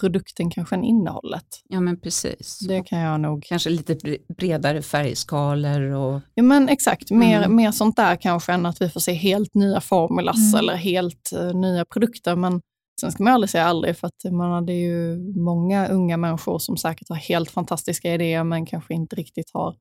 produkten 0.00 0.50
kanske 0.50 0.74
än 0.74 0.84
innehållet. 0.84 1.44
Ja 1.68 1.80
men 1.80 2.00
precis. 2.00 2.58
Det 2.58 2.82
kan 2.82 2.98
jag 2.98 3.20
nog. 3.20 3.44
Kanske 3.48 3.70
lite 3.70 4.18
bredare 4.38 4.82
färgskalor 4.82 5.80
och... 5.80 6.20
Ja 6.34 6.42
men 6.42 6.68
exakt, 6.68 7.10
mer, 7.10 7.38
mm. 7.38 7.56
mer 7.56 7.70
sånt 7.70 7.96
där 7.96 8.16
kanske 8.16 8.52
än 8.52 8.66
att 8.66 8.80
vi 8.82 8.88
får 8.88 9.00
se 9.00 9.12
helt 9.12 9.54
nya 9.54 9.80
formulas 9.80 10.52
mm. 10.52 10.58
eller 10.58 10.74
helt 10.74 11.30
uh, 11.36 11.54
nya 11.54 11.84
produkter. 11.84 12.36
Men 12.36 12.60
sen 13.00 13.12
ska 13.12 13.22
man 13.22 13.32
aldrig 13.32 13.50
säga 13.50 13.64
aldrig 13.64 13.96
för 13.96 14.06
att 14.06 14.32
man, 14.32 14.66
det 14.66 14.72
är 14.72 14.86
ju 14.86 15.18
många 15.40 15.88
unga 15.88 16.16
människor 16.16 16.58
som 16.58 16.76
säkert 16.76 17.08
har 17.08 17.16
helt 17.16 17.50
fantastiska 17.50 18.14
idéer 18.14 18.44
men 18.44 18.66
kanske 18.66 18.94
inte 18.94 19.16
riktigt 19.16 19.50
har 19.52 19.76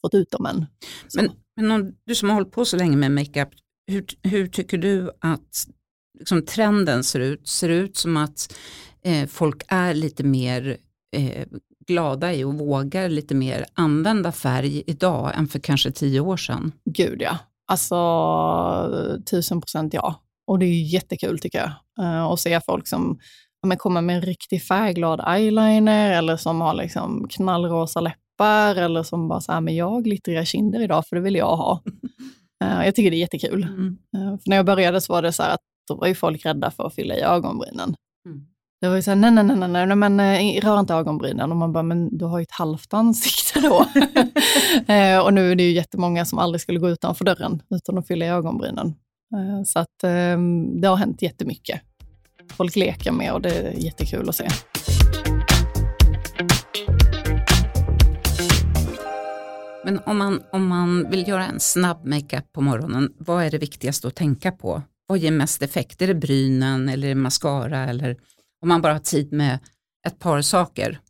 fått 0.00 0.14
ut 0.14 0.30
dem 0.30 0.46
än. 0.46 0.66
Men, 1.14 1.30
men 1.56 1.70
om, 1.70 1.92
du 2.04 2.14
som 2.14 2.28
har 2.28 2.34
hållit 2.34 2.52
på 2.52 2.64
så 2.64 2.76
länge 2.76 2.96
med 2.96 3.10
makeup, 3.10 3.48
hur, 3.86 4.04
hur 4.22 4.46
tycker 4.46 4.78
du 4.78 5.10
att 5.20 5.66
liksom, 6.18 6.46
trenden 6.46 7.04
ser 7.04 7.20
ut? 7.20 7.48
Ser 7.48 7.68
ut 7.68 7.96
som 7.96 8.16
att 8.16 8.54
eh, 9.04 9.26
folk 9.26 9.62
är 9.68 9.94
lite 9.94 10.24
mer 10.24 10.76
eh, 11.16 11.46
glada 11.88 12.34
i 12.34 12.44
och 12.44 12.54
vågar 12.54 13.08
lite 13.08 13.34
mer 13.34 13.66
använda 13.74 14.32
färg 14.32 14.82
idag 14.86 15.32
än 15.34 15.48
för 15.48 15.58
kanske 15.58 15.90
tio 15.90 16.20
år 16.20 16.36
sedan? 16.36 16.72
Gud 16.84 17.22
ja, 17.22 17.38
alltså 17.66 17.98
tusen 19.30 19.60
procent 19.60 19.94
ja. 19.94 20.22
Och 20.46 20.58
det 20.58 20.66
är 20.66 20.92
jättekul 20.92 21.38
tycker 21.38 21.58
jag, 21.58 21.70
uh, 22.04 22.24
att 22.24 22.40
se 22.40 22.60
folk 22.66 22.88
som 22.88 23.18
ja, 23.68 23.76
kommer 23.76 24.00
med 24.00 24.16
en 24.16 24.22
riktigt 24.22 24.68
färgglad 24.68 25.20
eyeliner 25.36 26.12
eller 26.12 26.36
som 26.36 26.60
har 26.60 26.74
liksom 26.74 27.28
knallrosa 27.30 28.00
läppar 28.00 28.76
eller 28.76 29.02
som 29.02 29.28
bara 29.28 29.40
så 29.40 29.52
här, 29.52 29.60
men 29.60 29.76
jag 29.76 29.90
har 29.90 30.00
glittriga 30.00 30.44
kinder 30.44 30.80
idag 30.80 31.06
för 31.06 31.16
det 31.16 31.22
vill 31.22 31.34
jag 31.34 31.56
ha. 31.56 31.82
Uh, 32.64 32.84
jag 32.84 32.94
tycker 32.94 33.10
det 33.10 33.16
är 33.16 33.18
jättekul. 33.18 33.62
Mm. 33.62 33.98
Uh, 34.16 34.38
för 34.38 34.48
när 34.48 34.56
jag 34.56 34.66
började 34.66 35.00
så 35.00 35.12
var 35.12 35.22
det 35.22 35.32
så 35.32 35.42
här 35.42 35.54
att 35.54 35.60
då 35.88 35.94
var 35.94 36.06
ju 36.06 36.14
folk 36.14 36.46
rädda 36.46 36.70
för 36.70 36.86
att 36.86 36.94
fylla 36.94 37.14
i 37.14 37.20
ögonbrynen. 37.20 37.94
Mm. 38.26 38.46
Det 38.80 38.88
var 38.88 38.96
ju 38.96 39.02
så 39.02 39.10
här, 39.10 39.16
nej, 39.16 39.30
nej, 39.30 39.44
nej, 39.44 39.68
nej, 39.68 39.86
nej 39.86 39.96
men 39.96 40.20
äh, 40.20 40.60
rör 40.60 40.80
inte 40.80 40.94
ögonbrynen. 40.94 41.50
Och 41.50 41.56
man 41.56 41.72
bara, 41.72 41.82
men 41.82 42.18
du 42.18 42.24
har 42.24 42.38
ju 42.38 42.42
ett 42.42 42.52
halvt 42.52 42.94
ansikte 42.94 43.60
då. 43.60 43.86
eh, 44.94 45.18
och 45.18 45.34
nu 45.34 45.50
är 45.52 45.54
det 45.54 45.62
ju 45.62 45.72
jättemånga 45.72 46.24
som 46.24 46.38
aldrig 46.38 46.60
skulle 46.60 46.78
gå 46.78 46.90
utanför 46.90 47.24
dörren 47.24 47.62
utan 47.70 47.98
att 47.98 48.06
fylla 48.06 48.24
i 48.24 48.28
ögonbrynen. 48.28 48.94
Eh, 49.34 49.64
så 49.64 49.78
att 49.78 50.04
eh, 50.04 50.38
det 50.80 50.88
har 50.88 50.96
hänt 50.96 51.22
jättemycket. 51.22 51.80
Folk 52.52 52.76
leker 52.76 53.12
med 53.12 53.32
och 53.32 53.40
det 53.40 53.50
är 53.50 53.72
jättekul 53.72 54.28
att 54.28 54.36
se. 54.36 54.48
Men 59.84 59.98
om 60.06 60.18
man, 60.18 60.42
om 60.52 60.66
man 60.66 61.10
vill 61.10 61.28
göra 61.28 61.46
en 61.46 61.60
snabb 61.60 62.06
makeup 62.06 62.52
på 62.52 62.60
morgonen, 62.60 63.12
vad 63.18 63.44
är 63.44 63.50
det 63.50 63.58
viktigaste 63.58 64.08
att 64.08 64.14
tänka 64.14 64.52
på? 64.52 64.82
Vad 65.08 65.18
ger 65.18 65.30
mest 65.30 65.62
effekt? 65.62 66.02
Är 66.02 66.06
det 66.06 66.14
brynen 66.14 66.88
eller 66.88 67.08
det 67.08 67.14
mascara 67.14 67.84
eller 67.84 68.16
om 68.62 68.68
man 68.68 68.82
bara 68.82 68.92
har 68.92 69.00
tid 69.00 69.32
med 69.32 69.58
ett 70.06 70.18
par 70.18 70.42
saker? 70.42 71.00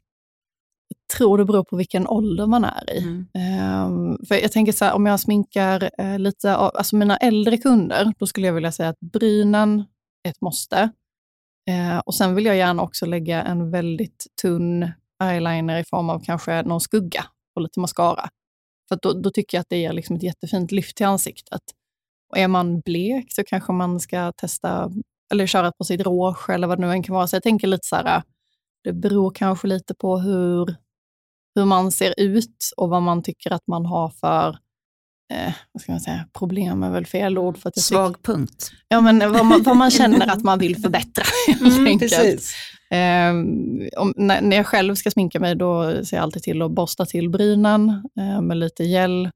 Jag 0.89 1.17
tror 1.19 1.39
det 1.39 1.45
beror 1.45 1.65
på 1.65 1.77
vilken 1.77 2.07
ålder 2.07 2.47
man 2.47 2.65
är 2.65 2.91
i. 2.91 2.99
Mm. 2.99 3.27
Um, 3.87 4.19
för 4.29 4.35
jag 4.35 4.53
tänker 4.53 4.73
så 4.73 4.85
här, 4.85 4.95
om 4.95 5.07
jag 5.07 5.21
sminkar 5.21 5.91
uh, 6.03 6.19
lite, 6.19 6.55
alltså 6.55 6.97
mina 6.97 7.17
äldre 7.17 7.57
kunder, 7.57 8.13
då 8.19 8.27
skulle 8.27 8.47
jag 8.47 8.55
vilja 8.55 8.73
säga 8.73 8.89
att 8.89 9.01
brynen 9.01 9.85
är 10.23 10.31
ett 10.31 10.41
måste. 10.41 10.91
Uh, 11.71 11.99
och 11.99 12.15
sen 12.15 12.35
vill 12.35 12.47
jag 12.47 12.57
gärna 12.57 12.83
också 12.83 13.07
lägga 13.07 13.43
en 13.43 13.71
väldigt 13.71 14.27
tunn 14.43 14.91
eyeliner 15.23 15.79
i 15.79 15.85
form 15.85 16.11
av 16.11 16.21
kanske 16.21 16.63
någon 16.63 16.81
skugga 16.81 17.25
och 17.55 17.63
lite 17.63 17.81
mascara. 17.81 18.29
För 18.89 18.99
då, 19.03 19.13
då, 19.13 19.31
tycker 19.31 19.57
jag 19.57 19.61
att 19.61 19.69
det 19.69 19.77
ger 19.77 19.93
liksom 19.93 20.17
ett 20.17 20.23
jättefint 20.23 20.73
lyft 20.73 20.97
till 20.97 21.07
ansiktet. 21.07 21.63
Och 22.29 22.39
är 22.39 22.49
man 22.49 22.81
blek 22.81 23.27
så 23.33 23.45
kanske 23.45 23.73
man 23.73 24.01
ska 24.01 24.33
testa 24.33 24.91
eller 25.33 25.47
köra 25.47 25.73
på 25.73 25.85
sitt 25.85 26.01
rouge 26.01 26.51
eller 26.51 26.67
vad 26.67 26.79
det 26.79 26.87
nu 26.87 26.93
än 26.93 27.03
kan 27.03 27.15
vara. 27.15 27.27
Så 27.27 27.37
jag 27.37 27.43
tänker 27.43 27.67
lite 27.67 27.87
så 27.87 27.97
här, 27.97 28.23
det 28.85 28.93
beror 28.93 29.31
kanske 29.31 29.69
lite 29.69 29.95
på 29.95 30.19
hur, 30.19 30.77
hur 31.55 31.65
man 31.65 31.93
ser 31.93 32.15
ut 32.17 32.71
och 32.77 32.89
vad 32.89 33.03
man 33.03 33.23
tycker 33.23 33.53
att 33.53 33.67
man 33.67 33.87
har 33.87 34.09
för 34.09 34.59
eh, 35.33 35.53
vad 35.73 35.83
ska 35.83 35.93
man 35.93 36.01
säga, 36.01 36.29
problem 36.39 36.83
är 36.83 36.91
väl 36.91 37.07
fel 37.07 37.39
ord. 37.39 37.59
För 37.59 37.69
att 37.69 37.77
jag 37.77 37.85
Svag 37.85 38.17
tycker, 38.17 38.33
punkt. 38.33 38.73
Ja, 38.89 39.01
men 39.01 39.33
vad 39.33 39.47
man, 39.47 39.63
vad 39.63 39.77
man 39.77 39.91
känner 39.91 40.27
att 40.27 40.43
man 40.43 40.59
vill 40.59 40.83
förbättra. 40.83 41.25
Mm, 41.61 41.99
precis. 41.99 42.55
Eh, 42.91 43.31
om, 44.01 44.15
när, 44.17 44.41
när, 44.41 44.57
jag 44.57 44.67
själv 44.67 44.95
ska 44.95 45.11
sminka 45.11 45.41
mig, 45.41 45.55
då 45.57 46.05
ser 46.05 46.17
jag 46.17 46.23
alltid 46.23 46.43
till 46.43 46.63
att 46.63 46.71
borsta 46.71 47.07
till 47.07 47.31
brynen 47.31 47.89
eh, 48.19 48.41
med 48.41 48.57
lite 48.57 48.85
gel, 48.85 49.31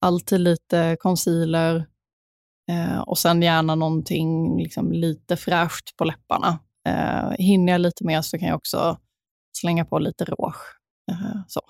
alltid 0.00 0.40
lite 0.40 0.96
concealer, 1.00 1.86
Eh, 2.70 2.98
och 2.98 3.18
sen 3.18 3.42
gärna 3.42 3.74
någonting 3.74 4.62
liksom 4.62 4.92
lite 4.92 5.36
fräscht 5.36 5.96
på 5.96 6.04
läpparna. 6.04 6.58
Eh, 6.88 7.30
hinner 7.38 7.72
jag 7.72 7.80
lite 7.80 8.04
mer 8.04 8.22
så 8.22 8.38
kan 8.38 8.48
jag 8.48 8.56
också 8.56 8.98
slänga 9.58 9.84
på 9.84 9.98
lite 9.98 10.24
rouge. 10.24 10.76
Eh, 11.10 11.40
så. 11.48 11.60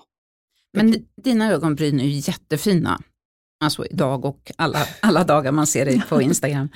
Men 0.73 0.95
dina 1.23 1.51
ögonbryn 1.51 1.99
är 1.99 2.03
ju 2.03 2.21
jättefina, 2.31 2.99
alltså 3.63 3.85
idag 3.85 4.25
och 4.25 4.51
alla, 4.57 4.79
alla 5.01 5.23
dagar 5.23 5.51
man 5.51 5.67
ser 5.67 5.85
dig 5.85 6.01
på 6.09 6.21
Instagram. 6.27 6.69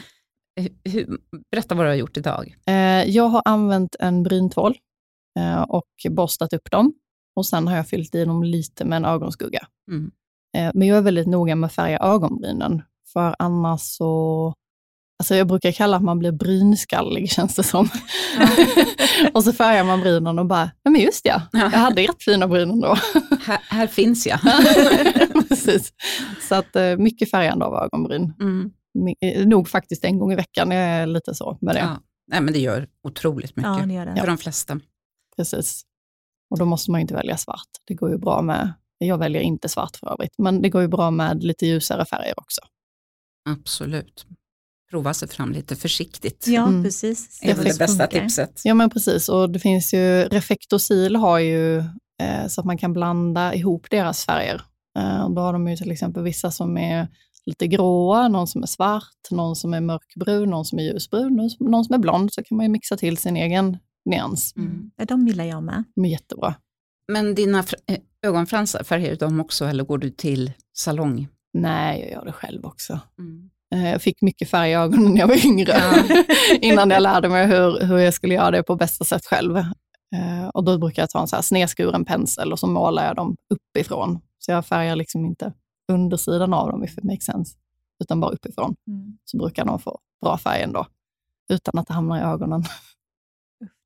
Hur, 0.84 1.18
berätta 1.52 1.76
vad 1.76 1.86
du 1.86 1.90
har 1.90 1.96
gjort 1.96 2.18
idag. 2.18 2.56
Eh, 2.68 3.04
jag 3.10 3.28
har 3.28 3.42
använt 3.46 3.96
en 4.00 4.24
bryntvål 4.24 4.78
eh, 5.40 5.62
och 5.62 5.90
borstat 6.10 6.54
upp 6.54 6.72
dem. 6.72 6.94
Och 7.36 7.46
sen 7.46 7.68
har 7.68 7.76
jag 7.76 7.88
fyllt 7.88 8.16
i 8.16 8.26
dem 8.26 8.44
lite 8.44 8.86
med 8.86 8.98
en 8.98 9.06
ögonskugga. 9.06 9.68
Mm. 9.92 10.12
Eh, 10.58 10.72
men 10.74 10.88
jag 10.88 10.98
är 10.98 11.02
väldigt 11.02 11.28
noga 11.28 11.56
med 11.56 11.68
att 11.68 11.74
färga 11.74 12.00
ögonbrynen, 12.00 12.82
för 13.13 13.36
annars 13.39 13.82
så 13.82 14.54
Alltså 15.21 15.36
jag 15.36 15.47
brukar 15.47 15.71
kalla 15.71 15.97
att 15.97 16.04
man 16.04 16.19
blir 16.19 16.32
brynskallig 16.32 17.30
känns 17.32 17.56
det 17.56 17.63
som. 17.63 17.89
Ja. 18.39 18.50
och 19.34 19.43
så 19.43 19.54
färgar 19.54 19.84
man 19.84 20.02
brynen 20.02 20.39
och 20.39 20.45
bara, 20.45 20.71
ja 20.84 20.91
men 20.91 21.02
just 21.02 21.26
ja, 21.26 21.41
jag 21.52 21.69
hade 21.69 22.02
jättefina 22.02 22.47
bryn 22.47 22.80
då. 22.80 22.95
här, 23.45 23.60
här, 23.69 23.88
finns 23.88 24.28
jag. 24.28 24.39
Precis. 25.50 25.93
Så 26.50 26.56
att 26.56 26.76
eh, 26.76 26.97
mycket 26.97 27.32
färgande 27.32 27.65
av 27.65 27.74
ögonbryn. 27.74 28.34
Mm. 28.39 28.71
Eh, 29.21 29.47
nog 29.47 29.69
faktiskt 29.69 30.06
en 30.06 30.19
gång 30.19 30.32
i 30.32 30.36
veckan, 30.36 30.71
jag 30.71 30.84
är 30.84 31.08
lite 31.08 31.36
så 31.36 31.58
med 31.62 31.76
det. 31.76 31.80
Ja. 31.80 31.97
Nej, 32.28 32.41
men 32.41 32.54
det 32.54 32.60
gör 32.60 32.88
otroligt 33.04 33.56
mycket 33.56 33.71
ja, 33.80 33.86
det 33.86 33.93
gör 33.93 34.06
det. 34.06 34.19
för 34.19 34.28
de 34.28 34.38
flesta. 34.38 34.80
Precis. 35.38 35.84
Och 36.50 36.60
då 36.60 36.65
måste 36.65 36.91
man 36.91 37.02
inte 37.02 37.13
välja 37.13 37.38
svart. 37.38 37.69
Det 37.88 37.93
går 37.93 38.10
ju 38.10 38.17
bra 38.17 38.41
med, 38.41 38.74
jag 38.97 39.17
väljer 39.17 39.41
inte 39.41 39.69
svart 39.69 39.95
för 39.95 40.12
övrigt, 40.13 40.34
men 40.38 40.62
det 40.62 40.69
går 40.69 40.82
ju 40.82 40.88
bra 40.88 41.12
med 41.12 41.43
lite 41.43 41.65
ljusare 41.65 42.06
färger 42.06 42.34
också. 42.39 42.62
Absolut. 43.50 44.26
Prova 44.90 45.14
sig 45.14 45.28
fram 45.28 45.52
lite 45.52 45.76
försiktigt. 45.76 46.48
Ja, 46.48 46.68
mm. 46.68 46.84
precis. 46.84 47.40
Det 47.40 47.52
är 47.52 47.56
väl 47.56 47.66
det 47.66 47.80
bästa 47.80 48.08
tipset. 48.08 48.62
Ja, 48.64 48.74
men 48.74 48.90
precis. 48.90 49.30
Och 49.30 49.50
det 49.50 49.60
finns 49.60 49.94
ju, 49.94 50.24
Reflectosil 50.24 51.16
har 51.16 51.40
ju 51.40 51.78
eh, 52.22 52.48
så 52.48 52.62
att 52.62 52.66
man 52.66 52.78
kan 52.78 52.94
blanda 52.94 53.54
ihop 53.54 53.88
deras 53.90 54.26
färger. 54.26 54.62
Eh, 54.98 55.30
då 55.30 55.42
har 55.42 55.54
de 55.54 55.68
ju 55.68 55.78
till 55.78 55.92
exempel 55.92 56.24
vissa 56.24 56.52
som 56.52 56.78
är 56.78 57.08
lite 57.46 57.68
gråa, 57.68 58.28
någon 58.28 58.48
som 58.48 58.64
är 58.64 58.68
svart, 58.68 59.32
någon 59.32 59.56
som 59.56 59.74
är 59.74 59.82
mörkbrun, 59.82 60.50
någon 60.50 60.66
som 60.66 60.80
är 60.80 60.84
ljusbrun, 60.84 61.50
någon 61.60 61.86
som 61.86 61.94
är 61.94 62.00
blond. 62.00 62.34
Så 62.34 62.44
kan 62.44 62.58
man 62.58 62.66
ju 62.66 62.70
mixa 62.70 62.98
till 62.98 63.18
sin 63.18 63.38
egen 63.38 63.78
nyans. 64.06 64.54
Mm. 64.58 64.92
Ja, 64.98 65.06
de 65.06 65.28
gillar 65.28 65.46
jag 65.46 65.64
med. 65.64 65.84
De 65.96 66.06
är 66.06 66.10
jättebra. 66.10 66.56
Men 67.08 67.36
dina 67.36 67.60
eh, 67.88 67.98
ögonfransar, 68.22 68.84
färgar 68.84 69.10
du 69.10 69.16
dem 69.16 69.40
också 69.40 69.66
eller 69.66 69.84
går 69.84 69.98
du 69.98 70.10
till 70.10 70.52
salong? 70.74 71.28
Nej, 71.54 72.02
jag 72.02 72.12
gör 72.12 72.26
det 72.26 72.32
själv 72.32 72.66
också. 72.66 73.00
Mm. 73.20 73.50
Eh, 73.76 73.92
jag 73.92 74.02
fick 74.02 74.22
mycket 74.22 74.50
färg 74.50 74.72
i 74.72 74.74
ögonen 74.74 75.14
när 75.14 75.20
jag 75.20 75.28
var 75.28 75.46
yngre, 75.46 75.72
ja. 75.72 76.04
innan 76.62 76.90
jag 76.90 77.04
lärde 77.04 77.30
mig 77.30 77.48
hur, 77.48 77.86
hur 77.86 77.98
jag 77.98 78.14
skulle 78.14 78.34
göra 78.34 78.52
det 78.52 78.64
på 78.64 78.76
bästa 78.76 79.06
sätt 79.06 79.26
själv. 79.26 79.58
Eh, 80.16 80.48
och 80.54 80.64
då 80.64 80.78
brukar 80.78 81.02
jag 81.02 81.10
ta 81.10 81.22
en 81.22 81.28
så 81.28 81.36
här 81.36 81.44
snedskuren 81.44 82.06
pensel 82.06 82.52
och 82.52 82.60
så 82.60 82.68
målar 82.68 83.06
jag 83.06 83.16
dem 83.16 83.38
uppifrån. 83.50 84.20
Så 84.40 84.52
jag 84.52 84.66
färgar 84.66 84.96
liksom 84.96 85.26
inte 85.26 85.54
undersidan 85.92 86.54
av 86.54 86.72
dem, 86.72 86.84
if 86.84 86.98
it 86.98 87.04
makes 87.04 87.26
sense, 87.26 87.58
utan 88.04 88.20
bara 88.20 88.32
uppifrån. 88.32 88.76
Mm. 88.88 89.18
Så 89.26 89.38
brukar 89.38 89.66
de 89.66 89.80
få 89.80 90.00
bra 90.22 90.38
färg 90.38 90.62
ändå, 90.62 90.88
utan 91.49 91.80
att 91.80 91.88
det 91.88 91.93
hamnar 91.93 92.18
i 92.18 92.22
ögonen. 92.22 92.64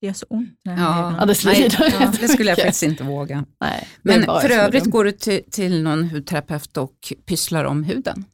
Det 0.01 0.07
gör 0.07 0.13
så 0.13 0.25
ont. 0.29 0.59
Ja, 0.63 1.15
ja, 1.19 1.25
det 1.25 1.35
slider. 1.35 1.93
Ja, 1.99 2.11
det 2.21 2.27
skulle 2.27 2.49
jag 2.51 2.57
faktiskt 2.57 2.83
inte 2.83 3.03
våga. 3.03 3.45
Nej, 3.61 3.87
Men 4.01 4.23
för 4.23 4.49
övrigt 4.49 4.85
går 4.85 5.03
du 5.03 5.11
till, 5.11 5.41
till 5.51 5.83
någon 5.83 6.09
hudterapeut 6.09 6.77
och 6.77 7.13
pysslar 7.25 7.65
om 7.65 7.83
huden? 7.83 8.25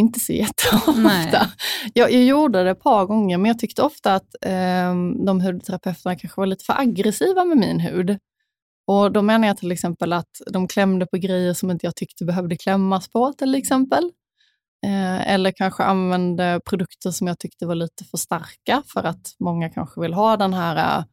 Inte 0.00 0.20
så 0.20 0.32
jätteofta. 0.32 1.50
Jag, 1.94 2.12
jag 2.12 2.24
gjorde 2.24 2.64
det 2.64 2.70
ett 2.70 2.82
par 2.82 3.06
gånger, 3.06 3.38
men 3.38 3.48
jag 3.48 3.58
tyckte 3.58 3.82
ofta 3.82 4.14
att 4.14 4.34
eh, 4.42 4.94
de 5.26 5.40
hudterapeuterna 5.40 6.16
kanske 6.16 6.40
var 6.40 6.46
lite 6.46 6.64
för 6.64 6.80
aggressiva 6.80 7.44
med 7.44 7.56
min 7.56 7.80
hud. 7.80 8.18
Och 8.86 9.12
Då 9.12 9.22
menar 9.22 9.48
jag 9.48 9.56
till 9.56 9.72
exempel 9.72 10.12
att 10.12 10.30
de 10.50 10.68
klämde 10.68 11.06
på 11.06 11.16
grejer 11.16 11.54
som 11.54 11.70
inte 11.70 11.86
jag 11.86 11.96
tyckte 11.96 12.24
behövde 12.24 12.56
klämmas 12.56 13.08
på 13.08 13.32
till 13.32 13.54
exempel. 13.54 14.10
Eh, 14.86 15.32
eller 15.32 15.50
kanske 15.50 15.84
använde 15.84 16.60
produkter 16.64 17.10
som 17.10 17.26
jag 17.26 17.38
tyckte 17.38 17.66
var 17.66 17.74
lite 17.74 18.04
för 18.04 18.18
starka 18.18 18.82
för 18.86 19.04
att 19.04 19.34
många 19.40 19.70
kanske 19.70 20.00
vill 20.00 20.14
ha 20.14 20.36
den 20.36 20.54
här, 20.54 21.04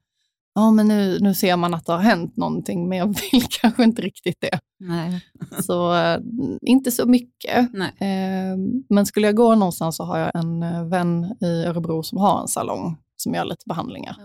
ja 0.56 0.72
men 0.72 0.88
nu, 0.88 1.18
nu 1.20 1.34
ser 1.34 1.58
man 1.58 1.74
att 1.74 1.86
det 1.86 1.92
har 1.92 2.00
hänt 2.00 2.38
någonting, 2.38 2.90
men 2.90 2.98
jag 2.98 3.08
vill 3.32 3.44
kanske 3.62 3.84
inte 3.84 4.02
riktigt 4.02 4.38
det. 4.42 4.60
Nej. 4.80 5.22
Så 5.64 5.96
eh, 5.96 6.20
inte 6.62 6.92
så 6.92 7.06
mycket. 7.08 7.70
Nej. 7.74 7.92
Eh, 8.00 8.58
men 8.90 9.06
skulle 9.06 9.28
jag 9.28 9.36
gå 9.36 9.56
någonstans 9.56 9.98
så 9.98 10.04
har 10.04 10.18
jag 10.18 10.32
en 10.36 10.64
eh, 10.64 10.86
vän 10.88 11.36
i 11.42 11.66
Örebro 11.66 12.04
som 12.04 12.18
har 12.18 12.42
en 12.42 12.48
salong 12.48 12.98
som 13.16 13.34
gör 13.34 13.46
lite 13.46 13.64
behandlingar. 13.68 14.16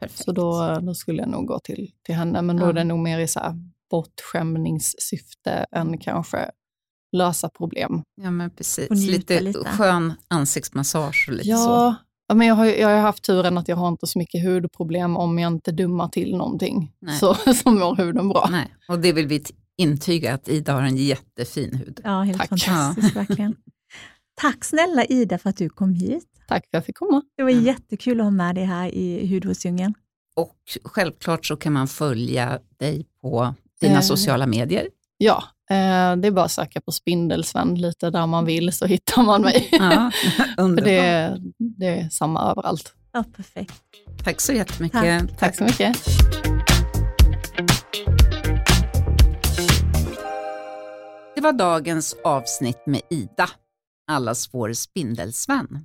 Perfekt. 0.00 0.24
Så 0.24 0.32
då, 0.32 0.78
då 0.82 0.94
skulle 0.94 1.22
jag 1.22 1.28
nog 1.30 1.46
gå 1.46 1.58
till, 1.58 1.90
till 2.02 2.14
henne, 2.14 2.42
men 2.42 2.56
då 2.56 2.64
Ja. 2.64 2.68
är 2.68 2.72
det 2.72 2.84
nog 2.84 2.98
mer 2.98 3.18
i 3.18 3.28
så 3.28 3.40
här 3.40 3.54
bortskämningssyfte 3.90 5.66
än 5.72 5.98
kanske 5.98 6.50
lösa 7.12 7.48
problem. 7.48 8.02
Ja 8.22 8.30
men 8.30 8.50
precis, 8.50 8.90
lite, 8.90 9.40
lite. 9.40 9.58
skön 9.64 10.12
ansiktsmassage 10.28 11.24
och 11.28 11.34
lite 11.34 11.44
så. 11.44 11.50
Ja, 11.52 11.94
ja, 12.28 12.34
men 12.34 12.46
jag 12.46 12.54
har, 12.54 12.64
jag 12.66 12.88
har 12.88 12.96
haft 12.96 13.24
turen 13.24 13.58
att 13.58 13.68
jag 13.68 13.76
har 13.76 13.88
inte 13.88 14.06
så 14.06 14.18
mycket 14.18 14.44
hudproblem 14.44 15.16
om 15.16 15.38
jag 15.38 15.52
inte 15.52 15.72
dummar 15.72 16.08
till 16.08 16.36
någonting. 16.36 16.92
Nej. 17.00 17.18
Så, 17.18 17.34
så 17.62 17.70
mår 17.70 17.96
huden 17.96 18.28
bra. 18.28 18.48
Nej. 18.50 18.74
Och 18.88 18.98
det 18.98 19.12
vill 19.12 19.26
vi 19.26 19.44
intyga 19.76 20.34
att 20.34 20.48
Ida 20.48 20.72
har 20.72 20.82
en 20.82 20.96
jättefin 20.96 21.74
hud. 21.74 22.00
Ja, 22.04 22.22
helt 22.22 22.38
Tack. 22.38 22.48
fantastiskt 22.48 23.16
verkligen. 23.16 23.56
Tack 24.40 24.64
snälla 24.64 25.04
Ida 25.04 25.38
för 25.38 25.50
att 25.50 25.56
du 25.56 25.68
kom 25.68 25.94
hit. 25.94 26.24
Tack 26.48 26.62
för 26.62 26.68
att 26.68 26.68
jag 26.70 26.84
fick 26.84 26.96
komma. 26.96 27.22
Det 27.36 27.42
var 27.42 27.50
Ja. 27.50 27.60
jättekul 27.60 28.20
att 28.20 28.24
ha 28.26 28.30
med 28.30 28.54
dig 28.54 28.64
här 28.64 28.88
i 28.94 29.34
Hudvårdsdjungeln. 29.34 29.94
Och 30.36 30.56
självklart 30.84 31.46
så 31.46 31.56
kan 31.56 31.72
man 31.72 31.88
följa 31.88 32.58
dig 32.76 33.06
på 33.22 33.54
dina 33.80 33.94
Eh. 33.94 34.00
sociala 34.00 34.46
medier. 34.46 34.88
Ja, 35.20 35.44
eh, 35.70 36.16
det 36.16 36.28
är 36.28 36.30
bara 36.30 36.44
att 36.44 36.52
söka 36.52 36.80
på 36.80 36.92
Spindelsvän 36.92 37.74
lite 37.74 38.10
där 38.10 38.26
man 38.26 38.44
vill 38.44 38.72
så 38.72 38.86
hittar 38.86 39.22
man 39.22 39.42
mig. 39.42 39.68
Ja, 39.72 40.10
För 40.56 40.84
det, 40.84 41.36
det 41.58 41.86
är 41.86 42.08
samma 42.08 42.50
överallt. 42.50 42.92
Ja, 43.12 43.24
perfekt. 43.36 43.74
Tack 44.24 44.40
så 44.40 44.52
jättemycket. 44.52 45.38
Tack 45.38 45.56
så 45.56 45.64
mycket. 45.64 45.96
Det 51.34 51.40
var 51.40 51.52
dagens 51.52 52.16
avsnitt 52.24 52.86
med 52.86 53.00
Ida, 53.10 53.50
allas 54.10 54.48
vår 54.52 54.72
spindelsvän. 54.72 55.84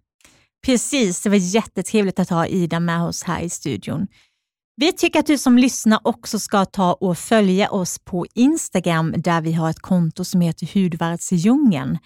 Precis, 0.65 1.21
det 1.21 1.29
var 1.29 1.37
jättetrevligt 1.37 2.19
att 2.19 2.29
ha 2.29 2.47
Ida 2.47 2.79
med 2.79 3.03
oss 3.03 3.23
här 3.23 3.41
i 3.41 3.49
studion. 3.49 4.07
Vi 4.75 4.93
tycker 4.93 5.19
att 5.19 5.25
du 5.25 5.37
som 5.37 5.57
lyssnar 5.57 5.99
också 6.03 6.39
ska 6.39 6.65
ta 6.65 6.93
och 6.93 7.17
följa 7.17 7.69
oss 7.69 7.99
på 7.99 8.25
Instagram 8.33 9.13
där 9.17 9.41
vi 9.41 9.53
har 9.53 9.69
ett 9.69 9.79
konto 9.79 10.23
som 10.23 10.41
heter 10.41 10.69
Hudvärdsdjungeln. 10.73 11.97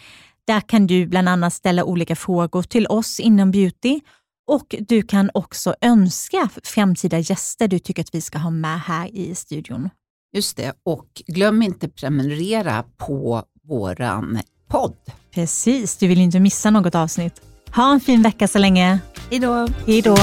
Där 0.48 0.62
kan 0.62 0.88
du 0.88 1.06
bland 1.06 1.30
annat 1.30 1.54
ställa 1.54 1.84
olika 1.84 2.16
frågor 2.16 2.64
till 2.64 2.88
oss 2.88 3.20
inom 3.20 3.52
beauty 3.52 4.00
och 4.48 4.76
du 4.80 5.02
kan 5.02 5.30
också 5.34 5.76
önska 5.82 6.50
framtida 6.64 7.20
gäster 7.20 7.68
du 7.68 7.80
tycker 7.80 8.02
att 8.02 8.16
vi 8.16 8.22
ska 8.22 8.38
ha 8.38 8.50
med 8.50 8.82
här 8.82 9.16
i 9.16 9.36
studion. 9.36 9.90
Just 10.34 10.58
det, 10.58 10.74
och 10.84 11.22
glöm 11.28 11.62
inte 11.62 11.90
prenumerera 11.90 12.84
på 12.98 13.44
våran 13.64 14.40
podd. 14.70 14.96
Precis, 15.32 15.98
du 15.98 16.08
vill 16.08 16.22
inte 16.22 16.40
missa 16.40 16.70
något 16.70 16.96
avsnitt. 16.96 17.42
Ha 17.76 17.94
en 17.94 18.00
fin 18.00 18.22
vecka 18.22 18.48
så 18.48 18.60
länge. 18.60 19.00
Hej 19.30 19.40
då! 19.40 19.68
Hej 19.86 20.02
då! 20.02 20.16